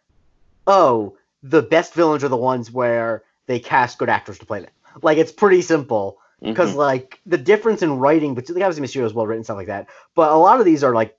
oh, 0.66 1.16
the 1.42 1.62
best 1.62 1.94
villains 1.94 2.24
are 2.24 2.28
the 2.28 2.36
ones 2.36 2.70
where 2.70 3.22
they 3.46 3.58
cast 3.58 3.98
good 3.98 4.08
actors 4.08 4.38
to 4.38 4.46
play 4.46 4.60
them. 4.60 4.70
Like 5.02 5.18
it's 5.18 5.32
pretty 5.32 5.62
simple. 5.62 6.18
because 6.40 6.70
mm-hmm. 6.70 6.78
like 6.78 7.20
the 7.26 7.38
difference 7.38 7.82
in 7.82 7.98
writing, 7.98 8.34
but 8.34 8.48
obviously 8.50 8.82
Mysterio 8.82 9.06
is 9.06 9.14
well 9.14 9.26
written 9.26 9.44
stuff 9.44 9.56
like 9.56 9.68
that. 9.68 9.88
But 10.14 10.32
a 10.32 10.36
lot 10.36 10.58
of 10.58 10.66
these 10.66 10.82
are 10.82 10.94
like 10.94 11.16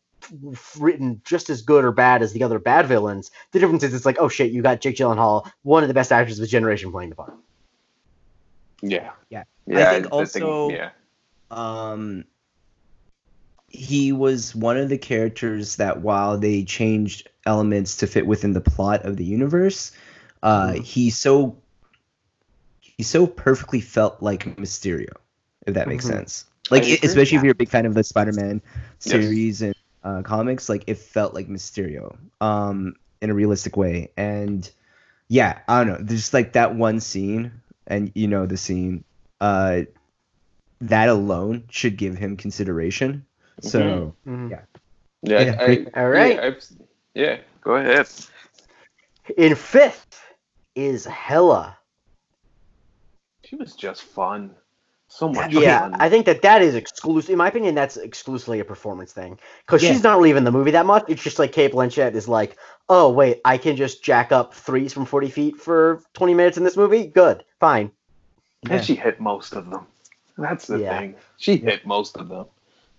written 0.77 1.21
just 1.23 1.49
as 1.49 1.61
good 1.61 1.83
or 1.83 1.91
bad 1.91 2.21
as 2.21 2.33
the 2.33 2.43
other 2.43 2.59
bad 2.59 2.87
villains. 2.87 3.31
The 3.51 3.59
difference 3.59 3.83
is 3.83 3.93
it's 3.93 4.05
like, 4.05 4.17
oh 4.19 4.29
shit, 4.29 4.51
you 4.51 4.61
got 4.61 4.81
Jake 4.81 4.95
Gyllenhaal, 4.95 5.49
one 5.63 5.83
of 5.83 5.87
the 5.87 5.93
best 5.93 6.11
actors 6.11 6.37
of 6.37 6.43
his 6.43 6.51
generation, 6.51 6.91
playing 6.91 7.09
the 7.09 7.15
part. 7.15 7.33
Yeah. 8.81 9.11
Yeah. 9.29 9.43
yeah 9.65 9.89
I 9.89 9.93
think 9.93 10.05
I, 10.07 10.09
also, 10.09 10.67
think, 10.67 10.79
yeah. 10.79 10.89
Um, 11.51 12.25
he 13.69 14.11
was 14.11 14.55
one 14.55 14.77
of 14.77 14.89
the 14.89 14.97
characters 14.97 15.75
that 15.77 16.01
while 16.01 16.37
they 16.37 16.63
changed 16.63 17.29
elements 17.45 17.97
to 17.97 18.07
fit 18.07 18.25
within 18.25 18.53
the 18.53 18.61
plot 18.61 19.05
of 19.05 19.17
the 19.17 19.25
universe, 19.25 19.91
uh, 20.43 20.69
mm-hmm. 20.69 20.81
he 20.81 21.09
so 21.09 21.57
he 22.81 23.03
so 23.03 23.27
perfectly 23.27 23.81
felt 23.81 24.21
like 24.21 24.57
Mysterio, 24.57 25.13
if 25.65 25.75
that 25.75 25.87
makes 25.87 26.05
mm-hmm. 26.05 26.17
sense. 26.17 26.45
Like, 26.69 26.83
especially 26.83 27.35
yeah. 27.35 27.39
if 27.39 27.43
you're 27.43 27.51
a 27.51 27.55
big 27.55 27.69
fan 27.69 27.85
of 27.85 27.93
the 27.93 28.03
Spider-Man 28.03 28.61
series 28.99 29.61
yes. 29.61 29.73
and 30.03 30.17
uh, 30.17 30.21
comics, 30.21 30.67
like 30.67 30.83
it 30.87 30.97
felt 30.97 31.33
like 31.33 31.47
Mysterio, 31.47 32.17
um, 32.41 32.95
in 33.21 33.29
a 33.29 33.33
realistic 33.33 33.77
way. 33.77 34.11
And 34.17 34.69
yeah, 35.29 35.59
I 35.67 35.83
don't 35.83 35.87
know, 35.87 35.99
there's 36.01 36.33
like 36.33 36.53
that 36.53 36.75
one 36.75 36.99
scene, 36.99 37.51
and 37.85 38.11
you 38.15 38.27
know 38.27 38.45
the 38.45 38.57
scene, 38.57 39.03
uh, 39.39 39.81
that 40.81 41.09
alone 41.09 41.63
should 41.69 41.97
give 41.97 42.15
him 42.15 42.37
consideration. 42.37 43.25
So 43.61 44.13
mm-hmm. 44.27 44.49
yeah, 44.49 44.61
yeah, 45.23 45.39
yeah. 45.41 45.57
I, 45.59 45.99
all 45.99 46.09
right, 46.09 46.35
yeah, 46.35 47.23
yeah, 47.23 47.37
go 47.61 47.75
ahead. 47.75 48.07
In 49.35 49.55
fifth 49.55 50.21
is 50.75 51.05
Hela. 51.05 51.77
She 53.43 53.55
was 53.55 53.73
just 53.75 54.03
fun. 54.03 54.51
So 55.09 55.29
much. 55.29 55.53
Yeah, 55.53 55.79
fun. 55.79 55.95
I 55.95 56.09
think 56.09 56.25
that 56.25 56.41
that 56.41 56.61
is 56.61 56.75
exclusive. 56.75 57.31
In 57.31 57.37
my 57.37 57.47
opinion, 57.47 57.75
that's 57.75 57.97
exclusively 57.97 58.59
a 58.59 58.65
performance 58.65 59.13
thing 59.13 59.39
because 59.65 59.81
yeah. 59.81 59.91
she's 59.91 60.03
not 60.03 60.19
leaving 60.19 60.43
the 60.43 60.51
movie 60.51 60.71
that 60.71 60.85
much. 60.85 61.05
It's 61.07 61.23
just 61.23 61.39
like 61.39 61.53
Cate 61.53 61.71
Blanchett 61.71 62.13
is 62.13 62.27
like, 62.27 62.57
oh 62.89 63.09
wait, 63.09 63.41
I 63.45 63.57
can 63.57 63.75
just 63.75 64.03
jack 64.03 64.31
up 64.31 64.53
threes 64.53 64.93
from 64.93 65.05
forty 65.05 65.29
feet 65.29 65.55
for 65.55 66.03
twenty 66.13 66.33
minutes 66.33 66.57
in 66.57 66.63
this 66.63 66.77
movie. 66.77 67.07
Good, 67.07 67.43
fine. 67.59 67.89
And 68.63 68.73
yeah. 68.73 68.81
she 68.81 68.95
hit 68.95 69.19
most 69.19 69.53
of 69.53 69.69
them. 69.69 69.87
That's 70.37 70.67
the 70.67 70.79
yeah. 70.79 70.99
thing. 70.99 71.15
She 71.37 71.57
hit 71.57 71.85
most 71.85 72.17
of 72.17 72.29
them. 72.29 72.45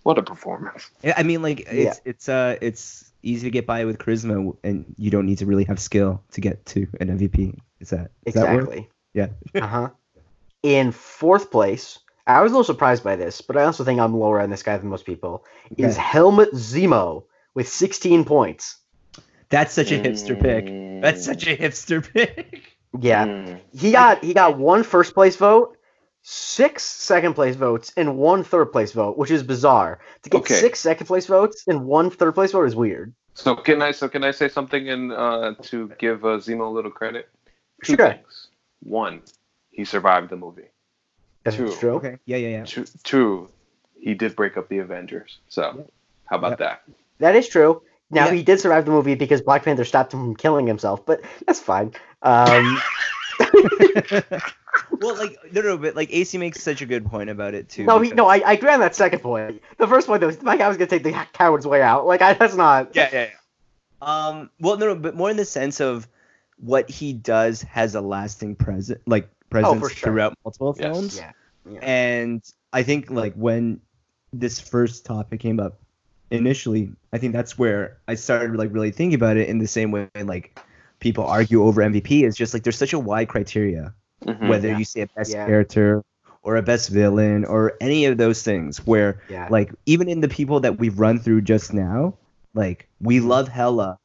What 0.03 0.17
a 0.17 0.23
performance! 0.23 0.89
I 1.15 1.23
mean, 1.23 1.41
like 1.41 1.67
it's 1.69 2.01
it's 2.05 2.29
uh 2.29 2.55
it's 2.61 3.11
easy 3.21 3.47
to 3.47 3.51
get 3.51 3.67
by 3.67 3.83
with 3.85 3.97
charisma, 3.97 4.55
and 4.63 4.85
you 4.97 5.11
don't 5.11 5.25
need 5.25 5.39
to 5.39 5.45
really 5.45 5.65
have 5.65 5.79
skill 5.79 6.23
to 6.31 6.41
get 6.41 6.65
to 6.67 6.87
an 6.99 7.17
MVP. 7.17 7.57
Is 7.79 7.89
that 7.89 8.11
is 8.25 8.35
exactly? 8.35 8.89
That 9.13 9.31
yeah. 9.53 9.61
uh 9.61 9.67
huh. 9.67 9.89
In 10.63 10.91
fourth 10.91 11.51
place, 11.51 11.99
I 12.27 12.41
was 12.41 12.51
a 12.51 12.55
little 12.55 12.63
surprised 12.63 13.03
by 13.03 13.15
this, 13.15 13.41
but 13.41 13.57
I 13.57 13.63
also 13.63 13.83
think 13.83 13.99
I'm 13.99 14.17
lower 14.17 14.39
on 14.39 14.49
this 14.49 14.63
guy 14.63 14.77
than 14.77 14.89
most 14.89 15.05
people. 15.05 15.45
Okay. 15.71 15.83
Is 15.83 15.97
Helmut 15.97 16.53
Zemo 16.53 17.23
with 17.55 17.67
16 17.67 18.23
points? 18.25 18.77
That's 19.49 19.73
such 19.73 19.91
a 19.91 19.99
hipster 19.99 20.39
pick. 20.39 21.01
That's 21.01 21.25
such 21.25 21.47
a 21.47 21.57
hipster 21.57 22.07
pick. 22.13 22.77
Yeah, 22.99 23.25
mm. 23.25 23.59
he 23.75 23.91
got 23.91 24.23
he 24.23 24.33
got 24.33 24.57
one 24.57 24.83
first 24.83 25.13
place 25.13 25.35
vote, 25.35 25.77
six 26.21 26.83
second 26.83 27.33
place 27.33 27.55
votes, 27.55 27.93
and 27.97 28.17
one 28.17 28.43
third 28.43 28.71
place 28.71 28.91
vote, 28.91 29.17
which 29.17 29.31
is 29.31 29.43
bizarre. 29.43 29.99
To 30.23 30.29
get 30.29 30.41
okay. 30.41 30.55
six 30.55 30.79
second 30.79 31.07
place 31.07 31.25
votes 31.25 31.63
and 31.67 31.85
one 31.85 32.09
third 32.09 32.35
place 32.35 32.51
vote 32.51 32.65
is 32.65 32.75
weird. 32.75 33.13
So 33.33 33.55
can 33.55 33.81
I 33.81 33.91
so 33.91 34.09
can 34.09 34.23
I 34.23 34.31
say 34.31 34.49
something 34.49 34.89
and 34.89 35.11
uh, 35.11 35.55
to 35.63 35.91
give 35.97 36.25
uh, 36.25 36.39
Zemo 36.39 36.67
a 36.67 36.69
little 36.69 36.91
credit? 36.91 37.29
Two 37.83 37.95
sure. 37.95 38.09
things. 38.09 38.47
One, 38.83 39.21
he 39.71 39.85
survived 39.85 40.29
the 40.29 40.35
movie. 40.35 40.69
That's 41.43 41.55
two, 41.55 41.71
true. 41.73 41.93
Okay. 41.93 42.17
Yeah, 42.25 42.37
yeah, 42.37 42.49
yeah. 42.49 42.65
Two, 42.65 42.85
two, 43.03 43.49
he 43.97 44.13
did 44.13 44.35
break 44.35 44.57
up 44.57 44.67
the 44.67 44.79
Avengers. 44.79 45.39
So, 45.47 45.87
how 46.25 46.37
about 46.37 46.51
yep. 46.51 46.59
that? 46.59 46.83
That 47.19 47.35
is 47.35 47.47
true. 47.47 47.81
Now 48.11 48.29
he 48.29 48.41
did 48.41 48.59
survive 48.59 48.85
the 48.85 48.91
movie 48.91 49.15
because 49.15 49.41
Black 49.41 49.63
Panther 49.63 49.85
stopped 49.85 50.13
him 50.13 50.19
from 50.21 50.35
killing 50.35 50.65
himself, 50.65 51.05
but 51.05 51.21
that's 51.45 51.59
fine. 51.59 51.93
Um, 52.23 52.81
well, 54.99 55.15
like 55.15 55.37
no, 55.51 55.61
no, 55.61 55.77
but 55.77 55.95
like 55.95 56.09
AC 56.11 56.37
makes 56.37 56.61
such 56.61 56.81
a 56.81 56.85
good 56.85 57.05
point 57.05 57.29
about 57.29 57.53
it 57.53 57.69
too. 57.69 57.85
No, 57.85 57.99
because... 57.99 58.11
he, 58.11 58.15
no, 58.15 58.27
I, 58.27 58.37
I 58.39 58.53
agree 58.53 58.71
on 58.71 58.79
that 58.79 58.95
second 58.95 59.19
point. 59.19 59.61
The 59.77 59.87
first 59.87 60.07
point 60.07 60.21
though, 60.21 60.31
my 60.41 60.57
guy 60.57 60.67
was 60.67 60.77
gonna 60.77 60.87
take 60.87 61.03
the 61.03 61.13
coward's 61.33 61.67
way 61.67 61.81
out. 61.81 62.05
Like 62.05 62.21
I, 62.21 62.33
that's 62.33 62.55
not. 62.55 62.95
Yeah, 62.95 63.09
yeah, 63.11 63.21
yeah. 63.21 63.29
Um, 64.01 64.49
well, 64.59 64.77
no, 64.77 64.87
no, 64.87 64.95
but 64.95 65.15
more 65.15 65.29
in 65.29 65.37
the 65.37 65.45
sense 65.45 65.81
of 65.81 66.07
what 66.57 66.89
he 66.89 67.13
does 67.13 67.61
has 67.63 67.95
a 67.95 68.01
lasting 68.01 68.55
present, 68.55 69.01
like 69.05 69.29
presence 69.49 69.83
oh, 69.83 69.87
sure. 69.87 70.11
throughout 70.11 70.37
multiple 70.43 70.75
yes. 70.77 70.85
films. 70.85 71.17
Yeah. 71.17 71.31
yeah. 71.69 71.79
And 71.81 72.43
I 72.71 72.83
think 72.83 73.09
like 73.09 73.33
when 73.33 73.81
this 74.31 74.59
first 74.59 75.05
topic 75.05 75.39
came 75.39 75.59
up 75.59 75.79
initially, 76.31 76.91
I 77.11 77.17
think 77.17 77.33
that's 77.33 77.57
where 77.57 77.97
I 78.07 78.15
started 78.15 78.55
like 78.55 78.71
really 78.73 78.91
thinking 78.91 79.15
about 79.15 79.37
it 79.37 79.49
in 79.49 79.57
the 79.57 79.67
same 79.67 79.91
way 79.91 80.07
like 80.21 80.59
people 80.99 81.25
argue 81.25 81.63
over 81.63 81.81
MVP 81.81 82.23
is 82.23 82.35
just 82.35 82.53
like 82.53 82.63
there's 82.63 82.77
such 82.77 82.93
a 82.93 82.99
wide 82.99 83.27
criteria 83.27 83.93
mm-hmm, 84.25 84.47
whether 84.47 84.69
yeah. 84.69 84.77
you 84.77 84.85
say 84.85 85.01
a 85.01 85.07
best 85.07 85.31
yeah. 85.31 85.45
character 85.45 86.03
or 86.41 86.55
a 86.55 86.61
best 86.61 86.89
villain 86.89 87.45
or 87.45 87.73
any 87.81 88.05
of 88.05 88.17
those 88.17 88.43
things 88.43 88.85
where 88.85 89.21
yeah. 89.29 89.47
like 89.49 89.73
even 89.85 90.07
in 90.07 90.21
the 90.21 90.29
people 90.29 90.59
that 90.61 90.79
we've 90.79 90.99
run 90.99 91.19
through 91.19 91.41
just 91.41 91.73
now 91.73 92.13
like 92.53 92.87
we 93.01 93.17
mm-hmm. 93.17 93.27
love 93.27 93.47
Hela 93.47 93.99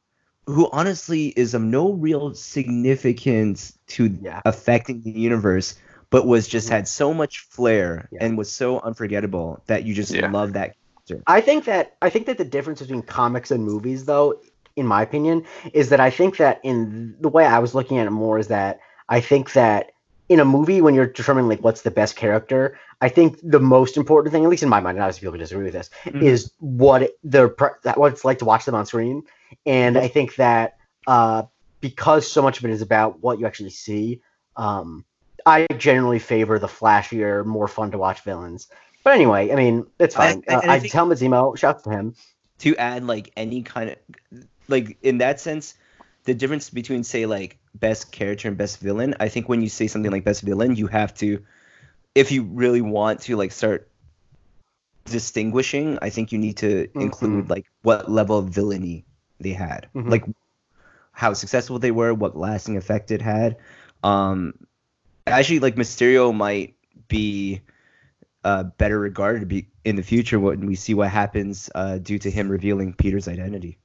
who 0.47 0.69
honestly 0.71 1.27
is 1.27 1.53
of 1.53 1.61
no 1.61 1.91
real 1.93 2.33
significance 2.33 3.77
to 3.87 4.15
yeah. 4.21 4.41
affecting 4.45 5.01
the 5.01 5.11
universe, 5.11 5.75
but 6.09 6.27
was 6.27 6.47
just 6.47 6.67
mm-hmm. 6.67 6.75
had 6.75 6.87
so 6.87 7.13
much 7.13 7.39
flair 7.39 8.07
yeah. 8.11 8.19
and 8.21 8.37
was 8.37 8.51
so 8.51 8.79
unforgettable 8.79 9.61
that 9.65 9.83
you 9.83 9.93
just 9.93 10.13
yeah. 10.13 10.29
love 10.29 10.53
that 10.53 10.75
character. 11.07 11.23
I 11.27 11.41
think 11.41 11.65
that 11.65 11.95
I 12.01 12.09
think 12.09 12.27
that 12.27 12.37
the 12.37 12.45
difference 12.45 12.81
between 12.81 13.01
comics 13.01 13.51
and 13.51 13.63
movies, 13.63 14.05
though, 14.05 14.39
in 14.75 14.85
my 14.85 15.01
opinion, 15.01 15.45
is 15.73 15.89
that 15.89 15.99
I 15.99 16.09
think 16.09 16.37
that 16.37 16.59
in 16.63 17.15
the 17.19 17.29
way 17.29 17.45
I 17.45 17.59
was 17.59 17.73
looking 17.73 17.97
at 17.97 18.07
it 18.07 18.11
more 18.11 18.37
is 18.37 18.47
that 18.49 18.79
I 19.09 19.21
think 19.21 19.53
that 19.53 19.91
in 20.29 20.39
a 20.39 20.45
movie 20.45 20.81
when 20.81 20.95
you're 20.95 21.05
determining 21.05 21.49
like 21.49 21.63
what's 21.63 21.81
the 21.81 21.91
best 21.91 22.15
character, 22.15 22.77
I 23.01 23.09
think 23.09 23.39
the 23.43 23.59
most 23.59 23.97
important 23.97 24.33
thing, 24.33 24.43
at 24.43 24.49
least 24.49 24.63
in 24.63 24.69
my 24.69 24.79
mind, 24.79 24.97
and 24.97 25.03
obviously 25.03 25.27
people 25.27 25.37
disagree 25.37 25.65
with 25.65 25.73
this, 25.73 25.89
mm-hmm. 26.05 26.21
is 26.21 26.51
what 26.59 27.11
the 27.23 27.47
what 27.95 28.11
it's 28.11 28.25
like 28.25 28.39
to 28.39 28.45
watch 28.45 28.65
them 28.65 28.75
on 28.75 28.85
screen. 28.85 29.23
And 29.65 29.97
I 29.97 30.07
think 30.07 30.35
that 30.35 30.77
uh, 31.05 31.43
because 31.79 32.31
so 32.31 32.41
much 32.41 32.59
of 32.59 32.65
it 32.65 32.71
is 32.71 32.81
about 32.81 33.21
what 33.21 33.39
you 33.39 33.45
actually 33.45 33.69
see, 33.69 34.21
um, 34.55 35.05
I 35.45 35.67
generally 35.77 36.19
favor 36.19 36.57
the 36.57 36.67
flashier, 36.67 37.45
more 37.45 37.67
fun 37.67 37.91
to 37.91 37.97
watch 37.97 38.21
villains. 38.21 38.67
But 39.03 39.13
anyway, 39.13 39.51
I 39.51 39.55
mean, 39.55 39.85
it's 39.99 40.15
fine. 40.15 40.43
I, 40.49 40.53
uh, 40.53 40.61
I, 40.63 40.73
I 40.75 40.79
tell 40.79 41.07
Zemo, 41.09 41.55
shout 41.55 41.83
to 41.83 41.91
him. 41.91 42.15
To 42.59 42.75
add 42.77 43.03
like 43.03 43.31
any 43.35 43.61
kind 43.61 43.89
of 43.91 43.97
like 44.67 44.97
in 45.03 45.19
that 45.19 45.39
sense, 45.39 45.75
the 46.23 46.33
difference 46.33 46.69
between 46.69 47.03
say 47.03 47.25
like 47.25 47.59
best 47.79 48.11
character 48.11 48.47
and 48.47 48.57
best 48.57 48.79
villain, 48.79 49.15
I 49.19 49.29
think 49.29 49.49
when 49.49 49.61
you 49.61 49.69
say 49.69 49.87
something 49.87 50.11
like 50.11 50.23
best 50.23 50.41
villain, 50.41 50.75
you 50.75 50.87
have 50.87 51.13
to, 51.15 51.43
if 52.13 52.31
you 52.31 52.43
really 52.43 52.81
want 52.81 53.21
to 53.21 53.35
like 53.35 53.51
start 53.51 53.89
distinguishing, 55.05 55.99
I 56.01 56.09
think 56.09 56.31
you 56.31 56.37
need 56.37 56.57
to 56.57 56.87
mm-hmm. 56.87 57.01
include 57.01 57.49
like 57.49 57.65
what 57.83 58.09
level 58.09 58.37
of 58.37 58.49
villainy 58.49 59.05
they 59.39 59.53
had, 59.53 59.87
mm-hmm. 59.95 60.09
like 60.09 60.25
how 61.11 61.33
successful 61.33 61.79
they 61.79 61.91
were, 61.91 62.13
what 62.13 62.37
lasting 62.37 62.77
effect 62.77 63.11
it 63.11 63.21
had. 63.21 63.57
Um, 64.03 64.53
actually, 65.27 65.59
like 65.59 65.75
Mysterio 65.75 66.33
might 66.35 66.75
be 67.07 67.61
uh, 68.43 68.63
better 68.63 68.99
regarded 68.99 69.47
be 69.47 69.67
in 69.83 69.95
the 69.95 70.03
future 70.03 70.39
when 70.39 70.65
we 70.65 70.75
see 70.75 70.93
what 70.93 71.09
happens 71.09 71.69
uh, 71.75 71.97
due 71.97 72.19
to 72.19 72.29
him 72.29 72.49
revealing 72.49 72.93
Peter's 72.93 73.27
identity. 73.27 73.77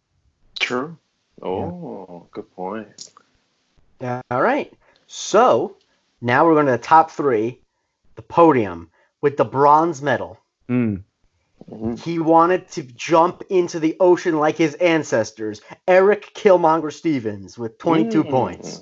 True. 0.59 0.96
Oh, 1.42 2.09
yeah. 2.11 2.26
good 2.33 2.50
point. 2.53 3.11
Yeah. 4.01 4.23
All 4.31 4.43
right. 4.43 4.73
So 5.07 5.77
now 6.21 6.47
we're 6.47 6.55
going 6.55 6.67
to 6.67 6.73
the 6.73 6.79
top 6.79 7.11
three, 7.11 7.61
the 8.17 8.23
podium 8.23 8.91
with 9.21 9.37
the 9.37 9.45
bronze 9.45 10.03
medal. 10.03 10.39
Mm. 10.69 11.03
Mm-hmm. 11.71 11.95
He 11.97 12.19
wanted 12.19 12.69
to 12.71 12.83
jump 12.83 13.43
into 13.51 13.79
the 13.81 13.97
ocean 14.01 14.39
like 14.39 14.57
his 14.57 14.74
ancestors. 14.74 15.61
Erik 15.87 16.33
Killmonger 16.35 16.93
Stevens 16.93 17.59
with 17.59 17.79
22 17.79 18.24
mm. 18.24 18.31
points. 18.31 18.81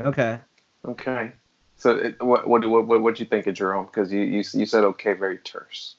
Okay. 0.00 0.38
Okay. 0.84 1.32
So 1.76 1.96
it, 1.96 2.22
what 2.22 2.46
what 2.48 2.68
what 2.68 3.00
what 3.00 3.20
you 3.20 3.26
think 3.26 3.46
of 3.46 3.54
Jerome? 3.54 3.86
Because 3.86 4.12
you, 4.12 4.20
you 4.20 4.38
you 4.52 4.66
said 4.66 4.84
okay, 4.84 5.12
very 5.12 5.38
terse. 5.38 5.94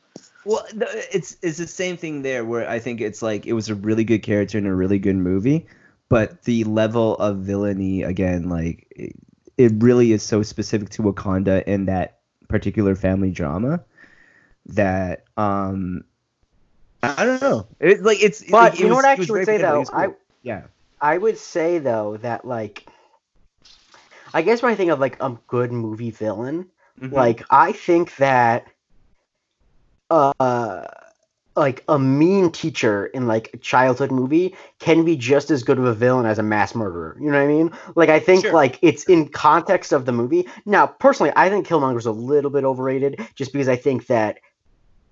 Well, 0.46 0.66
it's 1.12 1.38
it's 1.42 1.58
the 1.58 1.68
same 1.68 1.96
thing 1.96 2.22
there 2.22 2.44
where 2.44 2.70
I 2.70 2.80
think 2.80 3.02
it's 3.02 3.22
like 3.22 3.46
it 3.46 3.54
was 3.54 3.70
a 3.70 3.76
really 3.76 4.04
good 4.04 4.24
character 4.24 4.58
in 4.58 4.66
a 4.66 4.76
really 4.76 5.00
good 5.00 5.16
movie, 5.16 5.68
but 6.10 6.44
the 6.44 6.64
level 6.66 7.16
of 7.18 7.38
villainy 7.38 8.04
again, 8.04 8.50
like 8.50 8.88
it, 8.92 9.16
it 9.58 9.72
really 9.78 10.12
is 10.12 10.24
so 10.24 10.44
specific 10.44 10.90
to 10.90 11.04
Wakanda 11.04 11.64
and 11.68 11.88
that 11.88 12.20
particular 12.48 12.96
family 12.96 13.32
drama 13.32 13.84
that 14.66 15.24
um 15.38 16.04
I 17.02 17.26
don't 17.26 17.42
know. 17.42 17.68
It's 17.80 18.02
like 18.02 18.22
it's. 18.22 18.44
But 18.50 18.74
it, 18.74 18.82
you 18.82 18.90
know 18.90 18.96
what 18.96 19.06
I 19.06 19.14
actually 19.14 19.40
would 19.40 19.46
say 19.46 19.58
though. 19.58 19.86
I 19.94 20.10
yeah. 20.44 20.64
I 21.00 21.18
would 21.18 21.38
say 21.38 21.80
though 21.80 22.18
that 22.18 22.44
like, 22.44 22.86
I 24.34 24.42
guess 24.42 24.62
when 24.62 24.72
I 24.74 24.76
think 24.76 24.92
of 24.92 25.00
like 25.00 25.18
a 25.22 25.38
good 25.48 25.72
movie 25.72 26.12
villain, 26.12 26.68
mm-hmm. 27.00 27.14
like 27.14 27.46
I 27.50 27.72
think 27.72 28.16
that 28.18 28.68
uh 30.10 30.84
like 31.60 31.84
a 31.90 32.00
mean 32.00 32.52
teacher 32.52 33.08
in 33.08 33.28
like 33.28 33.52
a 33.54 33.58
childhood 33.58 34.12
movie 34.12 34.56
can 34.80 35.04
be 35.04 35.18
just 35.18 35.52
as 35.52 35.62
good 35.62 35.78
of 35.78 35.84
a 35.84 35.94
villain 35.94 36.26
as 36.26 36.40
a 36.40 36.44
mass 36.44 36.74
murderer. 36.74 37.18
You 37.20 37.30
know 37.30 37.38
what 37.38 37.44
I 37.44 37.48
mean? 37.48 37.72
Like 37.96 38.10
I 38.10 38.20
think 38.20 38.46
sure. 38.46 38.54
like 38.54 38.80
it's 38.82 39.04
in 39.04 39.28
context 39.28 39.92
of 39.92 40.06
the 40.06 40.14
movie. 40.14 40.48
Now, 40.66 40.88
personally, 40.88 41.34
I 41.36 41.50
think 41.50 41.68
Killmonger's 41.68 42.06
a 42.06 42.12
little 42.12 42.50
bit 42.50 42.64
overrated 42.64 43.20
just 43.36 43.52
because 43.52 43.68
I 43.68 43.76
think 43.76 44.08
that 44.08 44.40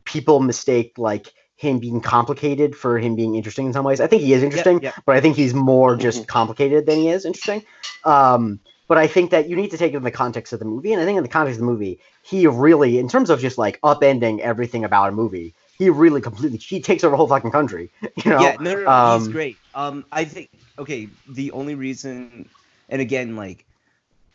people 0.05 0.39
mistake 0.39 0.93
like 0.97 1.33
him 1.57 1.79
being 1.79 1.99
complicated 1.99 2.75
for 2.75 2.97
him 2.97 3.15
being 3.15 3.35
interesting 3.35 3.65
in 3.65 3.73
some 3.73 3.83
ways. 3.83 3.99
I 3.99 4.07
think 4.07 4.21
he 4.21 4.31
is 4.31 4.41
interesting, 4.41 4.75
yep, 4.75 4.95
yep. 4.95 5.03
but 5.05 5.17
I 5.17 5.21
think 5.21 5.35
he's 5.35 5.53
more 5.53 5.97
just 5.97 6.19
mm-hmm. 6.19 6.27
complicated 6.27 6.85
than 6.85 6.97
he 6.97 7.09
is 7.09 7.25
interesting. 7.25 7.63
Um, 8.05 8.59
but 8.87 8.97
I 8.97 9.07
think 9.07 9.31
that 9.31 9.49
you 9.49 9.57
need 9.57 9.71
to 9.71 9.77
take 9.77 9.93
it 9.93 9.97
in 9.97 10.03
the 10.03 10.11
context 10.11 10.53
of 10.53 10.59
the 10.59 10.65
movie, 10.65 10.93
and 10.93 11.01
I 11.01 11.05
think 11.05 11.17
in 11.17 11.23
the 11.23 11.29
context 11.29 11.59
of 11.59 11.65
the 11.65 11.71
movie, 11.71 11.99
he 12.21 12.47
really, 12.47 12.99
in 12.99 13.09
terms 13.09 13.29
of 13.29 13.41
just 13.41 13.57
like 13.57 13.81
upending 13.81 14.39
everything 14.39 14.85
about 14.85 15.09
a 15.09 15.11
movie, 15.11 15.55
he 15.77 15.89
really 15.89 16.21
completely 16.21 16.57
he 16.57 16.79
takes 16.81 17.03
over 17.03 17.11
the 17.11 17.17
whole 17.17 17.27
fucking 17.27 17.51
country. 17.51 17.91
You 18.23 18.31
know? 18.31 18.41
Yeah, 18.41 18.57
no, 18.59 18.73
no, 18.73 18.83
no 18.83 18.89
um, 18.89 19.21
he's 19.21 19.27
great. 19.29 19.57
Um, 19.75 20.05
I 20.11 20.25
think 20.25 20.49
okay. 20.79 21.07
The 21.29 21.51
only 21.51 21.75
reason, 21.75 22.49
and 22.89 22.99
again, 22.99 23.35
like, 23.35 23.65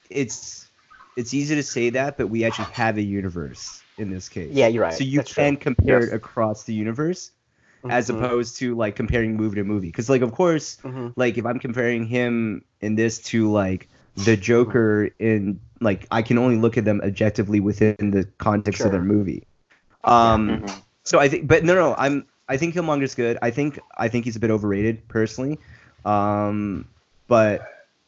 it's 0.09 0.69
it's 1.17 1.35
easy 1.35 1.57
to 1.57 1.63
say 1.63 1.91
that, 1.91 2.17
but 2.17 2.29
we 2.29 2.45
actually 2.45 2.73
have 2.73 2.97
a 2.97 3.03
universe 3.03 3.83
in 3.99 4.11
this 4.11 4.29
case. 4.29 4.53
Yeah, 4.53 4.69
you're 4.69 4.85
right. 4.85 4.95
So 4.95 5.05
you 5.05 5.19
That's 5.19 5.35
can 5.35 5.57
true. 5.57 5.75
compare 5.75 6.01
yes. 6.01 6.11
it 6.11 6.15
across 6.15 6.63
the 6.65 6.75
universe. 6.75 7.33
Mm-hmm. 7.79 7.91
As 7.91 8.09
opposed 8.09 8.59
to 8.59 8.77
like 8.77 8.95
comparing 8.95 9.37
movie 9.37 9.57
to 9.57 9.65
movie, 9.65 9.89
because 9.89 10.09
like 10.09 10.23
of 10.23 10.31
course, 10.31 10.77
mm-hmm. 10.85 11.09
like 11.17 11.37
if 11.37 11.45
I'm 11.45 11.59
comparing 11.59 12.07
him 12.07 12.65
in 12.81 12.95
this 12.95 13.19
to 13.23 13.51
like 13.51 13.89
the 14.15 14.37
Joker 14.37 15.11
in 15.19 15.61
like 15.81 16.07
I 16.13 16.23
can 16.23 16.39
only 16.39 16.57
look 16.57 16.79
at 16.79 16.85
them 16.85 17.01
objectively 17.03 17.59
within 17.59 18.13
the 18.13 18.29
context 18.39 18.79
sure. 18.79 18.87
of 18.87 18.93
their 18.93 19.03
movie. 19.03 19.49
Um, 20.05 20.49
mm-hmm. 20.49 20.81
So 21.05 21.19
I 21.19 21.29
think, 21.29 21.49
but 21.49 21.65
no, 21.65 21.75
no, 21.75 21.95
I'm. 21.97 22.27
I 22.49 22.57
think 22.57 22.75
Killmonger's 22.75 23.15
good. 23.15 23.39
I 23.41 23.51
think 23.51 23.79
I 23.97 24.09
think 24.09 24.25
he's 24.25 24.37
a 24.37 24.41
bit 24.41 24.51
overrated 24.51 25.07
personally. 25.09 25.59
Um, 26.05 26.87
but 27.29 27.63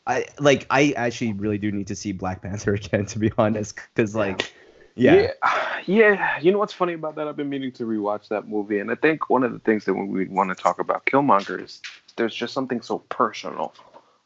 I 0.06 0.26
like 0.38 0.66
I 0.70 0.92
actually 0.96 1.32
really 1.32 1.58
do 1.58 1.72
need 1.72 1.86
to 1.88 1.96
see 1.96 2.12
Black 2.12 2.42
Panther 2.42 2.74
again 2.74 3.06
to 3.06 3.18
be 3.18 3.32
honest, 3.38 3.76
because 3.94 4.14
like. 4.14 4.52
Yeah. 4.96 5.32
yeah. 5.42 5.82
yeah, 5.86 6.38
You 6.40 6.52
know 6.52 6.58
what's 6.58 6.72
funny 6.72 6.92
about 6.92 7.16
that? 7.16 7.26
I've 7.26 7.36
been 7.36 7.48
meaning 7.48 7.72
to 7.72 7.84
rewatch 7.84 8.28
that 8.28 8.46
movie, 8.46 8.78
and 8.78 8.92
I 8.92 8.94
think 8.94 9.28
one 9.28 9.42
of 9.42 9.52
the 9.52 9.58
things 9.58 9.84
that 9.86 9.94
we 9.94 10.26
want 10.28 10.50
to 10.50 10.54
talk 10.54 10.78
about 10.78 11.04
Killmonger 11.06 11.60
is 11.60 11.82
there's 12.14 12.32
just 12.32 12.54
something 12.54 12.80
so 12.80 13.00
personal 13.08 13.74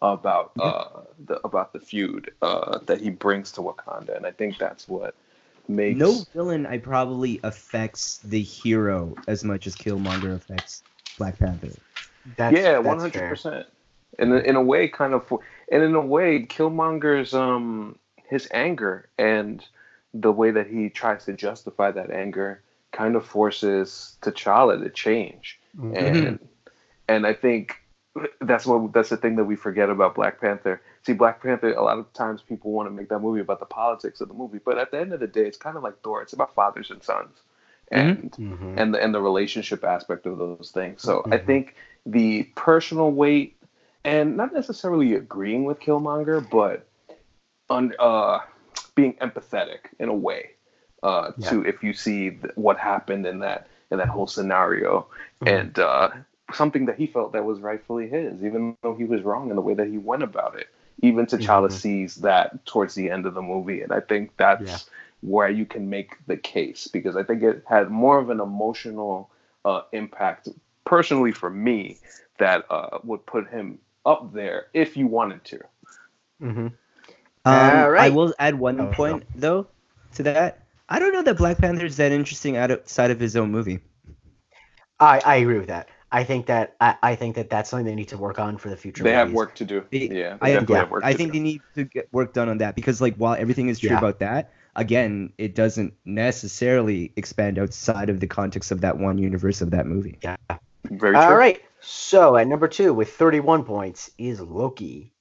about 0.02 0.52
uh 0.60 1.00
the 1.24 1.40
about 1.44 1.72
the 1.72 1.80
feud 1.80 2.30
uh 2.42 2.78
that 2.84 3.00
he 3.00 3.08
brings 3.08 3.50
to 3.52 3.62
Wakanda, 3.62 4.14
and 4.14 4.26
I 4.26 4.30
think 4.30 4.58
that's 4.58 4.86
what 4.88 5.14
makes 5.68 5.98
no 5.98 6.24
villain 6.34 6.66
I 6.66 6.78
probably 6.78 7.40
affects 7.42 8.18
the 8.18 8.42
hero 8.42 9.14
as 9.26 9.44
much 9.44 9.66
as 9.66 9.76
Killmonger 9.76 10.34
affects 10.34 10.82
Black 11.18 11.38
Panther. 11.38 11.72
That's, 12.36 12.56
yeah, 12.56 12.78
one 12.78 12.98
hundred 12.98 13.28
percent. 13.28 13.66
In 14.18 14.32
in 14.32 14.56
a 14.56 14.62
way, 14.62 14.88
kind 14.88 15.14
of, 15.14 15.32
and 15.70 15.82
in 15.82 15.94
a 15.94 16.00
way, 16.00 16.44
Killmonger's 16.44 17.34
um 17.34 17.98
his 18.28 18.48
anger 18.52 19.08
and 19.18 19.64
the 20.14 20.32
way 20.32 20.50
that 20.50 20.66
he 20.66 20.88
tries 20.88 21.24
to 21.26 21.32
justify 21.32 21.90
that 21.90 22.10
anger 22.10 22.62
kind 22.92 23.16
of 23.16 23.24
forces 23.24 24.16
T'Challa 24.22 24.82
to 24.82 24.90
change, 24.90 25.60
mm-hmm. 25.76 25.94
and 25.94 26.38
and 27.08 27.26
I 27.26 27.34
think 27.34 27.76
that's 28.40 28.66
what 28.66 28.92
that's 28.92 29.10
the 29.10 29.16
thing 29.16 29.36
that 29.36 29.44
we 29.44 29.56
forget 29.56 29.90
about 29.90 30.14
Black 30.14 30.40
Panther 30.40 30.80
see 31.08 31.14
Black 31.14 31.42
Panther. 31.42 31.72
A 31.72 31.82
lot 31.82 31.98
of 31.98 32.12
times 32.12 32.42
people 32.42 32.72
want 32.72 32.86
to 32.86 32.90
make 32.90 33.08
that 33.08 33.20
movie 33.20 33.40
about 33.40 33.60
the 33.60 33.66
politics 33.66 34.20
of 34.20 34.28
the 34.28 34.34
movie, 34.34 34.58
but 34.64 34.78
at 34.78 34.90
the 34.90 35.00
end 35.00 35.12
of 35.12 35.20
the 35.20 35.26
day, 35.26 35.46
it's 35.46 35.56
kind 35.56 35.76
of 35.76 35.82
like 35.82 36.00
Thor. 36.02 36.22
It's 36.22 36.34
about 36.34 36.54
fathers 36.54 36.90
and 36.90 37.02
sons, 37.02 37.38
and 37.90 38.30
mm-hmm. 38.32 38.78
and 38.78 38.94
the 38.94 39.02
and 39.02 39.14
the 39.14 39.20
relationship 39.20 39.84
aspect 39.84 40.26
of 40.26 40.38
those 40.38 40.70
things. 40.72 41.02
So 41.02 41.20
mm-hmm. 41.20 41.32
I 41.32 41.38
think 41.38 41.74
the 42.06 42.44
personal 42.54 43.10
weight, 43.10 43.56
and 44.04 44.36
not 44.36 44.52
necessarily 44.52 45.14
agreeing 45.14 45.64
with 45.64 45.80
Killmonger, 45.80 46.48
but 46.48 46.86
on 47.70 47.94
uh, 47.98 48.40
being 48.94 49.14
empathetic 49.14 49.80
in 49.98 50.08
a 50.08 50.14
way 50.14 50.50
uh, 51.02 51.32
yeah. 51.38 51.50
to 51.50 51.64
if 51.64 51.82
you 51.82 51.92
see 51.92 52.30
th- 52.30 52.52
what 52.54 52.78
happened 52.78 53.26
in 53.26 53.40
that 53.40 53.68
in 53.90 53.98
that 53.98 54.08
whole 54.08 54.26
scenario, 54.26 55.06
mm-hmm. 55.40 55.48
and 55.48 55.78
uh, 55.78 56.10
something 56.52 56.84
that 56.84 56.96
he 56.98 57.06
felt 57.06 57.32
that 57.32 57.44
was 57.46 57.60
rightfully 57.60 58.08
his, 58.08 58.44
even 58.44 58.76
though 58.82 58.94
he 58.94 59.04
was 59.04 59.22
wrong 59.22 59.48
in 59.48 59.56
the 59.56 59.62
way 59.62 59.72
that 59.72 59.88
he 59.88 59.96
went 59.96 60.22
about 60.22 60.58
it 60.58 60.68
even 61.00 61.26
T'Challa 61.26 61.68
mm-hmm. 61.68 61.76
sees 61.76 62.16
that 62.16 62.64
towards 62.66 62.94
the 62.94 63.10
end 63.10 63.26
of 63.26 63.34
the 63.34 63.42
movie, 63.42 63.82
and 63.82 63.92
I 63.92 64.00
think 64.00 64.36
that's 64.36 64.62
yeah. 64.62 64.78
where 65.20 65.48
you 65.48 65.64
can 65.64 65.88
make 65.90 66.14
the 66.26 66.36
case 66.36 66.88
because 66.88 67.16
I 67.16 67.22
think 67.22 67.42
it 67.42 67.64
had 67.68 67.90
more 67.90 68.18
of 68.18 68.30
an 68.30 68.40
emotional 68.40 69.30
uh, 69.64 69.82
impact 69.92 70.48
personally 70.84 71.32
for 71.32 71.50
me 71.50 71.98
that 72.38 72.64
uh, 72.70 72.98
would 73.04 73.24
put 73.26 73.48
him 73.48 73.78
up 74.06 74.32
there 74.32 74.66
if 74.72 74.96
you 74.96 75.06
wanted 75.06 75.44
to. 75.44 75.60
Mm-hmm. 76.42 76.66
Um, 76.66 76.74
I 77.44 78.10
will 78.10 78.34
add 78.38 78.54
one 78.58 78.80
oh, 78.80 78.90
point 78.92 79.24
no. 79.34 79.40
though 79.40 79.66
to 80.14 80.22
that. 80.24 80.64
I 80.88 80.98
don't 80.98 81.12
know 81.12 81.22
that 81.22 81.36
Black 81.36 81.58
Panther 81.58 81.84
is 81.84 81.96
that 81.98 82.12
interesting 82.12 82.56
outside 82.56 83.10
of 83.10 83.20
his 83.20 83.36
own 83.36 83.50
movie. 83.50 83.80
I, 84.98 85.20
I 85.24 85.36
agree 85.36 85.58
with 85.58 85.68
that. 85.68 85.88
I 86.10 86.24
think 86.24 86.46
that 86.46 86.74
I, 86.80 86.96
I, 87.02 87.14
think 87.16 87.36
that 87.36 87.50
that's 87.50 87.68
something 87.68 87.84
they 87.84 87.94
need 87.94 88.08
to 88.08 88.18
work 88.18 88.38
on 88.38 88.56
for 88.56 88.70
the 88.70 88.76
future. 88.76 89.04
They 89.04 89.10
movies. 89.10 89.26
have 89.26 89.32
work 89.32 89.54
to 89.56 89.64
do. 89.64 89.84
They, 89.90 90.08
yeah, 90.08 90.38
I, 90.40 90.58
yeah, 90.58 90.88
I 91.02 91.12
think 91.12 91.32
do. 91.32 91.38
they 91.38 91.42
need 91.42 91.60
to 91.74 91.84
get 91.84 92.08
work 92.12 92.32
done 92.32 92.48
on 92.48 92.58
that 92.58 92.74
because 92.74 93.00
like 93.00 93.16
while 93.16 93.34
everything 93.34 93.68
is 93.68 93.78
true 93.78 93.90
yeah. 93.90 93.98
about 93.98 94.18
that, 94.20 94.50
again, 94.74 95.32
it 95.36 95.54
doesn't 95.54 95.92
necessarily 96.06 97.12
expand 97.16 97.58
outside 97.58 98.08
of 98.08 98.20
the 98.20 98.26
context 98.26 98.70
of 98.70 98.80
that 98.80 98.96
one 98.96 99.18
universe 99.18 99.60
of 99.60 99.70
that 99.72 99.86
movie. 99.86 100.18
Yeah. 100.22 100.36
Very 100.84 101.12
true. 101.12 101.22
All 101.22 101.36
right. 101.36 101.60
So 101.80 102.36
at 102.36 102.46
number 102.46 102.68
two 102.68 102.94
with 102.94 103.12
31 103.12 103.64
points 103.64 104.10
is 104.16 104.40
Loki. 104.40 105.12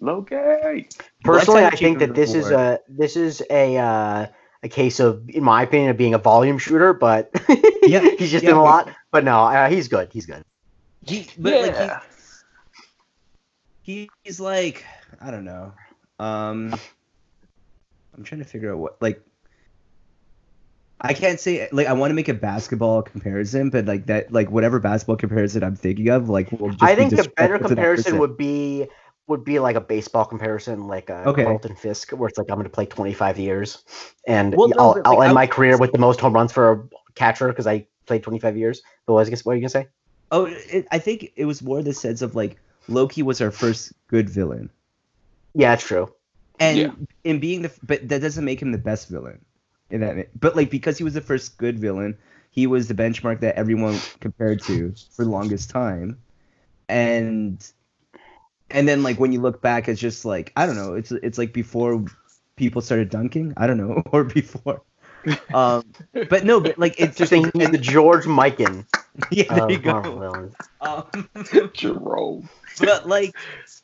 Loki. 0.00 0.88
Personally, 1.22 1.64
I 1.64 1.70
think 1.70 1.98
that 2.00 2.14
this 2.14 2.34
is 2.34 2.50
a 2.50 2.80
this 2.88 3.16
is 3.16 3.42
a 3.50 3.76
uh, 3.76 4.26
a 4.62 4.68
case 4.68 5.00
of, 5.00 5.28
in 5.28 5.42
my 5.42 5.62
opinion, 5.62 5.90
of 5.90 5.96
being 5.96 6.14
a 6.14 6.18
volume 6.18 6.58
shooter, 6.58 6.92
but 6.92 7.30
yeah, 7.82 8.00
he's 8.18 8.30
just 8.30 8.44
yeah, 8.44 8.50
in 8.50 8.56
a 8.56 8.62
lot. 8.62 8.90
But 9.10 9.24
no, 9.24 9.44
uh, 9.44 9.68
he's 9.68 9.88
good. 9.88 10.10
He's 10.12 10.26
good. 10.26 10.44
He, 11.04 11.26
but 11.38 11.52
yeah. 11.52 11.60
like 11.60 12.02
he, 13.82 14.10
he's 14.22 14.38
like 14.38 14.84
I 15.20 15.30
don't 15.30 15.44
know. 15.44 15.72
Um, 16.18 16.74
I'm 18.14 18.24
trying 18.24 18.40
to 18.40 18.46
figure 18.46 18.72
out 18.72 18.78
what 18.78 19.00
like. 19.00 19.22
I 21.02 21.14
can't 21.14 21.40
say 21.40 21.66
like 21.72 21.86
I 21.86 21.94
want 21.94 22.10
to 22.10 22.14
make 22.14 22.28
a 22.28 22.34
basketball 22.34 23.00
comparison, 23.02 23.70
but 23.70 23.86
like 23.86 24.04
that 24.06 24.30
like 24.30 24.50
whatever 24.50 24.78
basketball 24.78 25.16
comparison 25.16 25.64
I'm 25.64 25.74
thinking 25.74 26.10
of, 26.10 26.28
like 26.28 26.52
will 26.52 26.76
I 26.82 26.94
think 26.94 27.16
the 27.16 27.32
better 27.36 27.58
comparison 27.58 28.18
would 28.18 28.36
be 28.36 28.86
would 29.30 29.44
be 29.44 29.58
like 29.58 29.76
a 29.76 29.80
baseball 29.80 30.24
comparison, 30.24 30.86
like 30.86 31.08
a 31.08 31.28
okay. 31.28 31.44
Carlton 31.44 31.76
Fisk, 31.76 32.10
where 32.10 32.28
it's 32.28 32.36
like 32.36 32.50
I'm 32.50 32.56
going 32.56 32.64
to 32.64 32.70
play 32.70 32.84
25 32.84 33.38
years, 33.38 33.84
and 34.26 34.54
well, 34.54 34.70
I'll, 34.78 34.88
like, 34.88 35.06
I'll 35.06 35.22
end 35.22 35.34
my 35.34 35.46
career 35.46 35.78
with 35.78 35.92
the 35.92 35.98
most 35.98 36.20
home 36.20 36.34
runs 36.34 36.52
for 36.52 36.72
a 36.72 36.88
catcher 37.14 37.48
because 37.48 37.66
I 37.66 37.86
played 38.06 38.22
25 38.22 38.56
years. 38.56 38.82
But 39.06 39.14
what, 39.14 39.30
was, 39.30 39.44
what 39.44 39.52
are 39.52 39.54
you 39.54 39.62
gonna 39.62 39.70
say? 39.70 39.86
Oh, 40.32 40.46
it, 40.46 40.86
I 40.90 40.98
think 40.98 41.32
it 41.36 41.46
was 41.46 41.62
more 41.62 41.82
the 41.82 41.94
sense 41.94 42.20
of 42.22 42.34
like 42.34 42.58
Loki 42.88 43.22
was 43.22 43.40
our 43.40 43.50
first 43.50 43.92
good 44.08 44.28
villain. 44.28 44.68
Yeah, 45.54 45.72
it's 45.72 45.86
true. 45.86 46.12
And 46.58 46.78
yeah. 46.78 46.92
in 47.24 47.40
being 47.40 47.62
the, 47.62 47.72
but 47.82 48.06
that 48.08 48.20
doesn't 48.20 48.44
make 48.44 48.60
him 48.60 48.72
the 48.72 48.78
best 48.78 49.08
villain. 49.08 49.42
In 49.90 50.00
that, 50.02 50.28
but 50.38 50.54
like 50.54 50.70
because 50.70 50.98
he 50.98 51.04
was 51.04 51.14
the 51.14 51.20
first 51.20 51.56
good 51.56 51.78
villain, 51.78 52.18
he 52.50 52.66
was 52.66 52.88
the 52.88 52.94
benchmark 52.94 53.40
that 53.40 53.54
everyone 53.56 53.98
compared 54.20 54.60
to 54.62 54.92
for 55.12 55.24
the 55.24 55.30
longest 55.30 55.70
time, 55.70 56.18
and 56.88 57.72
and 58.70 58.88
then 58.88 59.02
like 59.02 59.18
when 59.18 59.32
you 59.32 59.40
look 59.40 59.60
back, 59.60 59.88
it's 59.88 60.00
just 60.00 60.24
like 60.24 60.52
I 60.56 60.66
don't 60.66 60.76
know. 60.76 60.94
It's 60.94 61.12
it's 61.12 61.38
like 61.38 61.52
before 61.52 62.04
people 62.56 62.82
started 62.82 63.10
dunking. 63.10 63.54
I 63.56 63.66
don't 63.66 63.78
know, 63.78 64.02
or 64.12 64.24
before. 64.24 64.82
Um, 65.52 65.84
but 66.28 66.44
no, 66.44 66.60
but 66.60 66.78
like 66.78 66.98
it's 66.98 67.16
just 67.16 67.30
saying 67.30 67.50
the 67.54 67.78
George 67.78 68.24
Mikan. 68.24 68.86
Yeah, 69.30 69.52
there 69.52 69.70
you 69.72 69.78
go. 69.78 70.50
Um, 70.80 71.28
Jerome. 71.74 72.48
But 72.78 73.06
like, 73.06 73.34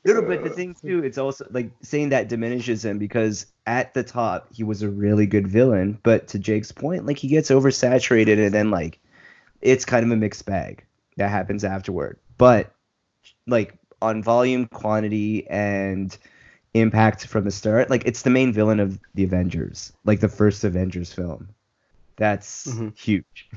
little 0.04 0.22
bit 0.22 0.44
the 0.44 0.50
thing 0.50 0.74
too, 0.74 1.02
it's 1.04 1.18
also 1.18 1.46
like 1.50 1.70
saying 1.82 2.10
that 2.10 2.28
diminishes 2.28 2.84
him 2.84 2.98
because 2.98 3.46
at 3.66 3.92
the 3.92 4.04
top 4.04 4.46
he 4.54 4.62
was 4.62 4.82
a 4.82 4.88
really 4.88 5.26
good 5.26 5.46
villain, 5.46 5.98
but 6.04 6.28
to 6.28 6.38
Jake's 6.38 6.72
point, 6.72 7.06
like 7.06 7.18
he 7.18 7.28
gets 7.28 7.50
oversaturated 7.50 8.42
and 8.42 8.54
then 8.54 8.70
like 8.70 8.98
it's 9.60 9.84
kind 9.84 10.06
of 10.06 10.12
a 10.12 10.16
mixed 10.16 10.46
bag 10.46 10.84
that 11.16 11.28
happens 11.28 11.64
afterward. 11.64 12.18
But 12.38 12.72
like 13.46 13.74
on 14.02 14.22
volume, 14.22 14.66
quantity, 14.66 15.46
and 15.48 16.16
impact 16.74 17.26
from 17.26 17.44
the 17.44 17.50
start. 17.50 17.90
Like 17.90 18.04
it's 18.04 18.22
the 18.22 18.30
main 18.30 18.52
villain 18.52 18.80
of 18.80 18.98
the 19.14 19.24
Avengers, 19.24 19.92
like 20.04 20.20
the 20.20 20.28
first 20.28 20.64
Avengers 20.64 21.12
film. 21.12 21.48
That's 22.16 22.66
mm-hmm. 22.66 22.88
huge. 22.96 23.48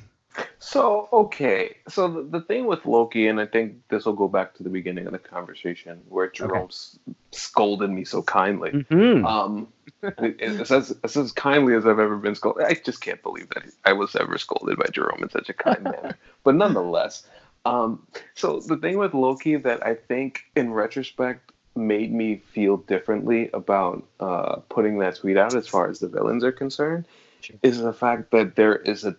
So 0.60 1.10
okay, 1.12 1.78
so 1.88 2.08
the, 2.08 2.40
the 2.40 2.42
thing 2.42 2.66
with 2.66 2.86
Loki, 2.86 3.28
and 3.28 3.42
I 3.42 3.46
think 3.46 3.76
this 3.90 4.06
will 4.06 4.14
go 4.14 4.28
back 4.28 4.54
to 4.56 4.64
the 4.64 4.70
beginning 4.70 5.06
of 5.06 5.12
the 5.12 5.20
conversation 5.20 6.02
where 6.08 6.30
Jerome 6.30 6.66
okay. 6.66 7.16
scolded 7.32 7.90
me 7.90 8.06
so 8.06 8.22
kindly. 8.22 8.72
Mm-hmm. 8.72 9.26
Um, 9.26 9.68
it's 10.02 10.72
as, 10.72 10.92
it's 11.04 11.18
as 11.18 11.32
kindly 11.32 11.74
as 11.76 11.86
I've 11.86 12.00
ever 12.00 12.18
been 12.18 12.36
scolded. 12.36 12.66
I 12.66 12.74
just 12.74 13.02
can't 13.02 13.22
believe 13.22 13.50
that 13.50 13.64
I 13.86 13.94
was 13.94 14.16
ever 14.16 14.38
scolded 14.38 14.78
by 14.78 14.86
Jerome 14.92 15.24
in 15.24 15.30
such 15.30 15.50
a 15.50 15.54
kind 15.54 15.84
manner. 15.84 16.18
But 16.44 16.56
nonetheless, 16.56 17.28
um, 17.70 18.08
so 18.36 18.60
the 18.60 18.78
thing 18.78 18.98
with 18.98 19.14
Loki 19.14 19.56
that 19.56 19.86
I 19.86 19.96
think, 19.96 20.42
in 20.56 20.74
retrospect, 20.74 21.52
made 21.76 22.12
me 22.12 22.38
feel 22.52 22.78
differently 22.78 23.50
about 23.54 24.06
uh, 24.20 24.58
putting 24.70 25.00
that 25.00 25.16
tweet 25.16 25.38
out 25.38 25.54
as 25.54 25.68
far 25.68 25.90
as 25.90 26.00
the 26.00 26.08
villains 26.08 26.44
are 26.44 26.52
concerned 26.52 27.06
sure. 27.42 27.56
is 27.64 27.80
the 27.80 27.94
fact 27.94 28.32
that 28.32 28.56
there 28.56 28.76
is 28.76 29.06
a 29.06 29.16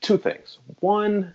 two 0.00 0.18
things. 0.18 0.58
One, 0.80 1.34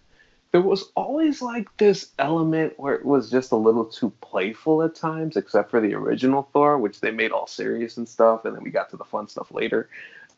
there 0.51 0.61
was 0.61 0.91
always 0.95 1.41
like 1.41 1.75
this 1.77 2.11
element 2.19 2.73
where 2.77 2.95
it 2.95 3.05
was 3.05 3.31
just 3.31 3.51
a 3.51 3.55
little 3.55 3.85
too 3.85 4.11
playful 4.21 4.83
at 4.83 4.95
times, 4.95 5.37
except 5.37 5.71
for 5.71 5.81
the 5.81 5.93
original 5.93 6.49
Thor, 6.53 6.77
which 6.77 6.99
they 6.99 7.11
made 7.11 7.31
all 7.31 7.47
serious 7.47 7.97
and 7.97 8.07
stuff, 8.07 8.45
and 8.45 8.55
then 8.55 8.63
we 8.63 8.69
got 8.69 8.89
to 8.91 8.97
the 8.97 9.05
fun 9.05 9.27
stuff 9.27 9.51
later. 9.51 9.89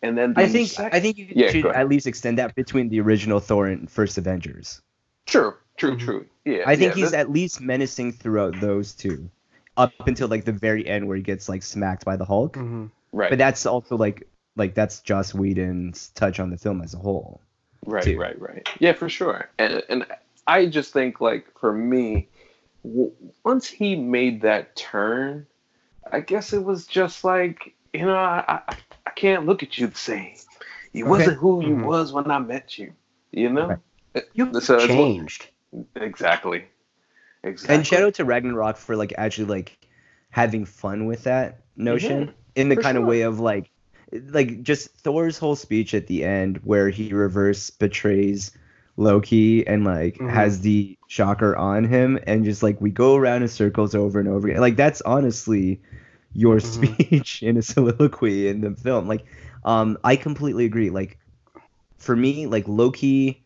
And 0.02 0.18
then 0.18 0.34
the 0.34 0.42
I 0.42 0.48
think 0.48 0.70
second, 0.70 0.96
I 0.96 1.00
think 1.02 1.18
you 1.18 1.28
yeah, 1.32 1.52
should 1.52 1.66
at 1.66 1.90
least 1.90 2.08
extend 2.08 2.38
that 2.38 2.56
between 2.56 2.90
the 2.90 3.02
original 3.02 3.40
Thor 3.40 3.68
and 3.68 3.90
first 3.90 4.18
Avengers. 4.18 4.82
True, 5.26 5.54
true, 5.80 5.96
mm-hmm. 5.96 6.06
true. 6.06 6.26
Yeah, 6.46 6.64
I 6.68 6.76
think 6.76 6.96
yeah, 6.96 7.04
he's 7.04 7.14
at 7.14 7.32
least 7.32 7.62
menacing 7.62 8.14
throughout 8.14 8.60
those 8.60 8.94
two, 8.94 9.30
up 9.78 9.94
until 10.06 10.28
like 10.28 10.46
the 10.46 10.52
very 10.52 10.88
end 10.88 11.08
where 11.08 11.18
he 11.18 11.24
gets 11.24 11.50
like 11.50 11.64
smacked 11.64 12.06
by 12.06 12.18
the 12.18 12.26
Hulk. 12.26 12.56
Mm-hmm. 12.56 12.88
Right. 13.12 13.30
But 13.30 13.40
that's 13.40 13.66
also 13.66 13.98
like 13.98 14.28
like 14.56 14.76
that's 14.76 15.00
Joss 15.00 15.34
Whedon's 15.34 16.10
touch 16.10 16.40
on 16.40 16.50
the 16.52 16.58
film 16.58 16.82
as 16.82 16.94
a 16.94 16.98
whole. 16.98 17.42
Right, 17.86 18.04
too. 18.04 18.20
right, 18.20 18.40
right. 18.40 18.68
Yeah, 18.80 18.94
for 18.94 19.10
sure. 19.10 19.50
And 19.58 19.82
and 19.90 20.06
I 20.46 20.68
just 20.68 20.94
think 20.94 21.22
like 21.22 21.48
for 21.60 21.74
me, 21.74 22.28
w- 22.84 23.14
once 23.44 23.68
he 23.68 23.96
made 23.96 24.42
that 24.42 24.76
turn, 24.76 25.48
I 26.12 26.20
guess 26.20 26.54
it 26.54 26.64
was 26.64 26.86
just 26.86 27.24
like 27.24 27.74
you 27.94 28.06
know 28.06 28.18
I 28.18 28.44
I, 28.48 28.76
I 29.08 29.12
can't 29.12 29.46
look 29.46 29.64
at 29.64 29.78
you 29.78 29.88
the 29.88 29.98
same. 29.98 30.36
You 30.92 31.06
okay. 31.06 31.10
wasn't 31.10 31.38
who 31.38 31.64
you 31.64 31.76
mm-hmm. 31.76 31.86
was 31.86 32.12
when 32.12 32.30
I 32.30 32.40
met 32.40 32.78
you. 32.78 32.94
You 33.32 33.50
know, 33.50 33.80
right. 34.14 34.24
you 34.34 34.60
so 34.60 34.86
changed. 34.86 35.48
Exactly. 35.96 36.66
Exactly. 37.44 37.76
And 37.76 37.88
shout 37.88 38.04
out 38.04 38.16
to 38.16 38.26
Ragnarok 38.26 38.78
for 38.78 38.96
like 38.96 39.14
actually 39.18 39.48
like 39.48 39.78
having 40.30 40.66
fun 40.66 41.06
with 41.06 41.24
that 41.24 41.62
notion 41.76 42.28
mm-hmm. 42.28 42.32
in 42.56 42.70
the 42.70 42.76
for 42.76 42.82
kind 42.82 42.96
sure. 42.96 43.02
of 43.02 43.08
way 43.08 43.22
of 43.22 43.40
like 43.40 43.72
like 44.12 44.62
just 44.64 44.90
Thor's 44.98 45.38
whole 45.38 45.56
speech 45.56 45.94
at 45.94 46.08
the 46.08 46.24
end 46.24 46.58
where 46.64 46.90
he 46.90 47.14
reverse 47.14 47.70
betrays 47.70 48.52
Loki 48.98 49.66
and 49.66 49.86
like 49.86 50.16
mm-hmm. 50.16 50.30
has 50.30 50.62
the 50.62 50.98
shocker 51.08 51.56
on 51.56 51.86
him 51.86 52.20
and 52.28 52.44
just 52.44 52.62
like 52.62 52.82
we 52.82 52.90
go 52.90 53.16
around 53.16 53.44
in 53.44 53.48
circles 53.48 53.96
over 53.96 54.20
and 54.20 54.28
over 54.28 54.48
again. 54.48 54.62
Like 54.62 54.76
that's 54.76 55.02
honestly 55.02 55.82
your 56.34 56.58
mm-hmm. 56.58 57.04
speech 57.06 57.42
in 57.44 57.58
a 57.58 57.62
soliloquy 57.62 58.50
in 58.50 58.62
the 58.62 58.72
film. 58.72 59.08
Like 59.08 59.26
um 59.64 59.98
I 60.04 60.16
completely 60.18 60.66
agree. 60.66 60.90
Like 60.90 61.18
for 61.98 62.16
me, 62.16 62.48
like 62.48 62.68
Loki 62.68 63.46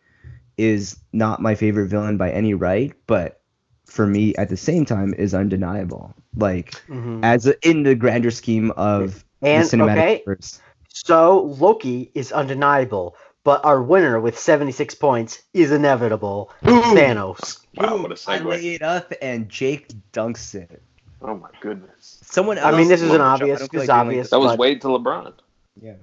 is 0.58 0.97
not 1.12 1.41
my 1.41 1.56
favorite 1.56 1.88
villain 1.88 2.18
by 2.18 2.32
any 2.32 2.54
right, 2.54 2.93
but 3.08 3.41
for 3.86 4.08
me 4.08 4.36
at 4.36 4.49
the 4.49 4.58
same 4.58 4.86
time 4.86 5.14
is 5.14 5.34
undeniable. 5.34 6.14
Like 6.36 6.72
mm-hmm. 6.88 7.24
as 7.24 7.47
a, 7.47 7.56
in 7.68 7.84
the 7.84 7.95
grander 7.95 8.32
scheme 8.32 8.72
of 8.72 9.24
and 9.41 9.66
the 9.66 9.78
cinematic 9.78 9.91
okay, 9.91 10.24
universe. 10.26 10.62
So 10.89 11.41
Loki 11.60 12.12
is 12.14 12.32
undeniable, 12.32 13.16
but 13.43 13.64
our 13.66 13.82
winner 13.82 14.20
with 14.20 14.38
76 14.38 14.95
points 14.95 15.43
is 15.54 15.72
inevitable. 15.72 16.51
Thanos. 16.64 17.60
Wow, 17.76 17.97
what 17.97 18.12
a 18.12 18.16
segue. 18.16 18.30
I 18.30 18.39
lay 18.39 18.76
it 18.76 18.82
up 18.82 19.14
and 19.22 19.49
Jake 19.49 19.89
dunks 20.12 20.56
it. 20.56 20.82
Oh 21.22 21.36
my 21.36 21.49
goodness. 21.62 22.20
Someone 22.24 22.58
else. 22.58 22.74
I 22.74 22.78
mean, 22.78 22.89
this 22.89 23.01
is 23.01 23.12
an 23.12 23.22
obvious. 23.22 23.68
This 23.70 23.88
like 23.88 23.89
obvious. 23.89 24.30
That 24.30 24.39
was 24.39 24.58
Wade 24.58 24.82
to 24.82 24.88
LeBron. 24.88 25.34
Yeah. 25.82 25.93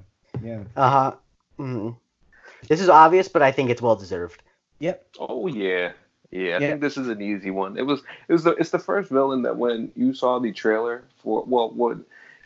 Yeah. 0.43 0.63
Uh 0.77 0.91
huh. 0.91 1.13
Mm-hmm. 1.59 1.91
This 2.69 2.81
is 2.81 2.89
obvious, 2.89 3.29
but 3.29 3.43
I 3.43 3.53
think 3.53 3.71
it's 3.71 3.83
well 3.83 3.97
deserved. 3.97 4.43
Yep. 4.79 5.07
Oh 5.19 5.47
yeah. 5.47 5.93
Yeah, 6.31 6.41
I 6.41 6.47
yeah. 6.47 6.59
think 6.59 6.81
this 6.81 6.97
is 6.97 7.09
an 7.09 7.21
easy 7.21 7.51
one. 7.51 7.77
It 7.77 7.85
was 7.87 8.03
it 8.29 8.33
was 8.33 8.45
the 8.45 8.53
it's 8.53 8.71
the 8.71 8.79
first 8.79 9.11
villain 9.11 9.43
that 9.43 9.57
when 9.57 9.91
you 9.97 10.15
saw 10.15 10.39
the 10.39 10.53
trailer 10.53 11.05
for 11.23 11.45
well 11.45 11.71
what 11.71 11.99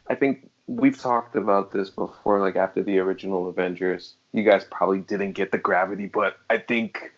I 0.06 0.14
think 0.14 0.48
we've 0.66 0.98
talked 0.98 1.36
about 1.36 1.72
this 1.72 1.90
before, 1.90 2.40
like 2.40 2.56
after 2.56 2.82
the 2.82 2.98
original 2.98 3.48
Avengers, 3.48 4.14
you 4.32 4.42
guys 4.42 4.64
probably 4.70 5.00
didn't 5.00 5.32
get 5.32 5.52
the 5.52 5.58
gravity, 5.58 6.06
but 6.06 6.38
I 6.48 6.58
think 6.58 7.12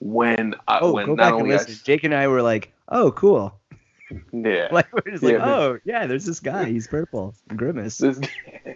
when 0.00 0.54
I, 0.66 0.78
oh, 0.80 0.92
when 0.92 1.06
go 1.06 1.16
back 1.16 1.34
and 1.34 1.48
listen. 1.48 1.72
I, 1.72 1.84
Jake 1.84 2.04
and 2.04 2.14
I 2.14 2.28
were 2.28 2.42
like, 2.42 2.72
oh, 2.88 3.12
cool. 3.12 3.54
Yeah. 4.32 4.68
like 4.72 4.92
we're 4.92 5.12
just 5.12 5.22
yeah, 5.22 5.30
like, 5.30 5.42
oh 5.42 5.78
yeah, 5.84 6.06
there's 6.06 6.24
this 6.24 6.40
guy. 6.40 6.64
He's 6.64 6.86
purple. 6.86 7.34
Grimace. 7.54 7.98
This, 7.98 8.20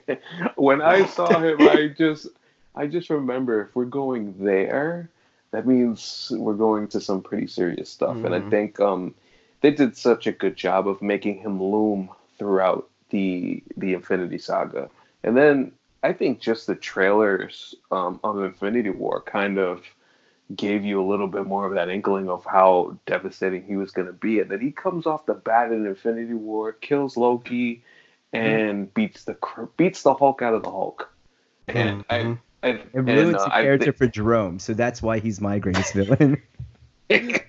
when 0.56 0.80
I 0.82 1.06
saw 1.06 1.38
him, 1.40 1.56
I 1.60 1.88
just 1.96 2.28
I 2.74 2.86
just 2.86 3.10
remember 3.10 3.62
if 3.62 3.76
we're 3.76 3.84
going 3.84 4.34
there, 4.38 5.10
that 5.50 5.66
means 5.66 6.32
we're 6.34 6.54
going 6.54 6.88
to 6.88 7.00
some 7.00 7.22
pretty 7.22 7.46
serious 7.46 7.90
stuff. 7.90 8.16
Mm-hmm. 8.16 8.26
And 8.26 8.34
I 8.34 8.38
mm-hmm. 8.38 8.50
think 8.50 8.80
um 8.80 9.14
they 9.60 9.70
did 9.70 9.96
such 9.96 10.26
a 10.26 10.32
good 10.32 10.56
job 10.56 10.88
of 10.88 11.00
making 11.00 11.38
him 11.38 11.62
loom 11.62 12.10
throughout 12.38 12.88
the 13.10 13.62
the 13.76 13.94
Infinity 13.94 14.38
Saga, 14.38 14.90
and 15.22 15.36
then 15.36 15.72
I 16.02 16.12
think 16.12 16.40
just 16.40 16.66
the 16.66 16.74
trailers 16.74 17.74
um, 17.90 18.18
of 18.24 18.42
Infinity 18.42 18.90
War 18.90 19.22
kind 19.22 19.58
of 19.58 19.84
gave 20.56 20.84
you 20.84 21.00
a 21.00 21.06
little 21.08 21.28
bit 21.28 21.46
more 21.46 21.66
of 21.66 21.74
that 21.74 21.88
inkling 21.88 22.28
of 22.28 22.44
how 22.44 22.98
devastating 23.06 23.64
he 23.64 23.76
was 23.76 23.92
going 23.92 24.08
to 24.08 24.12
be, 24.12 24.40
and 24.40 24.50
then 24.50 24.60
he 24.60 24.72
comes 24.72 25.06
off 25.06 25.26
the 25.26 25.34
bat 25.34 25.70
in 25.70 25.86
Infinity 25.86 26.34
War, 26.34 26.72
kills 26.72 27.16
Loki, 27.16 27.84
and 28.32 28.86
mm-hmm. 28.86 28.94
beats 28.94 29.24
the 29.24 29.36
beats 29.76 30.02
the 30.02 30.14
Hulk 30.14 30.42
out 30.42 30.54
of 30.54 30.64
the 30.64 30.70
Hulk, 30.70 31.12
and 31.68 32.04
mm-hmm. 32.06 32.32
I. 32.32 32.38
And, 32.62 32.80
it 32.92 33.00
ruins 33.00 33.36
uh, 33.36 33.44
the 33.44 33.50
character 33.50 33.86
think... 33.86 33.96
for 33.96 34.06
Jerome, 34.06 34.58
so 34.58 34.74
that's 34.74 35.02
why 35.02 35.18
he's 35.18 35.40
my 35.40 35.58
greatest 35.58 35.92
villain. 35.94 36.40
and 37.10 37.40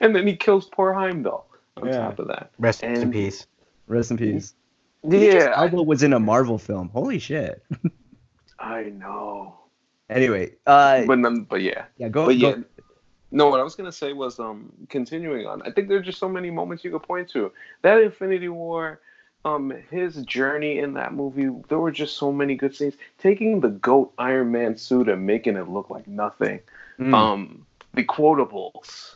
then 0.00 0.26
he 0.26 0.36
kills 0.36 0.68
poor 0.70 0.92
Heimdall 0.92 1.46
on 1.76 1.88
yeah. 1.88 1.98
top 1.98 2.18
of 2.18 2.28
that. 2.28 2.50
Rest 2.58 2.82
and, 2.82 2.96
in 2.98 3.10
peace. 3.10 3.46
Rest 3.86 4.10
in 4.10 4.16
peace. 4.16 4.54
Yeah, 5.02 5.52
Elba 5.56 5.82
was 5.82 6.02
in 6.02 6.12
a 6.12 6.20
Marvel 6.20 6.58
film. 6.58 6.90
Holy 6.90 7.18
shit. 7.18 7.64
I 8.58 8.84
know. 8.84 9.56
Anyway, 10.10 10.52
uh, 10.66 11.04
but 11.06 11.18
but 11.48 11.62
yeah, 11.62 11.84
yeah, 11.96 12.08
go. 12.08 12.26
But 12.26 12.38
go. 12.38 12.48
yeah, 12.48 12.56
no, 13.30 13.48
what 13.48 13.60
I 13.60 13.62
was 13.62 13.74
gonna 13.76 13.92
say 13.92 14.12
was 14.12 14.38
um 14.38 14.72
continuing 14.88 15.46
on. 15.46 15.62
I 15.62 15.70
think 15.70 15.88
there's 15.88 16.04
just 16.04 16.18
so 16.18 16.28
many 16.28 16.50
moments 16.50 16.84
you 16.84 16.90
could 16.90 17.02
point 17.02 17.28
to. 17.30 17.52
That 17.82 18.02
Infinity 18.02 18.48
War, 18.48 19.00
um, 19.44 19.72
his 19.90 20.16
journey 20.16 20.78
in 20.78 20.94
that 20.94 21.14
movie. 21.14 21.48
There 21.68 21.78
were 21.78 21.90
just 21.90 22.16
so 22.16 22.32
many 22.32 22.54
good 22.54 22.74
scenes. 22.74 22.94
Taking 23.18 23.60
the 23.60 23.68
goat 23.68 24.12
Iron 24.18 24.52
Man 24.52 24.76
suit 24.76 25.08
and 25.08 25.26
making 25.26 25.56
it 25.56 25.68
look 25.68 25.90
like 25.90 26.06
nothing. 26.06 26.60
Mm. 26.98 27.14
Um, 27.14 27.66
the 27.94 28.04
quotables. 28.04 29.14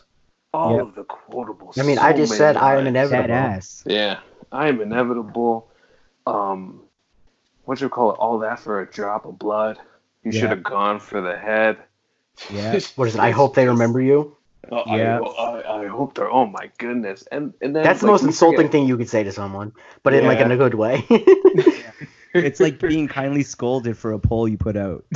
All 0.52 0.76
yep. 0.76 0.82
of 0.82 0.94
the 0.94 1.04
quotables. 1.04 1.78
I 1.78 1.82
mean, 1.82 1.96
so 1.96 2.02
I 2.02 2.12
just 2.12 2.36
said 2.36 2.56
I 2.56 2.76
am 2.76 2.86
inevitable. 2.86 3.28
Badass. 3.28 3.82
Yeah. 3.86 4.20
I 4.52 4.68
am 4.68 4.80
inevitable. 4.80 5.68
Um, 6.26 6.82
what 7.64 7.80
you 7.80 7.88
call 7.88 8.12
it? 8.12 8.14
All 8.14 8.38
that 8.38 8.60
for 8.60 8.80
a 8.80 8.86
drop 8.86 9.26
of 9.26 9.38
blood. 9.38 9.78
You 10.22 10.30
yeah. 10.30 10.40
should 10.40 10.50
have 10.50 10.62
gone 10.62 11.00
for 11.00 11.20
the 11.20 11.36
head. 11.36 11.78
Yeah. 12.50 12.78
what 12.96 13.08
is 13.08 13.16
it? 13.16 13.20
I 13.20 13.30
hope 13.30 13.56
they 13.56 13.66
remember 13.66 14.00
you. 14.00 14.36
Uh, 14.70 14.82
yeah. 14.88 15.20
I, 15.20 15.60
I, 15.60 15.82
I, 15.82 15.86
hope 15.86 16.14
they're. 16.14 16.30
Oh 16.30 16.46
my 16.46 16.70
goodness. 16.78 17.26
And 17.32 17.52
and 17.60 17.74
then 17.74 17.84
that's 17.84 18.00
the 18.00 18.06
most 18.06 18.22
insulting 18.22 18.58
forget. 18.58 18.72
thing 18.72 18.86
you 18.86 18.96
could 18.96 19.08
say 19.08 19.22
to 19.22 19.32
someone, 19.32 19.72
but 20.02 20.12
yeah. 20.12 20.20
in 20.20 20.26
like 20.26 20.38
in 20.38 20.50
a 20.50 20.56
good 20.56 20.74
way. 20.74 21.04
it's 22.34 22.60
like 22.60 22.80
being 22.80 23.08
kindly 23.08 23.42
scolded 23.42 23.96
for 23.96 24.12
a 24.12 24.18
poll 24.18 24.48
you 24.48 24.58
put 24.58 24.76
out. 24.76 25.04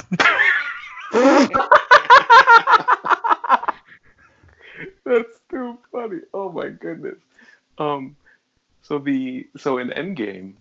that's 5.04 5.40
too 5.50 5.78
funny. 5.90 6.20
Oh 6.32 6.50
my 6.52 6.68
goodness. 6.68 7.16
Um, 7.78 8.16
so 8.82 8.98
the 8.98 9.46
so 9.56 9.78
in 9.78 9.90
Endgame, 9.90 10.54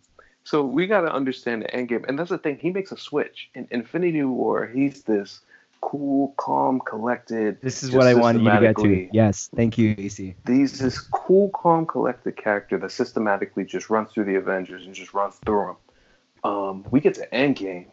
so 0.44 0.64
we 0.64 0.88
got 0.88 1.02
to 1.02 1.12
understand 1.12 1.64
the 1.64 1.68
Endgame, 1.68 2.06
and 2.08 2.18
that's 2.18 2.30
the 2.30 2.38
thing. 2.38 2.58
He 2.60 2.72
makes 2.72 2.92
a 2.92 2.98
switch 2.98 3.50
in 3.54 3.68
Infinity 3.72 4.24
War. 4.24 4.66
He's 4.66 5.04
this 5.04 5.42
cool, 5.82 6.34
calm, 6.38 6.82
collected. 6.86 7.60
This 7.62 7.84
is 7.84 7.92
what 7.92 8.08
I 8.08 8.14
wanted 8.14 8.44
you 8.44 8.52
to 8.52 8.60
get 8.60 8.78
to. 8.78 9.10
Yes, 9.12 9.50
thank 9.56 9.78
you, 9.78 9.96
AC. 9.98 10.36
He's 10.46 10.80
this 10.80 11.00
cool, 11.00 11.50
calm, 11.50 11.86
collected 11.86 12.38
character 12.38 12.78
that 12.78 12.92
systematically 12.92 13.66
just 13.66 13.90
runs 13.90 14.12
through 14.12 14.26
the 14.26 14.36
Avengers 14.36 14.86
and 14.86 14.94
just 14.94 15.14
runs 15.14 15.36
through 15.46 15.76
them. 16.44 16.52
Um, 16.52 16.86
we 16.92 17.00
get 17.02 17.16
to 17.16 17.28
Endgame, 17.28 17.88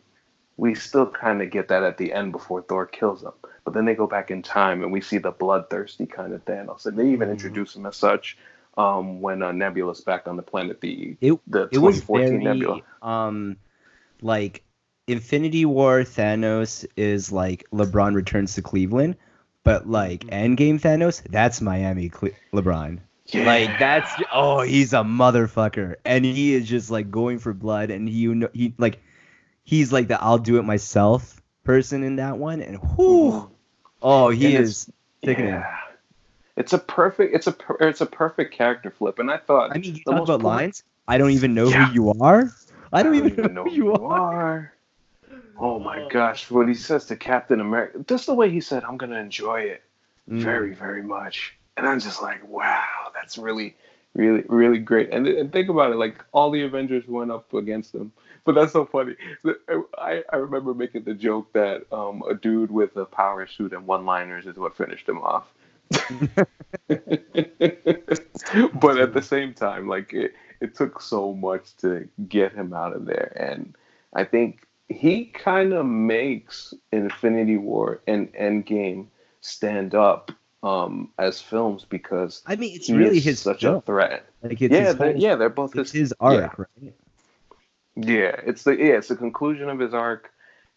we 0.56 0.74
still 0.74 1.06
kind 1.06 1.42
of 1.42 1.50
get 1.50 1.68
that 1.68 1.82
at 1.82 1.98
the 1.98 2.12
end 2.12 2.32
before 2.32 2.62
Thor 2.62 2.86
kills 2.86 3.22
him. 3.22 3.32
But 3.64 3.74
then 3.74 3.84
they 3.84 3.94
go 3.94 4.06
back 4.06 4.30
in 4.30 4.42
time 4.42 4.82
and 4.82 4.92
we 4.92 5.00
see 5.00 5.18
the 5.18 5.30
bloodthirsty 5.30 6.06
kind 6.06 6.32
of 6.32 6.44
Thanos, 6.44 6.86
and 6.86 6.98
they 6.98 7.08
even 7.08 7.20
mm-hmm. 7.20 7.32
introduce 7.32 7.74
him 7.74 7.86
as 7.86 7.96
such 7.96 8.36
um, 8.76 9.20
when 9.20 9.42
uh, 9.42 9.52
Nebula's 9.52 10.00
back 10.00 10.28
on 10.28 10.36
the 10.36 10.42
planet. 10.42 10.80
The 10.80 11.16
it, 11.20 11.38
the 11.46 11.64
it 11.64 11.72
2014 11.72 11.80
was 11.80 12.30
very, 12.30 12.44
Nebula. 12.44 12.80
Um, 13.02 13.56
like 14.20 14.62
Infinity 15.06 15.64
War 15.64 16.00
Thanos 16.00 16.86
is 16.96 17.30
like 17.32 17.64
LeBron 17.72 18.14
returns 18.14 18.54
to 18.54 18.62
Cleveland, 18.62 19.16
but 19.62 19.88
like 19.88 20.20
Mm-hmm. 20.24 20.54
Endgame 20.54 20.80
Thanos, 20.80 21.22
that's 21.30 21.60
Miami 21.60 22.08
Cle- 22.08 22.30
LeBron. 22.52 23.00
Yeah. 23.26 23.44
Like 23.46 23.78
that's 23.78 24.10
oh, 24.32 24.60
he's 24.62 24.92
a 24.92 24.98
motherfucker, 24.98 25.96
and 26.04 26.24
he 26.24 26.54
is 26.54 26.68
just 26.68 26.90
like 26.90 27.10
going 27.10 27.38
for 27.38 27.52
blood, 27.54 27.90
and 27.90 28.08
he 28.08 28.14
you 28.16 28.34
know 28.34 28.48
he 28.52 28.74
like 28.78 29.00
he's 29.64 29.92
like 29.92 30.08
the 30.08 30.22
I'll 30.22 30.38
do 30.38 30.58
it 30.58 30.62
myself 30.62 31.40
person 31.64 32.02
in 32.04 32.16
that 32.16 32.36
one, 32.38 32.60
and 32.60 32.78
whoo, 32.96 33.50
oh 34.02 34.28
he 34.28 34.54
And 34.56 34.64
is 34.64 34.90
it. 35.22 35.38
yeah. 35.38 35.78
It's 36.56 36.72
a 36.72 36.78
perfect. 36.78 37.34
It's 37.34 37.46
a. 37.48 37.52
per- 37.52 37.78
It's 37.80 38.00
a 38.00 38.06
perfect 38.06 38.54
character 38.54 38.90
flip, 38.90 39.18
and 39.18 39.28
I 39.30 39.38
thought. 39.38 39.72
I 39.74 39.78
mean, 39.78 39.96
you 39.96 40.04
talk 40.04 40.22
about 40.22 40.40
por- 40.40 40.50
lines. 40.52 40.84
I 41.08 41.18
don't 41.18 41.30
even 41.32 41.52
know 41.54 41.66
Yeah. 41.68 41.86
who 41.86 41.94
you 41.94 42.12
are. 42.20 42.48
I 42.92 43.02
don't, 43.02 43.14
even, 43.16 43.54
know, 43.54 43.64
who 43.64 43.72
you 43.72 43.92
are. 43.92 44.20
are. 44.20 44.72
Oh 45.58 45.78
my 45.78 46.00
gosh! 46.08 46.50
What 46.50 46.68
he 46.68 46.74
says 46.74 47.06
to 47.06 47.16
Captain 47.16 47.60
America, 47.60 47.98
just 48.06 48.26
the 48.26 48.34
way 48.34 48.50
he 48.50 48.60
said, 48.60 48.84
"I'm 48.84 48.96
gonna 48.96 49.18
enjoy 49.18 49.60
it 49.62 49.82
Mm. 50.30 50.40
very, 50.40 50.74
very 50.74 51.02
much," 51.02 51.54
and 51.76 51.86
I'm 51.86 52.00
just 52.00 52.22
like, 52.22 52.46
"Wow, 52.48 53.10
that's 53.14 53.36
really, 53.36 53.76
really, 54.14 54.42
really 54.48 54.78
great." 54.78 55.10
And, 55.10 55.26
and 55.26 55.52
think 55.52 55.68
about 55.68 55.92
it, 55.92 55.96
like 55.96 56.24
all 56.32 56.50
the 56.50 56.62
Avengers 56.62 57.06
went 57.06 57.30
up 57.30 57.52
against 57.52 57.94
him, 57.94 58.12
but 58.44 58.54
that's 58.54 58.72
so 58.72 58.86
funny. 58.86 59.16
I, 59.98 60.24
I 60.32 60.36
remember 60.36 60.72
making 60.74 61.04
the 61.04 61.14
joke 61.14 61.52
that 61.52 61.84
um, 61.92 62.22
a 62.28 62.34
dude 62.34 62.70
with 62.70 62.96
a 62.96 63.04
power 63.04 63.46
suit 63.46 63.72
and 63.74 63.86
one-liners 63.86 64.46
is 64.46 64.56
what 64.56 64.76
finished 64.76 65.08
him 65.08 65.18
off. 65.20 65.52
but 68.80 68.98
at 68.98 69.12
the 69.12 69.22
same 69.22 69.52
time, 69.52 69.88
like 69.88 70.12
it, 70.14 70.34
it 70.60 70.74
took 70.74 71.00
so 71.00 71.34
much 71.34 71.76
to 71.76 72.08
get 72.28 72.52
him 72.54 72.72
out 72.72 72.94
of 72.94 73.04
there, 73.04 73.32
and 73.36 73.74
I 74.14 74.24
think 74.24 74.66
he 74.88 75.26
kind 75.26 75.72
of 75.72 75.86
makes 75.86 76.74
Infinity 76.92 77.56
War 77.56 78.00
and 78.06 78.32
Endgame 78.34 79.06
stand 79.40 79.94
up 79.94 80.30
um, 80.62 81.10
as 81.18 81.40
films 81.40 81.84
because 81.88 82.42
I 82.46 82.56
mean, 82.56 82.74
it's 82.76 82.86
he 82.86 82.94
really 82.94 83.18
is 83.18 83.24
his 83.24 83.40
such 83.40 83.60
film. 83.62 83.76
a 83.76 83.80
threat. 83.82 84.26
Like 84.42 84.60
it's 84.60 84.74
yeah, 84.74 84.92
they're, 84.92 85.12
whole- 85.12 85.20
yeah, 85.20 85.34
they're 85.36 85.48
both 85.48 85.74
it's 85.76 85.90
his, 85.92 86.10
his 86.10 86.14
arc, 86.20 86.58
right? 86.58 86.94
yeah, 87.96 88.40
it's 88.44 88.64
the 88.64 88.72
yeah, 88.76 88.94
it's 88.96 89.08
the 89.08 89.16
conclusion 89.16 89.68
of 89.68 89.78
his 89.78 89.94
arc, 89.94 90.32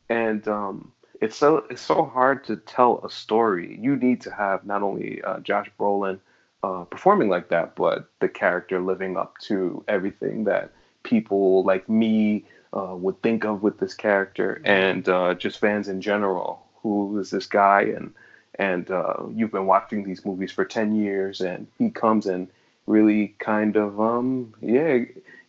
and 0.10 0.48
um, 0.48 0.92
it's 1.22 1.36
so 1.36 1.66
it's 1.70 1.82
so 1.82 2.06
hard 2.06 2.44
to 2.46 2.58
tell 2.58 3.02
a 3.04 3.10
story. 3.10 3.78
You 3.82 3.96
need 3.96 4.22
to 4.22 4.32
have 4.32 4.66
not 4.66 4.84
only 4.84 5.22
uh, 5.24 5.40
Josh 5.40 5.70
Brolin 5.80 6.20
uh, 6.64 6.84
performing 6.86 7.30
like 7.30 7.50
that, 7.50 7.76
but 7.76 8.10
the 8.20 8.30
character 8.30 8.80
living 8.80 9.18
up 9.18 9.38
to 9.44 9.84
everything 9.88 10.44
that 10.46 10.72
people 11.04 11.64
like 11.64 11.88
me 11.88 12.46
uh, 12.74 12.96
would 12.96 13.22
think 13.22 13.46
of 13.46 13.64
with 13.64 13.80
this 13.80 13.94
character, 13.94 14.62
and 14.64 15.08
uh, 15.08 15.34
just 15.34 15.60
fans 15.60 15.88
in 15.88 16.02
general. 16.02 16.64
Who 16.84 17.18
is 17.20 17.30
this 17.30 17.46
guy? 17.46 17.82
And 17.82 18.14
and 18.60 18.90
uh, 18.90 19.24
you've 19.34 19.52
been 19.52 19.68
watching 19.68 20.04
these 20.04 20.26
movies 20.26 20.52
for 20.52 20.66
ten 20.66 20.96
years, 20.96 21.42
and 21.42 21.68
he 21.78 21.90
comes 21.90 22.26
and 22.26 22.48
really 22.86 23.36
kind 23.40 23.76
of 23.76 24.00
um 24.00 24.54
yeah, 24.62 25.00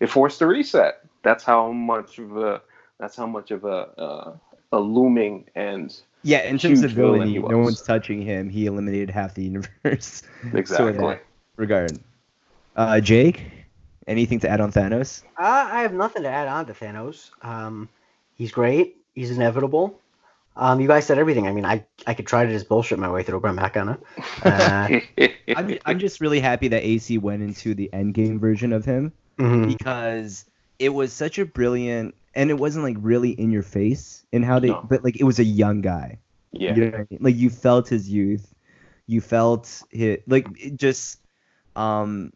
it 0.00 0.10
forced 0.10 0.42
a 0.42 0.46
reset 0.46 1.04
that's 1.22 1.44
how 1.44 1.70
much 1.72 2.18
of 2.18 2.36
a 2.36 2.60
that's 2.98 3.16
how 3.16 3.26
much 3.26 3.50
of 3.50 3.64
a 3.64 3.68
uh, 3.98 4.32
a 4.72 4.78
looming 4.78 5.44
and 5.54 6.00
Yeah, 6.22 6.42
in 6.42 6.58
terms 6.58 6.82
of 6.82 6.92
villainy, 6.92 7.38
no 7.38 7.58
one's 7.58 7.82
touching 7.82 8.22
him. 8.22 8.48
He 8.48 8.66
eliminated 8.66 9.10
half 9.10 9.34
the 9.34 9.44
universe. 9.44 10.22
exactly 10.52 11.18
regard. 11.56 11.98
Uh, 12.76 13.00
Jake, 13.00 13.42
anything 14.08 14.40
to 14.40 14.48
add 14.48 14.60
on 14.60 14.72
Thanos? 14.72 15.22
Uh, 15.38 15.68
I 15.70 15.82
have 15.82 15.92
nothing 15.92 16.22
to 16.22 16.28
add 16.28 16.48
on 16.48 16.66
to 16.66 16.72
Thanos. 16.72 17.30
Um, 17.42 17.88
he's 18.34 18.50
great. 18.50 18.96
He's 19.14 19.30
inevitable. 19.30 20.00
Um, 20.56 20.80
you 20.80 20.88
guys 20.88 21.06
said 21.06 21.18
everything. 21.18 21.46
I 21.46 21.52
mean, 21.52 21.64
I 21.64 21.84
I 22.06 22.14
could 22.14 22.26
try 22.26 22.44
to 22.44 22.50
just 22.50 22.68
bullshit 22.68 22.98
my 22.98 23.08
way 23.08 23.22
through, 23.22 23.40
but 23.40 23.48
I'm 23.48 23.56
not 23.56 23.72
gonna. 23.72 23.98
Uh, 24.42 25.00
I'm, 25.56 25.78
I'm 25.86 25.98
just 26.00 26.20
really 26.20 26.40
happy 26.40 26.66
that 26.68 26.82
AC 26.84 27.16
went 27.18 27.42
into 27.42 27.74
the 27.74 27.88
Endgame 27.92 28.40
version 28.40 28.72
of 28.72 28.84
him 28.84 29.12
mhm. 29.38 29.68
because 29.68 30.46
it 30.80 30.88
was 30.88 31.12
such 31.12 31.38
a 31.38 31.46
brilliant, 31.46 32.14
and 32.34 32.50
it 32.50 32.54
wasn't 32.58 32.84
like 32.84 32.96
really 33.00 33.30
in 33.30 33.52
your 33.52 33.62
face 33.62 34.24
in 34.32 34.42
how 34.42 34.58
they, 34.58 34.68
No. 34.68 34.84
but 34.88 35.04
like 35.04 35.20
it 35.20 35.24
was 35.24 35.38
a 35.38 35.44
young 35.44 35.80
guy. 35.80 36.18
yeah 36.52 36.74
You 36.74 36.84
know 36.86 36.90
what 36.90 37.00
I 37.00 37.06
mean? 37.10 37.20
Like 37.22 37.36
you 37.36 37.50
felt 37.50 37.88
his 37.88 38.08
youth, 38.10 38.52
you 39.06 39.20
felt 39.20 39.82
his 39.90 40.18
like 40.26 40.46
it 40.58 40.76
just, 40.76 41.20
um, 41.76 42.32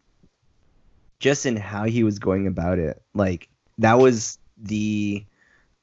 just 1.22 1.46
in 1.46 1.56
how 1.56 1.84
he 1.84 2.02
was 2.04 2.18
going 2.18 2.46
about 2.46 2.78
it. 2.78 3.00
Like 3.14 3.48
that 3.78 3.98
was 3.98 4.38
the, 4.58 5.24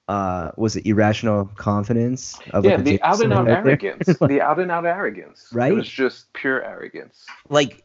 uh, 0.08 0.52
was 0.58 0.76
it 0.76 0.86
irrational 0.86 1.46
confidence 1.56 2.38
of 2.52 2.66
yeah 2.66 2.78
the 2.78 3.02
out 3.02 3.22
and 3.22 3.32
out 3.34 3.46
right 3.48 3.66
arrogance 3.66 4.06
the 4.20 4.42
out 4.42 4.60
and 4.60 4.72
out 4.72 4.86
arrogance 4.86 5.48
Right? 5.54 5.72
it 5.72 5.76
was 5.76 5.88
just 5.88 6.34
pure 6.34 6.64
arrogance 6.64 7.26
like 7.50 7.84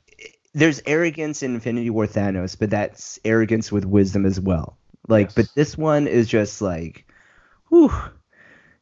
there's 0.54 0.80
arrogance 0.86 1.42
in 1.42 1.54
Infinity 1.54 1.90
War 1.90 2.06
Thanos, 2.06 2.56
but 2.58 2.70
that's 2.70 3.18
arrogance 3.24 3.72
with 3.72 3.84
wisdom 3.84 4.24
as 4.24 4.38
well. 4.40 4.76
Like, 5.08 5.26
Yes. 5.26 5.34
but 5.34 5.46
this 5.56 5.76
one 5.76 6.06
is 6.06 6.28
just 6.28 6.62
like, 6.62 7.04
whew. 7.70 7.92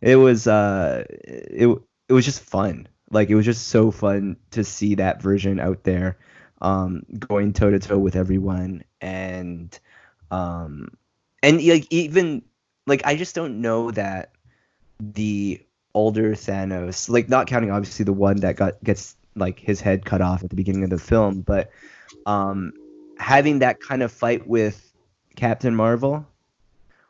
It 0.02 0.16
was 0.16 0.46
uh, 0.46 1.04
it 1.08 1.68
it 2.08 2.12
was 2.12 2.24
just 2.26 2.42
fun. 2.42 2.88
Like 3.10 3.30
it 3.30 3.34
was 3.36 3.46
just 3.46 3.68
so 3.68 3.90
fun 3.90 4.36
to 4.50 4.62
see 4.64 4.96
that 4.96 5.22
version 5.22 5.58
out 5.60 5.82
there, 5.84 6.18
um, 6.62 7.02
going 7.18 7.52
toe 7.52 7.70
to 7.70 7.78
toe 7.78 7.98
with 7.98 8.16
everyone, 8.16 8.84
and 9.00 9.78
um, 10.30 10.96
and 11.42 11.62
like 11.66 11.86
even 11.90 12.42
like 12.86 13.02
I 13.04 13.16
just 13.16 13.34
don't 13.34 13.60
know 13.60 13.90
that 13.90 14.30
the 15.00 15.60
older 15.94 16.32
Thanos, 16.32 17.10
like 17.10 17.28
not 17.28 17.48
counting 17.48 17.70
obviously 17.70 18.04
the 18.04 18.12
one 18.12 18.36
that 18.38 18.56
got 18.56 18.82
gets 18.82 19.16
like 19.34 19.58
his 19.58 19.80
head 19.80 20.04
cut 20.04 20.22
off 20.22 20.42
at 20.42 20.50
the 20.50 20.56
beginning 20.56 20.84
of 20.84 20.90
the 20.90 20.98
film, 20.98 21.40
but 21.40 21.70
um, 22.26 22.72
having 23.18 23.58
that 23.58 23.80
kind 23.80 24.02
of 24.02 24.12
fight 24.12 24.46
with 24.46 24.92
Captain 25.36 25.74
Marvel, 25.74 26.26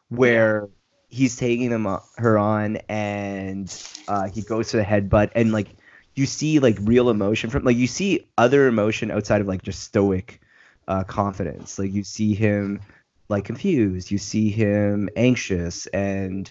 where 0.09 0.69
he's 1.09 1.37
taking 1.37 1.69
them 1.69 1.87
o- 1.87 2.03
her 2.17 2.39
on 2.39 2.79
and 2.89 3.85
uh, 4.09 4.29
he 4.29 4.41
goes 4.41 4.71
to 4.71 4.79
the 4.79 4.83
headbutt 4.83 5.31
and 5.35 5.53
like 5.53 5.69
you 6.15 6.27
see 6.27 6.59
like 6.59 6.77
real 6.81 7.11
emotion 7.11 7.51
from 7.51 7.65
like 7.65 7.77
you 7.77 7.87
see 7.87 8.29
other 8.39 8.67
emotion 8.69 9.11
outside 9.11 9.41
of 9.41 9.47
like 9.47 9.63
just 9.63 9.83
stoic 9.83 10.41
uh, 10.89 11.05
confidence. 11.05 11.79
Like 11.79 11.93
you 11.93 12.05
see 12.05 12.35
him 12.35 12.81
like 13.29 13.45
confused, 13.45 14.11
you 14.11 14.19
see 14.19 14.51
him 14.51 15.09
anxious 15.17 15.87
and 15.87 16.51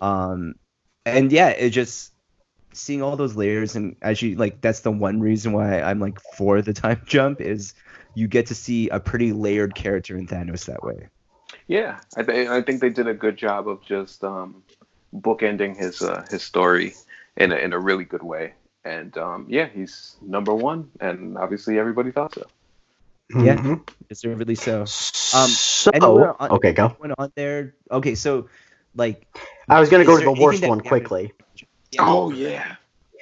um 0.00 0.54
and 1.06 1.32
yeah, 1.32 1.48
it 1.50 1.70
just 1.70 2.12
seeing 2.72 3.02
all 3.02 3.16
those 3.16 3.36
layers 3.36 3.76
and 3.76 3.96
actually 4.02 4.36
like 4.36 4.60
that's 4.60 4.80
the 4.80 4.92
one 4.92 5.20
reason 5.20 5.52
why 5.52 5.80
I'm 5.80 6.00
like 6.00 6.20
for 6.20 6.60
the 6.62 6.72
time 6.74 7.00
jump 7.06 7.40
is 7.40 7.74
you 8.14 8.28
get 8.28 8.46
to 8.46 8.54
see 8.54 8.88
a 8.90 9.00
pretty 9.00 9.32
layered 9.32 9.74
character 9.74 10.16
in 10.16 10.26
Thanos 10.26 10.66
that 10.66 10.82
way. 10.82 11.08
yeah 11.66 12.00
i, 12.16 12.22
th- 12.22 12.48
I 12.48 12.62
think 12.62 12.80
they 12.80 12.90
did 12.90 13.06
a 13.08 13.14
good 13.14 13.36
job 13.36 13.68
of 13.68 13.82
just 13.82 14.24
um 14.24 14.62
bookending 15.14 15.76
his 15.76 16.02
uh, 16.02 16.26
his 16.30 16.42
story 16.42 16.94
in 17.36 17.52
a, 17.52 17.56
in 17.56 17.72
a 17.72 17.78
really 17.78 18.04
good 18.04 18.22
way 18.22 18.54
and 18.84 19.16
um 19.18 19.46
yeah 19.48 19.66
he's 19.66 20.16
number 20.22 20.54
one 20.54 20.90
and 21.00 21.36
obviously 21.36 21.78
everybody 21.78 22.10
thought 22.10 22.34
so 22.34 22.46
Yeah. 23.30 23.56
Mhm. 23.56 23.86
Deservedly 24.08 24.54
so. 24.54 24.86
so 24.86 25.90
on- 26.40 26.50
okay, 26.52 26.72
go. 26.72 26.96
Went 26.98 27.12
on 27.18 27.30
there. 27.36 27.74
Okay, 27.90 28.14
so 28.14 28.48
like 28.94 29.26
I 29.68 29.80
was 29.80 29.90
gonna 29.90 30.04
go 30.06 30.16
to 30.16 30.24
the 30.24 30.32
worst 30.32 30.64
one 30.66 30.78
that 30.78 30.84
we 30.84 30.88
quickly. 30.88 31.32
oh 31.98 32.30
yeah 32.30 32.76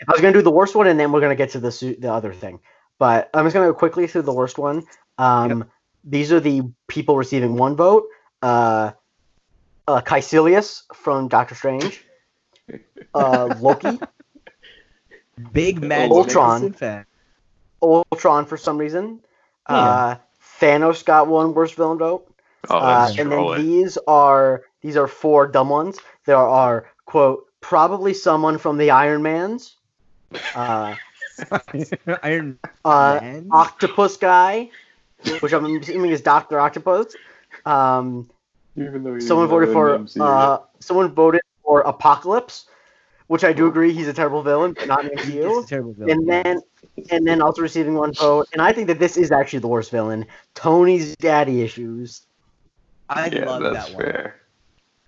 I 0.07 0.13
was 0.13 0.21
gonna 0.21 0.33
do 0.35 0.43
the 0.43 0.51
worst 0.51 0.75
one, 0.77 0.87
and 0.87 1.01
then 1.01 1.11
we're 1.11 1.21
gonna 1.21 1.35
get 1.35 1.51
to 1.51 1.61
the 1.61 1.97
the 1.99 2.13
other 2.13 2.33
thing. 2.33 2.61
But 2.99 3.31
I'm 3.35 3.45
just 3.45 3.55
gonna 3.55 3.67
go 3.67 3.75
quickly 3.75 4.07
through 4.07 4.23
the 4.23 4.33
worst 4.33 4.59
one. 4.59 4.85
Um, 5.19 5.65
These 6.05 6.31
are 6.31 6.39
the 6.39 6.63
people 6.87 7.17
receiving 7.17 7.57
one 7.57 7.75
vote. 7.75 8.07
Uh, 8.43 8.93
uh, 9.89 10.01
Kaecilius 10.03 10.83
from 10.95 11.27
Doctor 11.27 11.57
Strange. 11.57 12.05
Uh, 13.13 13.57
Loki, 13.59 13.99
big 15.53 15.83
Mad 15.83 16.11
Ultron. 16.11 16.63
Mikkelsen 16.63 16.77
fan. 16.77 17.07
Ultron 17.83 18.47
for 18.47 18.57
some 18.57 18.79
reason. 18.79 19.21
Uh, 19.67 20.17
Thanos 20.61 21.05
got 21.05 21.29
one 21.29 21.55
worst 21.55 21.75
villain 21.75 21.99
vote. 21.99 22.27
oh 22.71 22.79
Uh, 22.79 23.09
and 23.19 23.31
then 23.31 23.39
trolling. 23.39 23.67
these 23.67 23.99
are 24.07 24.63
these 24.81 24.97
are 24.97 25.07
four 25.07 25.47
dumb 25.47 25.69
ones. 25.69 25.99
There 26.25 26.37
are 26.37 26.91
quote 27.05 27.47
probably 27.61 28.15
someone 28.15 28.59
from 28.59 28.79
the 28.79 28.91
Iron 28.91 29.23
Man's. 29.23 29.77
Uh, 30.55 30.95
Iron 32.23 32.59
uh, 32.85 33.19
Man. 33.21 33.49
octopus 33.51 34.17
guy, 34.17 34.71
which 35.41 35.53
I'm 35.53 35.65
assuming 35.67 36.11
is 36.11 36.21
Doctor 36.23 36.59
Octopus. 36.59 37.15
Um, 37.65 38.31
Even 38.77 39.03
though 39.03 39.19
someone 39.19 39.49
voted 39.49 39.73
for 39.73 40.07
uh, 40.21 40.59
someone 40.81 41.13
voted 41.13 41.43
for 41.63 41.81
Apocalypse, 41.83 42.67
which 43.27 43.45
I 43.45 43.53
do 43.53 43.67
agree 43.67 43.93
he's 43.93 44.09
a 44.09 44.13
terrible 44.13 44.43
villain, 44.43 44.73
but 44.73 44.89
not 44.89 45.05
in 45.05 45.19
He's 45.27 45.35
a 45.35 45.67
terrible 45.67 45.93
villain. 45.95 46.19
And 46.19 46.29
then 46.29 46.61
and 47.11 47.27
then 47.27 47.43
also 47.43 47.63
receiving 47.63 47.95
one 47.95 48.13
vote, 48.15 48.49
and 48.53 48.63
I 48.63 48.73
think 48.73 48.87
that 48.89 48.99
this 48.99 49.17
is 49.17 49.31
actually 49.31 49.59
the 49.59 49.69
worst 49.69 49.91
villain, 49.91 50.27
Tony's 50.55 51.17
daddy 51.17 51.63
issues. 51.63 52.23
I 53.09 53.27
yeah, 53.27 53.45
love 53.45 53.63
that's 53.63 53.89
that 53.89 53.95
one. 53.95 54.05
fair. 54.05 54.41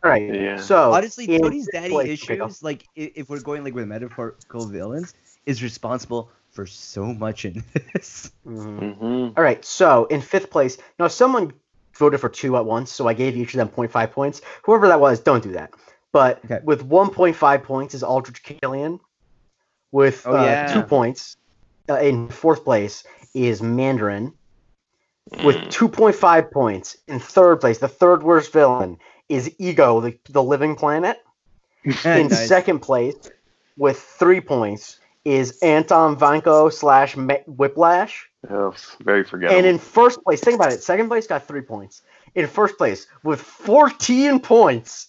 All 0.05 0.11
right. 0.11 0.35
Yeah. 0.35 0.57
So 0.59 0.93
honestly, 0.93 1.27
Tony's 1.27 1.69
daddy 1.73 1.97
issues, 1.97 2.63
like 2.63 2.85
if 2.95 3.29
we're 3.29 3.41
going 3.41 3.65
like 3.65 3.75
with 3.75 3.89
metaphorical 3.89 4.67
villains, 4.67 5.15
is 5.47 5.63
responsible 5.63 6.31
for 6.51 6.67
so 6.67 7.07
much 7.07 7.45
in 7.45 7.65
this. 7.75 8.33
Mm-hmm. 8.47 8.79
Mm-hmm. 8.79 9.33
All 9.37 9.43
right. 9.43 9.65
So 9.65 10.07
in 10.07 10.21
fifth 10.21 10.51
place, 10.51 10.79
now 10.99 11.09
someone 11.09 11.53
voted 11.95 12.21
for 12.21 12.29
two 12.29 12.57
at 12.57 12.65
once, 12.65 12.93
so 12.93 13.09
I 13.09 13.15
gave 13.15 13.37
each 13.37 13.55
of 13.55 13.59
them 13.59 13.69
0.5 13.69 14.13
points. 14.13 14.41
Whoever 14.63 14.89
that 14.89 15.01
was, 15.01 15.21
don't 15.21 15.43
do 15.43 15.53
that. 15.53 15.73
But 16.19 16.45
okay. 16.47 16.59
with 16.65 16.89
1.5 16.89 17.63
points 17.63 17.95
is 17.95 18.03
Aldrich 18.03 18.43
Killian. 18.43 18.99
With 19.93 20.27
oh, 20.27 20.37
uh, 20.37 20.43
yeah. 20.43 20.73
two 20.73 20.83
points 20.83 21.37
uh, 21.89 22.01
in 22.01 22.29
fourth 22.29 22.65
place 22.65 23.05
is 23.35 23.63
Mandarin. 23.63 24.33
With 25.45 25.55
mm. 25.55 25.69
2.5 25.69 26.51
points 26.51 26.97
in 27.07 27.21
third 27.21 27.61
place, 27.61 27.79
the 27.79 27.87
third 27.87 28.25
worst 28.25 28.53
villain 28.53 28.99
is 29.29 29.55
Ego, 29.61 30.01
the, 30.01 30.19
the 30.29 30.43
living 30.43 30.75
planet. 30.75 31.19
in 31.85 31.95
nice. 32.27 32.49
second 32.49 32.81
place, 32.81 33.15
with 33.77 34.01
three 34.01 34.41
points, 34.41 34.99
is 35.25 35.57
Anton 35.63 36.17
Vanko 36.17 36.73
slash 36.73 37.15
Whiplash. 37.47 38.29
Oh, 38.51 38.75
very 39.05 39.23
forgettable. 39.23 39.57
And 39.57 39.65
in 39.69 39.79
first 39.79 40.21
place, 40.25 40.41
think 40.41 40.57
about 40.57 40.73
it. 40.73 40.83
Second 40.83 41.07
place 41.07 41.29
got 41.29 41.47
three 41.47 41.61
points. 41.61 42.03
In 42.35 42.49
first 42.49 42.77
place, 42.77 43.07
with 43.23 43.41
14 43.41 44.41
points, 44.41 45.09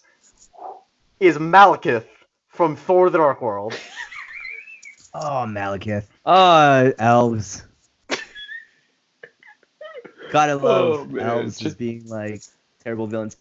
is 1.19 1.37
Malekith 1.37 2.05
from 2.47 2.75
Thor: 2.75 3.09
The 3.09 3.17
Dark 3.17 3.41
World. 3.41 3.73
oh, 5.13 5.45
Malekith. 5.47 6.05
Oh, 6.25 6.93
elves. 6.97 7.63
Gotta 10.31 10.55
love 10.55 11.09
oh, 11.11 11.17
elves 11.17 11.57
just 11.57 11.77
being 11.77 12.07
like 12.07 12.43
terrible 12.83 13.07
villains. 13.07 13.35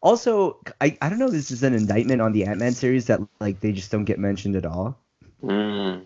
Also, 0.00 0.60
I, 0.80 0.96
I 1.00 1.08
don't 1.08 1.18
know 1.18 1.26
if 1.26 1.32
this 1.32 1.50
is 1.50 1.62
an 1.62 1.74
indictment 1.74 2.20
on 2.20 2.32
the 2.32 2.44
Ant 2.44 2.58
Man 2.58 2.72
series 2.72 3.06
that 3.06 3.20
like 3.40 3.60
they 3.60 3.72
just 3.72 3.90
don't 3.90 4.04
get 4.04 4.18
mentioned 4.18 4.56
at 4.56 4.64
all. 4.64 4.98
Mm. 5.42 6.04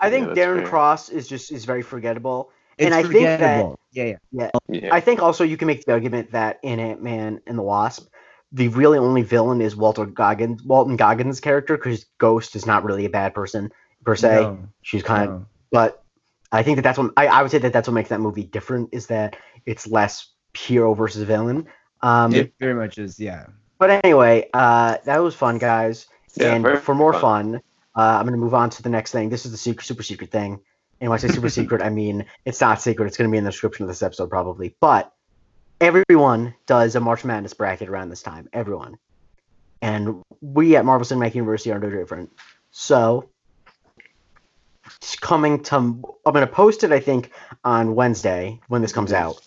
I 0.00 0.10
think 0.10 0.28
yeah, 0.28 0.34
Darren 0.34 0.58
fair. 0.58 0.66
Cross 0.66 1.10
is 1.10 1.28
just 1.28 1.52
is 1.52 1.64
very 1.64 1.82
forgettable. 1.82 2.50
It's 2.78 2.86
and 2.86 2.94
I 2.94 3.02
think 3.02 3.24
that 3.24 3.76
yeah, 3.92 4.04
yeah, 4.04 4.16
yeah, 4.32 4.50
yeah. 4.68 4.94
I 4.94 5.00
think 5.00 5.22
also 5.22 5.44
you 5.44 5.56
can 5.56 5.66
make 5.66 5.84
the 5.84 5.92
argument 5.92 6.32
that 6.32 6.58
in 6.62 6.80
Ant 6.80 7.02
Man 7.02 7.40
and 7.46 7.58
the 7.58 7.62
Wasp, 7.62 8.08
the 8.52 8.68
really 8.68 8.98
only 8.98 9.22
villain 9.22 9.60
is 9.60 9.74
Walter 9.74 10.04
Goggins, 10.04 10.62
Walton 10.62 10.96
Goggins' 10.96 11.40
character, 11.40 11.76
because 11.76 12.04
Ghost 12.18 12.54
is 12.54 12.66
not 12.66 12.84
really 12.84 13.06
a 13.06 13.10
bad 13.10 13.34
person 13.34 13.72
per 14.04 14.14
se. 14.14 14.42
No, 14.42 14.68
She's 14.82 15.02
kind 15.02 15.30
no. 15.30 15.36
of, 15.36 15.46
but 15.70 16.04
I 16.52 16.62
think 16.62 16.76
that 16.76 16.82
that's 16.82 16.98
what 16.98 17.12
I, 17.16 17.28
I 17.28 17.42
would 17.42 17.50
say 17.50 17.58
that 17.58 17.72
that's 17.72 17.88
what 17.88 17.94
makes 17.94 18.10
that 18.10 18.20
movie 18.20 18.44
different 18.44 18.90
is 18.92 19.06
that 19.06 19.36
it's 19.64 19.86
less 19.86 20.28
hero 20.54 20.92
versus 20.94 21.22
villain. 21.22 21.66
Um, 22.02 22.34
it 22.34 22.52
very 22.60 22.74
much 22.74 22.98
is, 22.98 23.18
yeah. 23.18 23.46
But 23.78 24.02
anyway, 24.04 24.48
uh, 24.52 24.98
that 25.04 25.18
was 25.18 25.34
fun, 25.34 25.58
guys. 25.58 26.06
Yeah, 26.36 26.54
and 26.54 26.78
for 26.80 26.94
more 26.94 27.12
fun, 27.12 27.52
fun 27.52 27.62
uh, 27.96 28.18
I'm 28.18 28.22
going 28.22 28.32
to 28.32 28.38
move 28.38 28.54
on 28.54 28.70
to 28.70 28.82
the 28.82 28.88
next 28.88 29.12
thing. 29.12 29.28
This 29.28 29.44
is 29.44 29.52
the 29.52 29.58
secret, 29.58 29.84
super 29.84 30.02
secret 30.02 30.30
thing. 30.30 30.60
And 31.00 31.10
when 31.10 31.18
I 31.18 31.20
say 31.20 31.28
super 31.28 31.48
secret, 31.50 31.82
I 31.82 31.90
mean 31.90 32.26
it's 32.44 32.60
not 32.60 32.80
secret. 32.80 33.06
It's 33.06 33.16
going 33.16 33.28
to 33.28 33.32
be 33.32 33.38
in 33.38 33.44
the 33.44 33.50
description 33.50 33.84
of 33.84 33.88
this 33.88 34.02
episode 34.02 34.30
probably. 34.30 34.76
But 34.80 35.12
everyone 35.82 36.54
does 36.66 36.94
a 36.94 37.00
March 37.00 37.24
Madness 37.24 37.54
bracket 37.54 37.88
around 37.88 38.08
this 38.08 38.22
time. 38.22 38.48
Everyone. 38.52 38.96
And 39.82 40.22
we 40.40 40.76
at 40.76 40.84
Marvel 40.84 41.04
Cinematic 41.04 41.34
University 41.34 41.72
are 41.72 41.80
no 41.80 41.90
different. 41.90 42.30
So 42.70 43.28
it's 44.96 45.16
coming 45.16 45.60
to 45.64 45.76
I'm 45.76 46.02
going 46.24 46.46
to 46.46 46.52
post 46.52 46.84
it 46.84 46.92
I 46.92 47.00
think 47.00 47.32
on 47.64 47.96
Wednesday 47.96 48.60
when 48.68 48.80
this 48.80 48.92
comes 48.92 49.12
out. 49.12 49.40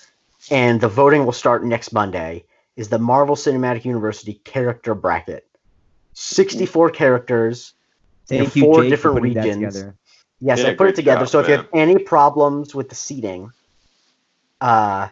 And 0.52 0.80
the 0.80 0.90
voting 0.90 1.26
will 1.26 1.32
start 1.32 1.64
next 1.64 1.94
Monday. 1.94 2.44
Is 2.76 2.90
the 2.90 3.00
Marvel 3.00 3.38
Cinematic 3.38 3.86
University 3.86 4.34
character 4.44 4.94
bracket. 4.94 5.48
64 6.14 6.92
characters 6.92 7.74
Thank 8.28 8.56
in 8.58 8.64
four 8.64 8.82
Jake, 8.82 8.90
different 8.90 9.22
regions. 9.22 9.86
Yes, 10.42 10.62
I 10.66 10.74
put 10.74 10.90
it 10.90 10.96
together. 10.96 11.22
Job, 11.22 11.30
so 11.30 11.40
if 11.40 11.48
you 11.48 11.56
have 11.56 11.70
any 11.74 11.98
problems 11.98 12.76
with 12.76 12.90
the 12.90 12.96
seating, 12.96 13.52
uh, 14.60 15.08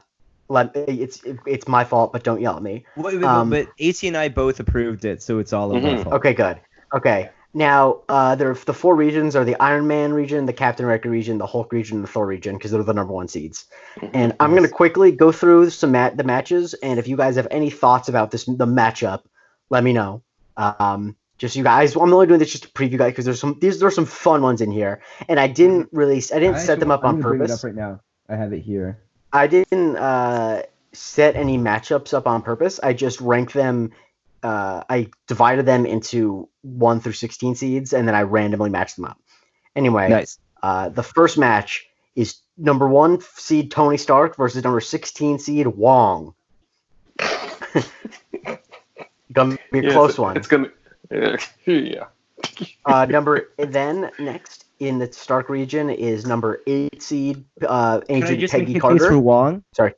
let 0.49 0.71
it's 0.75 1.21
it's 1.45 1.67
my 1.67 1.83
fault, 1.83 2.13
but 2.13 2.23
don't 2.23 2.41
yell 2.41 2.55
at 2.55 2.63
me. 2.63 2.85
Wait, 2.95 3.15
wait, 3.15 3.23
um, 3.23 3.49
but 3.49 3.67
AC 3.79 4.07
and 4.07 4.17
I 4.17 4.29
both 4.29 4.59
approved 4.59 5.05
it, 5.05 5.21
so 5.21 5.39
it's 5.39 5.53
all 5.53 5.71
mm-hmm. 5.71 5.85
my 5.85 6.03
fault. 6.03 6.15
Okay, 6.15 6.33
good. 6.33 6.59
Okay, 6.93 7.29
now 7.53 8.01
uh, 8.09 8.35
there 8.35 8.53
the 8.53 8.73
four 8.73 8.95
regions 8.95 9.35
are 9.35 9.45
the 9.45 9.55
Iron 9.61 9.87
Man 9.87 10.13
region, 10.13 10.45
the 10.45 10.53
Captain 10.53 10.85
America 10.85 11.09
region, 11.09 11.37
the 11.37 11.45
Hulk 11.45 11.71
region, 11.71 11.97
and 11.97 12.03
the 12.03 12.07
Thor 12.09 12.25
region 12.25 12.55
because 12.57 12.71
they're 12.71 12.83
the 12.83 12.93
number 12.93 13.13
one 13.13 13.27
seeds. 13.27 13.65
Mm-hmm. 13.97 14.15
And 14.15 14.35
I'm 14.39 14.53
gonna 14.53 14.69
quickly 14.69 15.11
go 15.11 15.31
through 15.31 15.69
some 15.69 15.91
mat- 15.91 16.17
the 16.17 16.23
matches, 16.23 16.73
and 16.75 16.99
if 16.99 17.07
you 17.07 17.17
guys 17.17 17.35
have 17.35 17.47
any 17.51 17.69
thoughts 17.69 18.09
about 18.09 18.31
this 18.31 18.45
the 18.45 18.65
matchup, 18.65 19.23
let 19.69 19.83
me 19.83 19.93
know. 19.93 20.23
Um, 20.57 21.15
just 21.37 21.55
you 21.55 21.63
guys. 21.63 21.95
I'm 21.95 22.13
only 22.13 22.27
doing 22.27 22.39
this 22.39 22.51
just 22.51 22.63
to 22.63 22.69
preview 22.69 22.97
guys 22.97 23.11
because 23.11 23.25
there's 23.25 23.39
some 23.39 23.57
these 23.59 23.79
there's 23.79 23.95
some 23.95 24.05
fun 24.05 24.41
ones 24.41 24.61
in 24.61 24.71
here, 24.71 25.01
and 25.27 25.39
I 25.39 25.47
didn't 25.47 25.87
mm-hmm. 25.87 25.97
really 25.97 26.17
I 26.33 26.39
didn't 26.39 26.55
I 26.55 26.59
set 26.59 26.79
them 26.79 26.91
up 26.91 27.03
on 27.03 27.21
purpose. 27.21 27.61
Bring 27.61 27.77
it 27.77 27.81
up 27.81 27.87
right 27.87 27.93
now. 27.93 28.01
I 28.29 28.35
have 28.35 28.53
it 28.53 28.61
here. 28.61 28.99
I 29.33 29.47
didn't 29.47 29.97
uh, 29.97 30.61
set 30.93 31.35
any 31.35 31.57
matchups 31.57 32.13
up 32.13 32.27
on 32.27 32.43
purpose. 32.43 32.79
I 32.81 32.93
just 32.93 33.19
ranked 33.19 33.53
them. 33.53 33.91
Uh, 34.43 34.83
I 34.89 35.09
divided 35.27 35.65
them 35.65 35.85
into 35.85 36.47
one 36.61 36.99
through 36.99 37.13
sixteen 37.13 37.55
seeds, 37.55 37.93
and 37.93 38.07
then 38.07 38.13
I 38.15 38.21
randomly 38.21 38.69
matched 38.69 38.97
them 38.97 39.05
up. 39.05 39.19
Anyway, 39.75 40.07
nice. 40.09 40.37
Uh, 40.61 40.89
the 40.89 41.03
first 41.03 41.37
match 41.37 41.87
is 42.15 42.37
number 42.57 42.87
one 42.87 43.19
seed 43.35 43.71
Tony 43.71 43.97
Stark 43.97 44.37
versus 44.37 44.63
number 44.63 44.81
sixteen 44.81 45.39
seed 45.39 45.65
Wong. 45.65 46.35
gonna 49.33 49.57
be 49.71 49.79
a 49.79 49.83
yeah, 49.83 49.91
close 49.91 50.19
one. 50.19 50.37
It's 50.37 50.47
gonna 50.47 50.69
yeah. 51.65 52.05
uh, 52.85 53.05
number 53.05 53.49
then 53.57 54.11
next 54.19 54.62
in 54.79 54.99
the 54.99 55.11
Stark 55.11 55.49
region 55.49 55.89
is 55.89 56.25
number 56.25 56.61
eight 56.67 57.01
seed 57.01 57.43
uh, 57.67 58.01
Agent 58.09 58.51
Peggy 58.51 58.79
Carter. 58.79 59.09
For 59.09 59.19
Wong? 59.19 59.63
Sorry. 59.73 59.93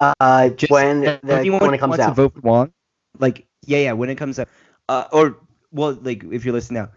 Uh, 0.00 0.48
just, 0.50 0.70
when 0.70 1.00
the, 1.00 1.58
when 1.60 1.74
it 1.74 1.78
comes 1.78 1.98
out. 1.98 2.14
vote 2.14 2.34
for 2.34 2.40
Wong, 2.40 2.72
like 3.18 3.46
yeah, 3.66 3.78
yeah, 3.78 3.92
when 3.92 4.08
it 4.10 4.14
comes 4.14 4.38
out, 4.38 4.48
uh, 4.88 5.04
or 5.12 5.38
well, 5.72 5.98
like 6.02 6.22
if 6.24 6.44
you're 6.44 6.54
listening 6.54 6.82
now, 6.82 6.90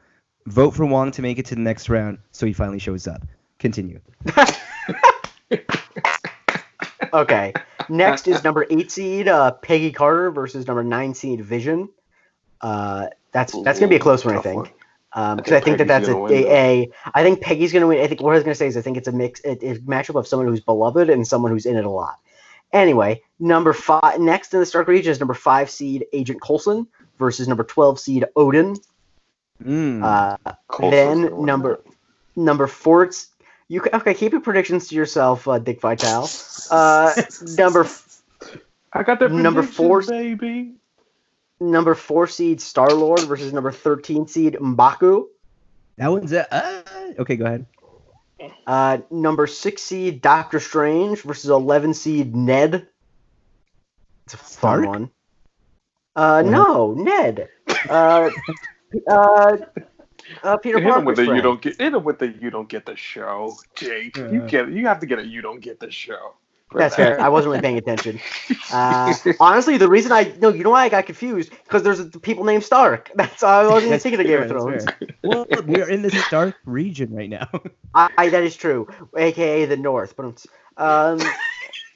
vote 0.46 0.72
for 0.72 0.86
Wong 0.86 1.12
to 1.12 1.22
make 1.22 1.40
it 1.40 1.46
to 1.48 1.56
the 1.56 1.62
next 1.62 1.90
round, 1.90 2.20
so 2.32 2.46
he 2.46 2.54
finally 2.54 2.80
shows 2.80 3.08
up. 3.08 3.24
Continue. 3.58 4.00
okay. 7.14 7.54
Next 7.90 8.28
is 8.28 8.44
number 8.44 8.66
eight 8.70 8.92
seed 8.92 9.28
uh, 9.28 9.52
Peggy 9.52 9.92
Carter 9.92 10.32
versus 10.32 10.68
number 10.68 10.84
nine 10.84 11.14
seed 11.14 11.42
Vision. 11.42 11.90
Uh, 12.62 13.08
that's 13.32 13.60
that's 13.64 13.80
gonna 13.80 13.90
be 13.90 13.96
a 13.96 14.00
close 14.00 14.24
one, 14.24 14.38
I 14.38 14.42
think. 14.42 14.74
Um, 15.14 15.38
because 15.38 15.54
I 15.54 15.60
think, 15.60 15.76
I 15.76 15.78
think 15.78 15.78
that 15.80 15.88
that's 15.88 16.08
a, 16.08 16.16
a, 16.16 16.84
a. 16.84 16.92
I 17.14 17.24
think 17.24 17.42
Peggy's 17.42 17.74
gonna 17.74 17.88
win. 17.88 18.00
I 18.00 18.08
think 18.08 18.22
what 18.22 18.32
I 18.32 18.36
was 18.36 18.44
gonna 18.44 18.56
say 18.56 18.68
is 18.68 18.78
I 18.78 18.82
think 18.82 18.98
it's 18.98 19.10
a 19.10 19.12
mix, 19.12 19.42
a, 19.44 19.52
a 19.52 19.76
matchup 19.80 20.16
of 20.16 20.26
someone 20.26 20.48
who's 20.48 20.62
beloved 20.62 21.10
and 21.10 21.28
someone 21.28 21.52
who's 21.52 21.66
in 21.66 21.76
it 21.76 21.84
a 21.84 21.90
lot. 21.90 22.18
Anyway, 22.72 23.22
number 23.40 23.74
five 23.74 24.22
next 24.22 24.54
in 24.54 24.62
the 24.62 24.66
Stark 24.66 24.88
region 24.88 25.12
is 25.12 25.20
number 25.20 25.34
five 25.34 25.70
seed 25.70 26.06
Agent 26.14 26.42
Coulson 26.42 26.88
versus 27.20 27.48
number 27.48 27.66
twelve 27.66 28.00
seed 28.00 28.26
Odin. 28.38 28.78
Mm. 29.62 30.02
Uh, 30.02 30.54
then 30.90 31.46
number 31.46 31.82
number 32.38 32.68
four. 32.68 33.12
You 33.68 33.82
okay? 33.94 34.14
Keep 34.14 34.32
your 34.32 34.42
predictions 34.42 34.88
to 34.90 34.96
yourself, 34.96 35.48
uh, 35.48 35.60
Dick 35.60 35.82
Vitale. 35.82 36.30
Uh, 36.70 37.14
number. 37.58 37.86
I 38.94 39.04
got 39.04 39.20
the 39.20 39.30
number 39.30 39.64
four, 39.64 40.02
baby 40.02 40.76
number 41.62 41.96
four 41.96 42.28
seed 42.28 42.60
Star 42.60 42.92
Lord 42.92 43.22
versus 43.22 43.54
number 43.54 43.72
thirteen 43.72 44.28
seed 44.28 44.58
Mbaku. 44.60 45.26
That 45.98 46.08
one's 46.08 46.34
a, 46.34 46.54
uh, 46.54 46.82
okay. 47.20 47.38
Go 47.38 47.46
ahead. 47.46 47.66
Uh, 48.66 48.98
number 49.12 49.46
six 49.48 49.84
seed 49.84 50.22
Doctor 50.22 50.60
Strange 50.60 51.22
versus 51.22 51.50
eleven 51.50 51.94
seed 51.94 52.36
Ned. 52.36 52.88
It's 54.26 54.34
a 54.34 54.38
fun 54.38 54.88
one. 54.88 55.12
Uh, 56.16 56.42
no, 56.46 56.94
Ned. 56.94 57.48
Uh, 57.88 58.30
uh, 59.10 59.58
uh, 60.44 60.58
Peter 60.58 60.80
hit 60.80 60.94
him 60.94 61.06
with 61.06 61.18
the 61.18 61.24
you 61.26 61.42
don't 61.42 61.62
get 61.62 61.80
hit 61.80 61.94
him 61.94 62.04
with 62.04 62.20
the 62.20 62.28
you 62.42 62.50
don't 62.50 62.68
get 62.68 62.86
the 62.86 62.96
show, 62.96 63.56
Jake. 63.76 64.18
Uh, 64.18 64.30
you 64.30 64.42
get 64.48 64.70
you 64.70 64.88
have 64.88 65.00
to 65.00 65.06
get 65.06 65.20
a 65.20 65.26
you 65.26 65.42
don't 65.42 65.62
get 65.62 65.80
the 65.80 65.92
show. 65.92 66.34
That's 66.74 66.96
fair. 66.96 67.20
I 67.20 67.30
wasn't 67.30 67.52
really 67.52 67.62
paying 67.62 67.78
attention. 67.78 68.20
Uh, 68.74 69.14
honestly, 69.42 69.76
the 69.76 69.90
reason 69.90 70.14
I 70.14 70.34
no, 70.40 70.48
you 70.48 70.64
know 70.64 70.70
why 70.70 70.86
I 70.86 70.90
got 70.90 71.06
confused 71.06 71.52
because 71.66 71.84
there's 71.84 72.08
people 72.20 72.46
named 72.46 72.64
Stark. 72.64 73.12
That's 73.16 73.42
why 73.42 73.64
I 73.64 73.68
wasn't 73.68 73.88
even 73.88 74.00
thinking 74.00 74.22
of 74.22 74.28
Game 74.28 74.42
of 74.44 74.48
Thrones. 74.48 74.86
well, 75.24 75.46
we're 75.66 75.90
in 75.90 76.04
the 76.04 76.10
Stark 76.10 76.56
region 76.64 77.14
right 77.14 77.30
now. 77.30 77.50
I, 77.94 78.10
I, 78.18 78.30
that 78.30 78.44
is 78.44 78.56
true, 78.56 78.88
aka 79.18 79.66
the 79.66 79.76
North. 79.76 80.16
But 80.16 80.46
um, 80.78 81.20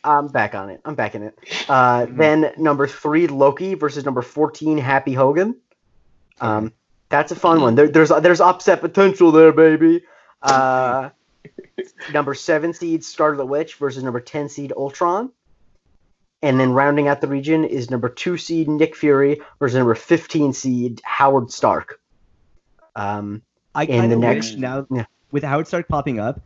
I'm 0.03 0.27
back 0.27 0.53
on 0.53 0.69
it. 0.69 0.81
I'm 0.83 0.95
back 0.95 1.15
in 1.15 1.23
it. 1.23 1.39
Uh, 1.69 2.01
mm-hmm. 2.01 2.17
Then 2.17 2.51
number 2.57 2.87
three, 2.87 3.27
Loki 3.27 3.75
versus 3.75 4.03
number 4.03 4.21
fourteen, 4.21 4.77
Happy 4.77 5.13
Hogan. 5.13 5.55
Um, 6.41 6.73
that's 7.07 7.31
a 7.31 7.35
fun 7.35 7.61
one. 7.61 7.75
There, 7.75 7.87
there's 7.87 8.09
there's 8.09 8.41
upset 8.41 8.81
potential 8.81 9.31
there, 9.31 9.53
baby. 9.53 10.03
Uh, 10.41 11.11
number 12.13 12.33
seven 12.33 12.73
seed 12.73 13.03
Scarlet 13.03 13.45
Witch 13.45 13.75
versus 13.75 14.03
number 14.03 14.19
ten 14.19 14.49
seed 14.49 14.73
Ultron. 14.75 15.31
and 16.41 16.59
then 16.59 16.71
rounding 16.71 17.07
out 17.07 17.21
the 17.21 17.27
region 17.27 17.63
is 17.63 17.89
number 17.89 18.09
two 18.09 18.37
seed 18.37 18.67
Nick 18.67 18.95
Fury 18.95 19.41
versus 19.59 19.75
number 19.75 19.95
15 19.95 20.53
seed 20.53 21.01
Howard 21.03 21.51
Stark. 21.51 21.99
Um, 22.95 23.41
I 23.73 23.85
kind 23.85 24.11
of 24.11 24.19
wish 24.19 24.55
now 24.55 24.85
yeah. 24.91 25.05
with 25.31 25.43
Howard 25.43 25.67
Stark 25.67 25.87
popping 25.87 26.19
up, 26.19 26.41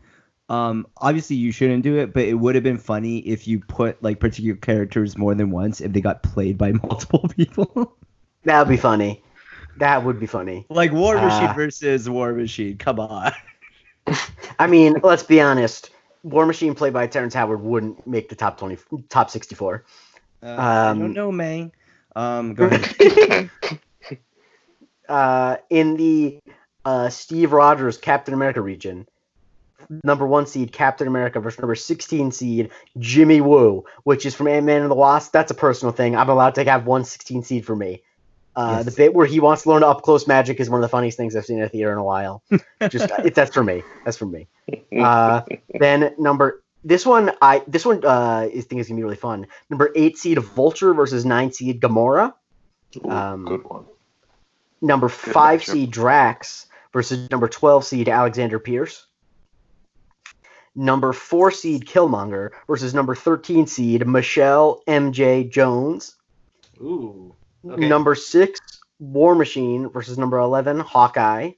um, 0.50 0.88
obviously 0.98 1.36
you 1.36 1.52
shouldn't 1.52 1.84
do 1.84 1.98
it, 1.98 2.12
but 2.12 2.24
it 2.24 2.34
would 2.34 2.56
have 2.56 2.64
been 2.64 2.80
funny 2.80 3.20
if 3.20 3.48
you 3.48 3.60
put 3.60 4.02
like 4.02 4.20
particular 4.20 4.58
characters 4.58 5.16
more 5.16 5.36
than 5.36 5.52
once 5.52 5.80
if 5.80 5.94
they 5.94 6.02
got 6.02 6.24
played 6.24 6.58
by 6.58 6.72
multiple 6.84 7.30
people. 7.38 7.96
that 8.44 8.60
would 8.60 8.70
be 8.70 8.78
funny. 8.78 9.24
That 9.78 10.04
would 10.04 10.20
be 10.20 10.26
funny. 10.26 10.66
Like 10.70 10.92
War 10.92 11.16
Machine 11.16 11.50
uh, 11.50 11.54
versus 11.54 12.10
War 12.10 12.34
Machine. 12.34 12.78
Come 12.78 13.00
on. 13.00 13.32
I 14.60 14.68
mean, 14.68 14.98
let's 15.04 15.24
be 15.24 15.42
honest. 15.42 15.90
War 16.24 16.46
Machine 16.46 16.76
played 16.76 16.94
by 16.94 17.08
Terrence 17.08 17.34
Howard 17.34 17.62
wouldn't 17.62 18.06
make 18.06 18.30
the 18.30 18.36
top 18.36 18.58
twenty, 18.58 18.78
top 19.10 19.30
sixty-four. 19.30 19.86
Uh, 20.44 20.48
um, 20.48 20.58
I 20.58 20.94
don't 20.94 21.14
know, 21.14 21.32
man. 21.32 21.72
Um, 22.16 22.54
go 22.54 22.66
ahead. 22.72 23.50
uh, 25.08 25.58
in 25.70 25.96
the 25.96 26.40
uh, 26.86 27.10
Steve 27.10 27.54
Rogers 27.54 27.98
Captain 27.98 28.34
America 28.34 28.62
region, 28.62 29.08
number 30.04 30.26
one 30.26 30.46
seed 30.46 30.72
Captain 30.72 31.08
America 31.08 31.40
versus 31.40 31.60
number 31.60 31.76
16 31.76 32.32
seed 32.32 32.72
Jimmy 32.98 33.42
Woo, 33.42 33.86
which 34.04 34.26
is 34.26 34.36
from 34.36 34.48
Ant 34.48 34.66
Man 34.66 34.82
and 34.82 34.92
the 34.92 34.96
Wasp. 34.96 35.32
That's 35.32 35.52
a 35.52 35.56
personal 35.56 35.92
thing. 35.92 36.16
I'm 36.16 36.30
allowed 36.30 36.56
to 36.56 36.64
have 36.64 36.86
one 36.86 37.06
16 37.06 37.44
seed 37.44 37.66
for 37.66 37.76
me. 37.76 38.04
Uh, 38.60 38.74
yes. 38.78 38.86
The 38.86 38.92
bit 38.92 39.14
where 39.14 39.26
he 39.26 39.40
wants 39.40 39.64
to 39.64 39.70
learn 39.70 39.84
up 39.84 40.02
close 40.02 40.28
magic 40.28 40.60
is 40.60 40.70
one 40.70 40.80
of 40.80 40.82
the 40.82 40.90
funniest 40.90 41.16
things 41.16 41.34
I've 41.34 41.46
seen 41.46 41.60
in 41.60 41.64
a 41.64 41.70
theater 41.70 41.94
in 41.94 41.98
a 41.98 42.04
while. 42.04 42.44
Just 42.90 43.10
it, 43.24 43.34
that's 43.34 43.54
for 43.54 43.64
me. 43.64 43.84
That's 44.04 44.18
for 44.18 44.26
me. 44.26 44.50
Uh, 45.00 45.44
then 45.80 46.14
number 46.18 46.62
this 46.84 47.06
one 47.06 47.32
I 47.42 47.64
this 47.68 47.86
one 47.86 48.04
uh, 48.04 48.50
I 48.52 48.62
think 48.62 48.82
is 48.82 48.90
gonna 48.90 48.98
be 48.98 49.04
really 49.04 49.16
fun. 49.16 49.48
Number 49.70 49.92
eight 49.96 50.18
seed 50.18 50.40
Vulture 50.40 50.94
versus 50.94 51.24
nine 51.24 51.54
seed 51.54 51.80
Gamora. 51.80 52.34
Ooh, 52.98 53.10
um, 53.10 53.46
good 53.46 53.64
one. 53.64 53.86
Number 54.82 55.08
good 55.08 55.14
five 55.16 55.62
matchup. 55.62 55.72
seed 55.72 55.92
Drax 55.92 56.68
versus 56.92 57.30
number 57.30 57.48
twelve 57.48 57.86
seed 57.86 58.10
Alexander 58.10 58.60
Pierce 58.60 59.06
number 60.76 61.14
four 61.14 61.50
seed 61.50 61.86
Killmonger 61.86 62.52
versus 62.68 62.94
number 62.94 63.16
13 63.16 63.68
seed 63.68 64.06
Michelle 64.06 64.82
MJ 64.88 65.50
Jones. 65.50 66.16
Ooh. 66.82 67.36
Okay. 67.68 67.88
Number 67.88 68.16
six 68.16 68.60
War 69.00 69.36
Machine 69.36 69.90
versus 69.90 70.18
number 70.18 70.38
11 70.38 70.80
Hawkeye. 70.80 71.52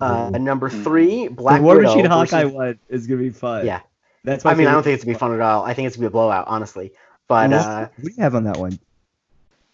Uh, 0.00 0.30
number 0.30 0.70
three 0.70 1.28
Black 1.28 1.58
the 1.58 1.64
War 1.64 1.76
Widow 1.76 1.88
Machine 1.88 2.08
versus... 2.08 2.30
Hawkeye 2.30 2.44
one 2.44 2.78
is 2.88 3.06
gonna 3.06 3.20
be 3.20 3.30
fun. 3.30 3.66
Yeah. 3.66 3.80
That's 4.24 4.44
I 4.44 4.54
mean, 4.54 4.66
I 4.66 4.72
don't 4.72 4.82
think 4.82 4.94
it's 4.94 5.04
gonna 5.04 5.14
be 5.14 5.18
fun 5.18 5.34
at 5.34 5.40
all. 5.40 5.64
I 5.64 5.74
think 5.74 5.86
it's 5.86 5.96
gonna 5.96 6.04
be 6.04 6.08
a 6.08 6.10
blowout, 6.10 6.46
honestly. 6.48 6.92
But 7.26 7.52
uh, 7.52 7.88
what 7.96 8.08
do 8.08 8.14
you 8.16 8.22
have 8.22 8.34
on 8.34 8.44
that 8.44 8.56
one? 8.56 8.78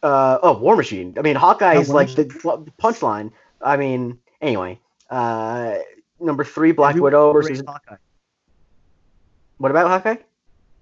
Uh, 0.03 0.39
oh, 0.43 0.59
War 0.59 0.77
Machine. 0.77 1.15
I 1.17 1.23
mean, 1.23 1.37
Hawkeye 1.37 1.77
is 1.77 1.89
like 1.89 2.15
the 2.15 2.25
punchline. 2.79 3.33
I 3.61 3.77
mean, 3.77 4.19
anyway. 4.41 4.81
Uh, 5.09 5.77
number 6.21 6.45
three, 6.45 6.73
Black 6.73 6.97
Widow 6.97 7.33
versus 7.33 7.63
Hawkeye. 7.67 7.97
What 9.59 9.71
about 9.71 9.89
Hawkeye? 9.89 10.17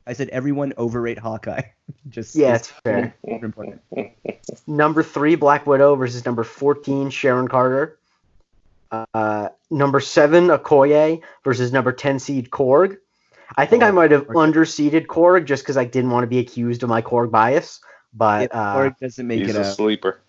I 0.07 0.15
said 0.15 0.29
everyone 0.31 0.73
overrate 0.77 1.19
Hawkeye. 1.19 1.63
Just 2.09 2.35
yeah, 2.35 2.57
it's 2.57 2.69
fair. 2.69 3.15
number 4.67 5.03
three, 5.03 5.35
Black 5.37 5.67
Widow 5.67 5.95
versus 5.95 6.25
number 6.25 6.45
fourteen, 6.45 7.11
Sharon 7.11 7.49
Carter. 7.49 7.99
Uh, 8.91 9.49
number 9.71 10.01
seven, 10.01 10.49
Okoye 10.49 11.23
versus 11.45 11.73
number 11.73 11.93
ten 11.93 12.19
seed 12.19 12.51
Korg. 12.51 12.99
I 13.57 13.67
think 13.67 13.83
oh, 13.83 13.87
I 13.87 13.91
might 13.91 14.11
have 14.11 14.23
okay. 14.23 14.33
underseeded 14.33 15.07
Korg 15.07 15.47
just 15.47 15.63
because 15.63 15.77
I 15.77 15.85
didn't 15.85 16.11
want 16.11 16.25
to 16.25 16.29
be 16.29 16.39
accused 16.39 16.83
of 16.83 16.89
my 16.89 17.03
Korg 17.03 17.31
bias. 17.31 17.81
But 18.13 18.55
uh, 18.55 18.77
Korg 18.77 18.99
doesn't 18.99 19.27
make 19.27 19.41
he's 19.41 19.51
it. 19.51 19.59
He's 19.59 19.67
a 19.67 19.71
out. 19.71 19.77
sleeper. 19.77 20.21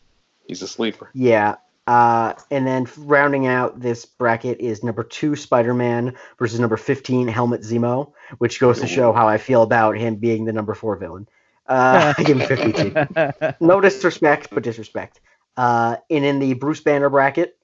He's 0.47 0.61
a 0.61 0.67
sleeper. 0.67 1.09
Yeah, 1.13 1.55
uh, 1.85 2.33
and 2.49 2.65
then 2.65 2.87
rounding 2.97 3.45
out 3.45 3.79
this 3.79 4.05
bracket 4.05 4.59
is 4.61 4.83
number 4.83 5.03
two 5.03 5.35
Spider 5.35 5.73
Man 5.73 6.15
versus 6.39 6.59
number 6.59 6.77
15 6.77 7.27
Helmut 7.27 7.61
Zemo, 7.61 8.13
which 8.37 8.59
goes 8.59 8.79
to 8.79 8.87
show 8.87 9.11
how 9.11 9.27
I 9.27 9.37
feel 9.37 9.63
about 9.63 9.97
him 9.97 10.15
being 10.15 10.45
the 10.45 10.53
number 10.53 10.73
four 10.73 10.95
villain. 10.95 11.27
Uh, 11.67 12.13
I 12.17 12.23
give 12.23 12.39
him 12.39 12.47
52. 12.47 13.53
no 13.65 13.81
disrespect, 13.81 14.49
but 14.51 14.63
disrespect. 14.63 15.19
Uh, 15.57 15.97
and 16.09 16.23
in 16.23 16.39
the 16.39 16.53
Bruce 16.53 16.79
Banner 16.79 17.09
bracket, 17.09 17.57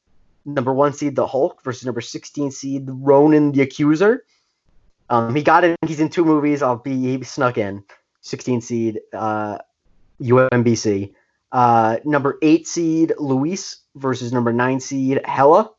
number 0.45 0.73
one 0.73 0.93
seed 0.93 1.15
the 1.15 1.25
Hulk 1.25 1.63
versus 1.63 1.85
number 1.85 2.01
16 2.01 2.51
seed 2.51 2.83
Ronan 2.87 3.53
the 3.53 3.61
Accuser. 3.61 4.25
Um, 5.09 5.33
he 5.33 5.41
got 5.41 5.63
in. 5.63 5.75
He's 5.87 5.99
in 5.99 6.09
two 6.09 6.25
movies. 6.25 6.61
I'll 6.61 6.75
be 6.75 7.17
he 7.17 7.23
snuck 7.23 7.57
in. 7.57 7.83
16 8.21 8.61
seed 8.61 8.99
uh, 9.13 9.57
UMBC. 10.21 11.13
Uh, 11.51 11.97
number 12.03 12.37
eight 12.41 12.67
seed 12.67 13.13
Luis 13.17 13.77
versus 13.99 14.31
number 14.33 14.53
nine 14.53 14.79
seed 14.79 15.21
Hela. 15.25 15.71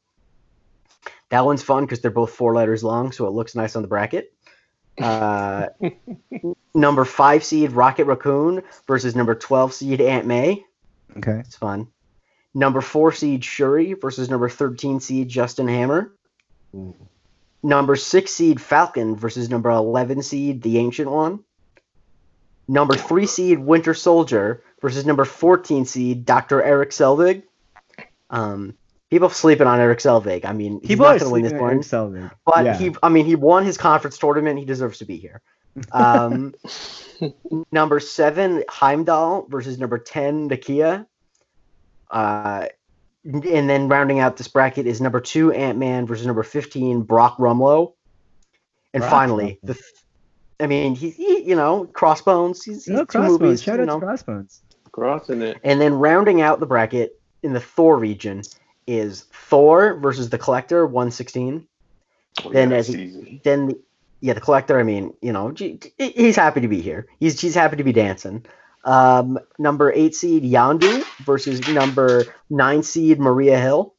That 1.30 1.44
one's 1.44 1.62
fun 1.62 1.84
because 1.84 2.00
they're 2.00 2.10
both 2.10 2.32
four 2.32 2.54
letters 2.54 2.82
long, 2.82 3.12
so 3.12 3.26
it 3.26 3.30
looks 3.30 3.54
nice 3.54 3.76
on 3.76 3.82
the 3.82 3.88
bracket. 3.88 4.32
Uh, 5.00 5.68
number 6.74 7.06
five 7.06 7.42
seed 7.42 7.72
Rocket 7.72 8.04
Raccoon 8.04 8.62
versus 8.86 9.16
number 9.16 9.34
12 9.34 9.72
seed 9.72 10.00
Aunt 10.02 10.26
May. 10.26 10.62
Okay. 11.16 11.38
It's 11.38 11.56
fun. 11.56 11.88
Number 12.52 12.82
four 12.82 13.10
seed 13.12 13.42
Shuri 13.42 13.94
versus 13.94 14.28
number 14.28 14.50
13 14.50 15.00
seed 15.00 15.28
Justin 15.28 15.68
Hammer. 15.68 16.12
Ooh. 16.74 16.94
Number 17.62 17.96
six 17.96 18.32
seed 18.32 18.60
Falcon 18.60 19.16
versus 19.16 19.48
number 19.48 19.70
11 19.70 20.22
seed 20.22 20.62
The 20.62 20.78
Ancient 20.78 21.10
One. 21.10 21.44
Number 22.66 22.94
three 22.94 23.26
seed 23.26 23.58
Winter 23.58 23.94
Soldier 23.94 24.62
versus 24.80 25.04
number 25.04 25.24
14 25.24 25.84
seed 25.84 26.24
Dr. 26.24 26.62
Erik 26.62 26.90
Selvig. 26.90 27.42
Um, 28.30 28.74
people 29.10 29.28
sleeping 29.28 29.66
on 29.66 29.80
Erik 29.80 29.98
Selvig. 29.98 30.44
I 30.44 30.52
mean, 30.52 30.80
he's 30.82 30.98
not 30.98 31.18
going 31.18 31.20
to 31.20 31.30
win 31.30 31.42
this 31.42 31.52
one. 31.52 31.80
Selvig. 31.80 32.30
But 32.46 32.64
yeah. 32.64 32.76
he, 32.76 32.94
I 33.02 33.08
mean, 33.08 33.26
he 33.26 33.34
won 33.34 33.64
his 33.64 33.76
conference 33.76 34.18
tournament. 34.18 34.58
He 34.58 34.64
deserves 34.64 34.98
to 34.98 35.04
be 35.04 35.16
here. 35.16 35.42
Um, 35.92 36.54
number 37.72 38.00
seven 38.00 38.64
Heimdall 38.68 39.46
versus 39.48 39.78
number 39.78 39.98
10 39.98 40.48
Nakia. 40.48 41.06
Uh, 42.10 42.66
and 43.24 43.68
then 43.68 43.88
rounding 43.88 44.18
out 44.18 44.36
this 44.36 44.48
bracket 44.48 44.86
is 44.86 45.00
number 45.00 45.20
two 45.20 45.52
Ant 45.52 45.78
Man 45.78 46.06
versus 46.06 46.26
number 46.26 46.42
15 46.42 47.02
Brock 47.02 47.36
Rumlow. 47.36 47.92
And 48.94 49.02
Brock 49.02 49.10
finally, 49.10 49.60
the 49.62 49.78
I 50.58 50.66
mean, 50.66 50.94
he's 50.94 51.16
he, 51.16 51.42
you 51.42 51.54
know 51.54 51.84
Crossbones. 51.86 52.64
He's, 52.64 52.86
he's 52.86 52.88
no, 52.88 53.06
Crossbones. 53.06 53.40
Movies, 53.40 53.62
Shout 53.62 53.78
out 53.78 53.86
know. 53.86 54.00
to 54.00 54.06
Crossbones. 54.06 54.62
Crossing 54.90 55.42
it. 55.42 55.58
And 55.62 55.80
then 55.80 55.94
rounding 55.94 56.40
out 56.40 56.60
the 56.60 56.66
bracket 56.66 57.19
in 57.42 57.52
the 57.52 57.60
Thor 57.60 57.98
region 57.98 58.42
is 58.86 59.22
Thor 59.32 59.94
versus 59.94 60.30
the 60.30 60.38
Collector, 60.38 60.86
one 60.86 61.10
sixteen. 61.10 61.66
Oh, 62.44 62.50
then 62.50 62.70
yeah, 62.70 62.76
as 62.76 62.88
he, 62.88 63.40
then 63.44 63.74
yeah, 64.20 64.34
the 64.34 64.40
Collector. 64.40 64.78
I 64.78 64.82
mean, 64.82 65.14
you 65.20 65.32
know, 65.32 65.54
he's 65.98 66.36
happy 66.36 66.60
to 66.60 66.68
be 66.68 66.80
here. 66.80 67.06
He's 67.18 67.40
he's 67.40 67.54
happy 67.54 67.76
to 67.76 67.84
be 67.84 67.92
dancing. 67.92 68.44
Um, 68.84 69.38
number 69.58 69.92
eight 69.92 70.14
seed 70.14 70.42
Yondu 70.42 71.04
versus 71.24 71.66
number 71.68 72.24
nine 72.48 72.82
seed 72.82 73.20
Maria 73.20 73.58
Hill. 73.58 73.94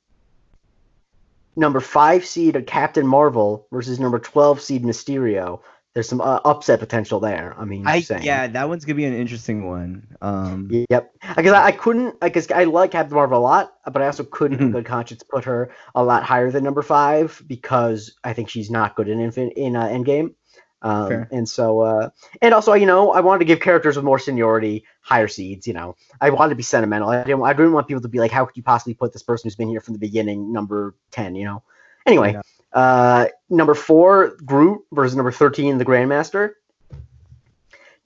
Number 1.56 1.80
five 1.80 2.26
seed 2.26 2.66
Captain 2.66 3.06
Marvel 3.06 3.68
versus 3.72 4.00
number 4.00 4.20
twelve 4.20 4.62
seed 4.62 4.84
Mysterio 4.84 5.60
there's 5.94 6.08
some 6.08 6.22
uh, 6.22 6.40
upset 6.46 6.80
potential 6.80 7.20
there. 7.20 7.54
I 7.58 7.66
mean, 7.66 7.86
I, 7.86 8.04
yeah, 8.22 8.48
that 8.48 8.70
one's 8.70 8.86
gonna 8.86 8.96
be 8.96 9.06
an 9.06 9.14
interesting 9.14 9.68
one. 9.68 10.08
Um, 10.22 10.70
yep, 10.90 11.14
because 11.36 11.52
I, 11.52 11.66
I, 11.66 11.72
couldn't, 11.72 12.20
because 12.22 12.50
I 12.50 12.64
like 12.64 12.92
Captain 12.92 13.14
Marvel 13.14 13.40
a 13.40 13.42
lot, 13.42 13.74
but 13.92 14.02
I 14.02 14.06
also 14.06 14.24
couldn't, 14.24 14.60
in 14.60 14.68
mm-hmm. 14.68 14.78
good 14.78 14.86
conscience, 14.86 15.24
put 15.24 15.44
her 15.46 15.74
a 15.94 16.04
lot 16.04 16.24
higher 16.24 16.50
than 16.50 16.64
number 16.64 16.82
five 16.82 17.44
because 17.46 18.16
I 18.24 18.34
think 18.34 18.50
she's 18.50 18.72
not 18.72 18.96
good 18.96 19.10
in 19.10 19.20
Infin- 19.20 19.54
in 19.54 19.76
uh, 19.76 19.88
Endgame. 19.88 20.36
Um, 20.84 21.28
and 21.32 21.48
so, 21.48 21.82
uh, 21.82 22.10
and 22.42 22.54
also, 22.54 22.74
you 22.74 22.88
know, 22.88 23.12
I 23.12 23.20
wanted 23.20 23.40
to 23.40 23.46
give 23.46 23.60
characters 23.60 23.98
with 23.98 24.06
more 24.06 24.18
seniority 24.18 24.86
higher 25.02 25.28
seeds. 25.28 25.68
You 25.68 25.74
know, 25.74 25.96
I 26.20 26.32
wanted 26.32 26.50
to 26.50 26.56
be 26.56 26.64
sentimental. 26.64 27.10
I 27.10 27.24
didn't, 27.24 27.44
I 27.44 27.54
didn't 27.54 27.74
want 27.74 27.88
people 27.88 28.02
to 28.02 28.08
be 28.08 28.18
like, 28.18 28.32
how 28.32 28.46
could 28.46 28.58
you 28.58 28.64
possibly 28.64 28.96
put 28.96 29.14
this 29.14 29.24
person 29.24 29.48
who's 29.48 29.56
been 29.56 29.70
here 29.70 29.82
from 29.82 29.94
the 29.94 30.00
beginning 30.00 30.52
number 30.52 30.96
ten? 31.12 31.36
You 31.36 31.46
know. 31.46 31.64
Anyway, 32.08 32.34
yeah. 32.34 32.42
Uh, 32.74 33.28
number 33.50 33.76
four, 33.76 34.36
Groot 34.46 34.82
versus 34.92 35.16
number 35.16 35.32
13, 35.32 35.78
the 35.78 35.86
Grandmaster. 35.86 36.52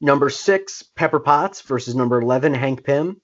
Number 0.01 0.30
six, 0.30 0.84
Pepper 0.84 1.20
Potts 1.20 1.61
versus 1.61 1.95
number 1.95 2.20
11, 2.22 2.53
Hank 2.53 2.84
Pym. 2.84 3.22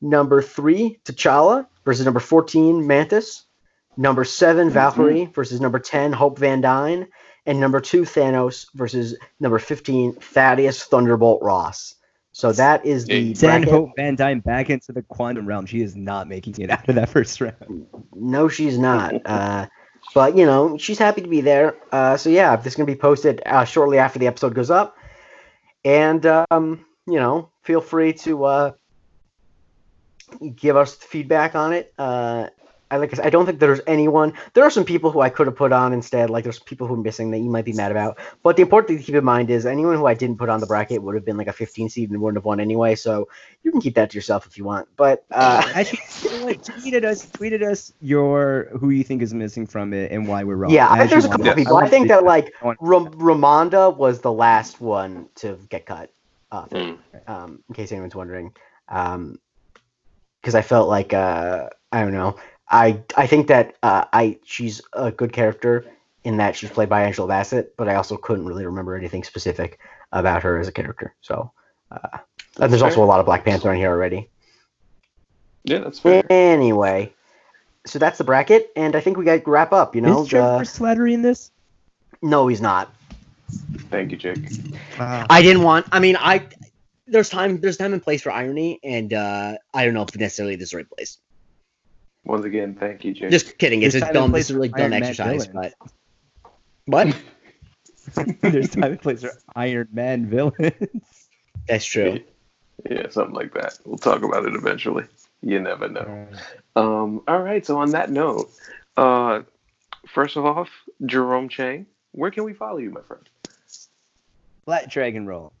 Number 0.00 0.42
three, 0.42 0.98
T'Challa 1.04 1.66
versus 1.84 2.04
number 2.04 2.20
14, 2.20 2.86
Mantis. 2.86 3.44
Number 3.96 4.24
7 4.24 4.66
mm-hmm. 4.66 4.74
Valkyrie 4.74 5.26
versus 5.26 5.60
number 5.60 5.78
10, 5.78 6.12
Hope 6.12 6.38
Van 6.38 6.60
Dyne. 6.60 7.08
And 7.44 7.60
number 7.60 7.80
two, 7.80 8.02
Thanos 8.02 8.66
versus 8.74 9.16
number 9.40 9.58
15, 9.58 10.14
Thaddeus 10.14 10.84
Thunderbolt 10.84 11.42
Ross. 11.42 11.96
So 12.32 12.52
that 12.52 12.86
is 12.86 13.04
the 13.04 13.34
send 13.34 13.66
Hope 13.66 13.90
Van 13.96 14.16
Dyne 14.16 14.40
back 14.40 14.70
into 14.70 14.92
the 14.92 15.02
quantum 15.02 15.46
realm. 15.46 15.66
She 15.66 15.82
is 15.82 15.94
not 15.94 16.28
making 16.28 16.58
it 16.58 16.70
out 16.70 16.88
of 16.88 16.94
that 16.94 17.10
first 17.10 17.40
round. 17.40 17.86
No, 18.14 18.48
she's 18.48 18.78
not. 18.78 19.14
Uh, 19.26 19.66
but 20.14 20.36
you 20.36 20.46
know, 20.46 20.76
she's 20.78 20.98
happy 20.98 21.22
to 21.22 21.28
be 21.28 21.40
there. 21.40 21.76
Uh, 21.92 22.16
so 22.16 22.30
yeah, 22.30 22.56
this 22.56 22.68
is 22.72 22.76
gonna 22.76 22.86
be 22.86 22.96
posted 22.96 23.42
uh, 23.46 23.64
shortly 23.64 23.98
after 23.98 24.18
the 24.18 24.26
episode 24.26 24.54
goes 24.54 24.70
up. 24.70 24.96
and 25.84 26.26
um, 26.26 26.84
you 27.06 27.18
know, 27.18 27.50
feel 27.62 27.80
free 27.80 28.12
to 28.14 28.44
uh, 28.44 28.72
give 30.54 30.76
us 30.76 30.94
feedback 30.94 31.54
on 31.54 31.72
it. 31.72 31.92
Uh, 31.98 32.48
I 32.92 32.98
like. 32.98 33.18
I 33.18 33.30
don't 33.30 33.46
think 33.46 33.58
there's 33.58 33.80
anyone. 33.86 34.34
There 34.52 34.64
are 34.64 34.70
some 34.70 34.84
people 34.84 35.10
who 35.10 35.22
I 35.22 35.30
could 35.30 35.46
have 35.46 35.56
put 35.56 35.72
on 35.72 35.94
instead. 35.94 36.28
Like 36.28 36.44
there's 36.44 36.58
people 36.58 36.86
who 36.86 36.94
are 36.94 36.98
missing 36.98 37.30
that 37.30 37.38
you 37.38 37.48
might 37.48 37.64
be 37.64 37.72
mad 37.72 37.90
about. 37.90 38.18
But 38.42 38.56
the 38.56 38.62
important 38.62 38.88
thing 38.88 38.98
to 38.98 39.02
keep 39.02 39.14
in 39.14 39.24
mind 39.24 39.48
is 39.48 39.64
anyone 39.64 39.96
who 39.96 40.04
I 40.06 40.12
didn't 40.12 40.36
put 40.36 40.50
on 40.50 40.60
the 40.60 40.66
bracket 40.66 41.02
would 41.02 41.14
have 41.14 41.24
been 41.24 41.38
like 41.38 41.46
a 41.46 41.54
15 41.54 41.88
seed 41.88 42.10
and 42.10 42.20
wouldn't 42.20 42.36
have 42.36 42.44
won 42.44 42.60
anyway. 42.60 42.94
So 42.94 43.28
you 43.62 43.70
can 43.70 43.80
keep 43.80 43.94
that 43.94 44.10
to 44.10 44.14
yourself 44.14 44.46
if 44.46 44.58
you 44.58 44.64
want. 44.64 44.88
But 44.96 45.24
uh, 45.30 45.62
actually, 45.74 46.00
tweeted 46.56 47.04
us, 47.04 47.24
tweeted 47.24 47.62
us 47.62 47.94
your 48.02 48.68
who 48.78 48.90
you 48.90 49.04
think 49.04 49.22
is 49.22 49.32
missing 49.32 49.66
from 49.66 49.94
it 49.94 50.12
and 50.12 50.28
why 50.28 50.44
we're 50.44 50.56
wrong. 50.56 50.70
Yeah, 50.70 50.90
I, 50.90 51.06
there's 51.06 51.24
a 51.24 51.30
couple 51.30 51.48
of 51.48 51.56
people. 51.56 51.78
I, 51.78 51.84
I 51.84 51.88
think 51.88 52.08
that 52.08 52.24
like 52.24 52.52
Ram- 52.62 53.10
Ramonda 53.12 53.96
was 53.96 54.20
the 54.20 54.32
last 54.32 54.82
one 54.82 55.30
to 55.36 55.58
get 55.70 55.86
cut. 55.86 56.12
Uh, 56.50 56.66
mm. 56.66 56.98
um, 57.26 57.64
in 57.70 57.74
case 57.74 57.90
anyone's 57.92 58.14
wondering, 58.14 58.52
because 58.86 59.14
um, 59.14 59.38
I 60.44 60.60
felt 60.60 60.86
like 60.86 61.14
uh, 61.14 61.70
I 61.90 62.02
don't 62.02 62.12
know 62.12 62.36
I 62.72 63.02
I 63.16 63.26
think 63.26 63.48
that 63.48 63.76
uh, 63.82 64.06
I 64.12 64.38
she's 64.44 64.80
a 64.94 65.12
good 65.12 65.32
character 65.32 65.84
in 66.24 66.38
that 66.38 66.56
she's 66.56 66.70
played 66.70 66.88
by 66.88 67.04
Angela 67.04 67.28
Bassett, 67.28 67.76
but 67.76 67.88
I 67.88 67.96
also 67.96 68.16
couldn't 68.16 68.46
really 68.46 68.64
remember 68.64 68.96
anything 68.96 69.22
specific 69.24 69.78
about 70.10 70.42
her 70.42 70.58
as 70.58 70.68
a 70.68 70.72
character. 70.72 71.14
So, 71.20 71.52
uh, 71.90 72.18
and 72.58 72.72
there's 72.72 72.80
fair. 72.80 72.88
also 72.88 73.04
a 73.04 73.06
lot 73.06 73.20
of 73.20 73.26
Black 73.26 73.44
Panther 73.44 73.72
in 73.72 73.78
here 73.78 73.90
already. 73.90 74.30
Yeah, 75.64 75.78
that's 75.78 75.98
fair. 75.98 76.24
Anyway, 76.30 77.12
so 77.86 77.98
that's 77.98 78.18
the 78.18 78.24
bracket, 78.24 78.72
and 78.74 78.96
I 78.96 79.00
think 79.00 79.18
we 79.18 79.24
got 79.24 79.44
to 79.44 79.50
wrap 79.50 79.72
up. 79.72 79.94
You 79.94 80.00
know, 80.00 80.22
is 80.22 80.28
Trevor 80.28 80.64
Slattery 80.64 81.12
in 81.12 81.22
this? 81.22 81.50
No, 82.22 82.48
he's 82.48 82.60
not. 82.60 82.94
Thank 83.90 84.12
you, 84.12 84.16
Jake. 84.16 84.38
Wow. 84.98 85.26
I 85.28 85.42
didn't 85.42 85.62
want. 85.62 85.86
I 85.92 85.98
mean, 85.98 86.16
I 86.18 86.46
there's 87.06 87.28
time 87.28 87.60
there's 87.60 87.76
time 87.76 87.92
and 87.92 88.02
place 88.02 88.22
for 88.22 88.32
irony, 88.32 88.80
and 88.82 89.12
uh, 89.12 89.56
I 89.74 89.84
don't 89.84 89.92
know 89.92 90.02
if 90.02 90.16
necessarily 90.16 90.56
this 90.56 90.68
is 90.68 90.70
the 90.70 90.78
right 90.78 90.90
place. 90.90 91.18
Once 92.24 92.44
again, 92.44 92.74
thank 92.74 93.04
you, 93.04 93.12
Jake. 93.12 93.30
Just 93.30 93.58
kidding. 93.58 93.82
It's 93.82 93.94
a 93.94 94.12
dumb. 94.12 94.34
It's 94.34 94.50
a 94.50 94.54
really 94.54 94.68
dumb 94.68 94.92
exercise, 94.92 95.46
but 95.48 95.74
what? 96.86 97.16
There's 98.40 98.70
time 98.70 98.84
and 98.84 99.00
place 99.00 99.22
for 99.22 99.32
Iron 99.54 99.88
Man 99.92 100.26
villains. 100.26 100.72
That's 101.68 101.84
true. 101.84 102.20
Yeah, 102.88 103.08
something 103.10 103.34
like 103.34 103.54
that. 103.54 103.78
We'll 103.84 103.98
talk 103.98 104.22
about 104.22 104.44
it 104.44 104.54
eventually. 104.54 105.04
You 105.40 105.60
never 105.60 105.88
know. 105.88 106.26
Um, 106.76 107.22
all 107.28 107.40
right. 107.40 107.64
So 107.64 107.78
on 107.78 107.90
that 107.90 108.10
note, 108.10 108.50
uh, 108.96 109.42
first 110.08 110.36
of 110.36 110.44
all, 110.44 110.66
Jerome 111.06 111.48
Chang, 111.48 111.86
where 112.12 112.30
can 112.30 112.44
we 112.44 112.52
follow 112.54 112.78
you, 112.78 112.90
my 112.90 113.02
friend? 113.02 113.28
Flat 114.64 114.88
Dragon 114.90 115.26
Roll. 115.26 115.52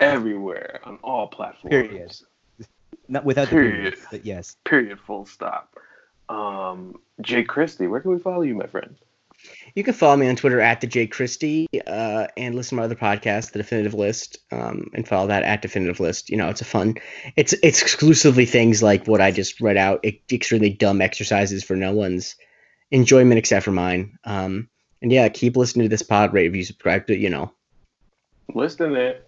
Everywhere 0.00 0.80
on 0.84 0.98
all 1.02 1.28
platforms. 1.28 1.70
Period. 1.70 2.12
Not 3.08 3.24
without 3.24 3.48
period. 3.48 3.94
the 3.94 3.96
period, 3.96 4.26
yes. 4.26 4.56
Period. 4.64 4.98
Full 5.00 5.26
stop. 5.26 5.76
Um, 6.28 7.00
Jay 7.20 7.44
Christie, 7.44 7.86
where 7.86 8.00
can 8.00 8.12
we 8.12 8.18
follow 8.18 8.42
you, 8.42 8.54
my 8.54 8.66
friend? 8.66 8.96
You 9.74 9.84
can 9.84 9.94
follow 9.94 10.16
me 10.16 10.28
on 10.28 10.36
Twitter 10.36 10.60
at 10.60 10.80
the 10.80 10.86
Jay 10.86 11.06
Christie 11.06 11.66
uh, 11.86 12.28
and 12.36 12.54
listen 12.54 12.76
to 12.76 12.80
my 12.80 12.84
other 12.84 12.94
podcast, 12.94 13.52
The 13.52 13.58
Definitive 13.58 13.94
List, 13.94 14.38
um, 14.50 14.90
and 14.94 15.06
follow 15.06 15.26
that 15.28 15.42
at 15.42 15.62
Definitive 15.62 16.00
List. 16.00 16.30
You 16.30 16.36
know, 16.36 16.48
it's 16.48 16.60
a 16.60 16.64
fun. 16.64 16.94
It's 17.36 17.52
it's 17.62 17.82
exclusively 17.82 18.46
things 18.46 18.82
like 18.82 19.06
what 19.06 19.20
I 19.20 19.30
just 19.30 19.60
read 19.60 19.76
out. 19.76 20.04
extremely 20.32 20.70
dumb 20.70 21.02
exercises 21.02 21.62
for 21.62 21.76
no 21.76 21.92
one's 21.92 22.36
enjoyment 22.90 23.38
except 23.38 23.64
for 23.64 23.72
mine. 23.72 24.18
Um, 24.24 24.68
and 25.02 25.12
yeah, 25.12 25.28
keep 25.28 25.56
listening 25.56 25.84
to 25.84 25.90
this 25.90 26.02
pod. 26.02 26.32
Rate, 26.32 26.44
review, 26.44 26.64
subscribe 26.64 27.06
to 27.08 27.16
you 27.16 27.28
know. 27.30 27.52
Listen 28.54 28.96
it. 28.96 29.23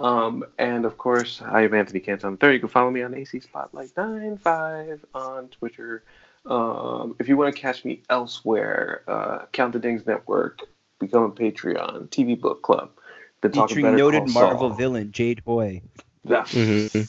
Um, 0.00 0.44
and 0.58 0.84
of 0.84 0.96
course, 0.98 1.42
I 1.42 1.62
am 1.62 1.74
Anthony 1.74 2.00
Canton 2.00 2.36
third. 2.36 2.52
You 2.52 2.60
can 2.60 2.68
follow 2.68 2.90
me 2.90 3.02
on 3.02 3.14
AC 3.14 3.40
Spotlight 3.40 3.90
95 3.96 5.04
on 5.14 5.48
Twitter. 5.48 6.02
Um, 6.46 7.16
if 7.18 7.28
you 7.28 7.36
want 7.36 7.54
to 7.54 7.60
catch 7.60 7.84
me 7.84 8.02
elsewhere, 8.08 9.02
uh, 9.06 9.46
Count 9.52 9.74
the 9.74 9.78
Dings 9.78 10.06
Network, 10.06 10.60
become 10.98 11.24
a 11.24 11.30
Patreon, 11.30 12.08
TV 12.08 12.40
Book 12.40 12.62
Club. 12.62 12.90
Been 13.42 13.52
Featuring 13.52 13.96
noted 13.96 14.28
Marvel 14.28 14.70
Saul. 14.70 14.76
villain 14.76 15.12
Jade 15.12 15.44
Boy. 15.44 15.82
mm-hmm. 16.26 17.00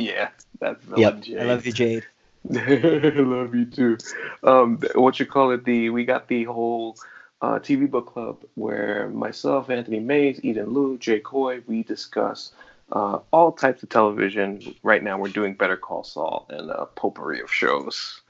Yeah, 0.00 0.28
that's 0.60 0.84
yep. 0.96 1.20
Jade. 1.20 1.38
I 1.38 1.44
love 1.44 1.66
you, 1.66 1.72
Jade. 1.72 2.04
I 2.54 3.20
love 3.20 3.54
you 3.54 3.66
too. 3.66 3.98
Um, 4.42 4.80
what 4.94 5.20
you 5.20 5.26
call 5.26 5.52
it? 5.52 5.64
The 5.64 5.90
we 5.90 6.04
got 6.04 6.28
the 6.28 6.44
whole 6.44 6.96
uh, 7.42 7.58
TV 7.58 7.90
Book 7.90 8.06
Club, 8.06 8.44
where 8.54 9.08
myself, 9.08 9.68
Anthony 9.68 9.98
Mays, 9.98 10.40
Eden 10.44 10.72
Liu, 10.72 10.96
Jay 10.96 11.18
Coy, 11.18 11.60
we 11.66 11.82
discuss 11.82 12.52
uh, 12.92 13.18
all 13.32 13.50
types 13.50 13.82
of 13.82 13.88
television. 13.88 14.74
Right 14.84 15.02
now, 15.02 15.18
we're 15.18 15.28
doing 15.28 15.54
Better 15.54 15.76
Call 15.76 16.04
Saul 16.04 16.46
and 16.48 16.70
a 16.70 16.86
potpourri 16.86 17.40
of 17.40 17.52
shows. 17.52 18.20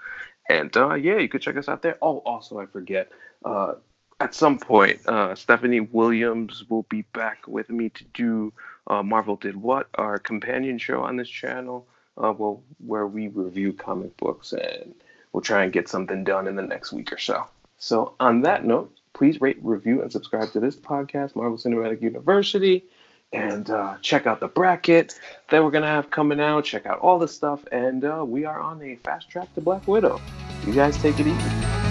And 0.49 0.75
uh, 0.77 0.95
yeah, 0.95 1.19
you 1.19 1.29
could 1.29 1.43
check 1.43 1.57
us 1.57 1.69
out 1.69 1.83
there. 1.83 1.99
Oh, 2.01 2.19
also, 2.19 2.59
I 2.59 2.67
forget. 2.67 3.13
Uh, 3.45 3.75
at 4.19 4.35
some 4.35 4.59
point, 4.59 5.07
uh, 5.07 5.35
Stephanie 5.35 5.81
Williams 5.81 6.65
will 6.71 6.85
be 6.85 7.03
back 7.13 7.47
with 7.47 7.69
me 7.69 7.91
to 7.91 8.05
do 8.15 8.53
uh, 8.87 9.03
Marvel 9.03 9.37
Did 9.37 9.57
What, 9.57 9.89
our 9.97 10.19
companion 10.19 10.79
show 10.79 11.03
on 11.03 11.17
this 11.17 11.29
channel, 11.29 11.87
well, 12.17 12.63
where 12.79 13.07
we 13.07 13.29
review 13.29 13.73
comic 13.73 14.17
books 14.17 14.53
and 14.53 14.95
we'll 15.33 15.41
try 15.43 15.65
and 15.65 15.73
get 15.73 15.89
something 15.89 16.25
done 16.25 16.47
in 16.47 16.57
the 16.57 16.63
next 16.63 16.93
week 16.93 17.13
or 17.13 17.19
so. 17.19 17.47
So, 17.79 18.15
on 18.21 18.43
that 18.43 18.65
note, 18.65 18.97
please 19.15 19.41
rate, 19.41 19.59
review, 19.63 20.03
and 20.03 20.11
subscribe 20.11 20.53
to 20.53 20.61
this 20.61 20.77
podcast, 20.77 21.37
Marvel 21.37 21.59
Cinematic 21.59 22.03
University, 22.03 22.85
and 23.33 23.71
uh, 23.71 23.97
check 24.03 24.27
out 24.27 24.41
the 24.41 24.49
bracket 24.49 25.19
that 25.51 25.63
we're 25.63 25.71
going 25.71 25.83
to 25.83 25.89
have 25.89 26.11
coming 26.11 26.41
out. 26.41 26.65
Check 26.65 26.87
out 26.87 26.99
all 26.99 27.19
the 27.19 27.29
stuff, 27.29 27.65
and 27.73 28.05
uh, 28.05 28.25
we 28.27 28.45
are 28.45 28.61
on 28.61 28.83
a 28.83 28.97
fast 28.97 29.29
track 29.29 29.53
to 29.55 29.61
Black 29.61 29.87
Widow. 29.87 30.21
You 30.67 30.73
guys 30.73 30.97
take 30.99 31.19
it 31.19 31.27
easy. 31.27 31.82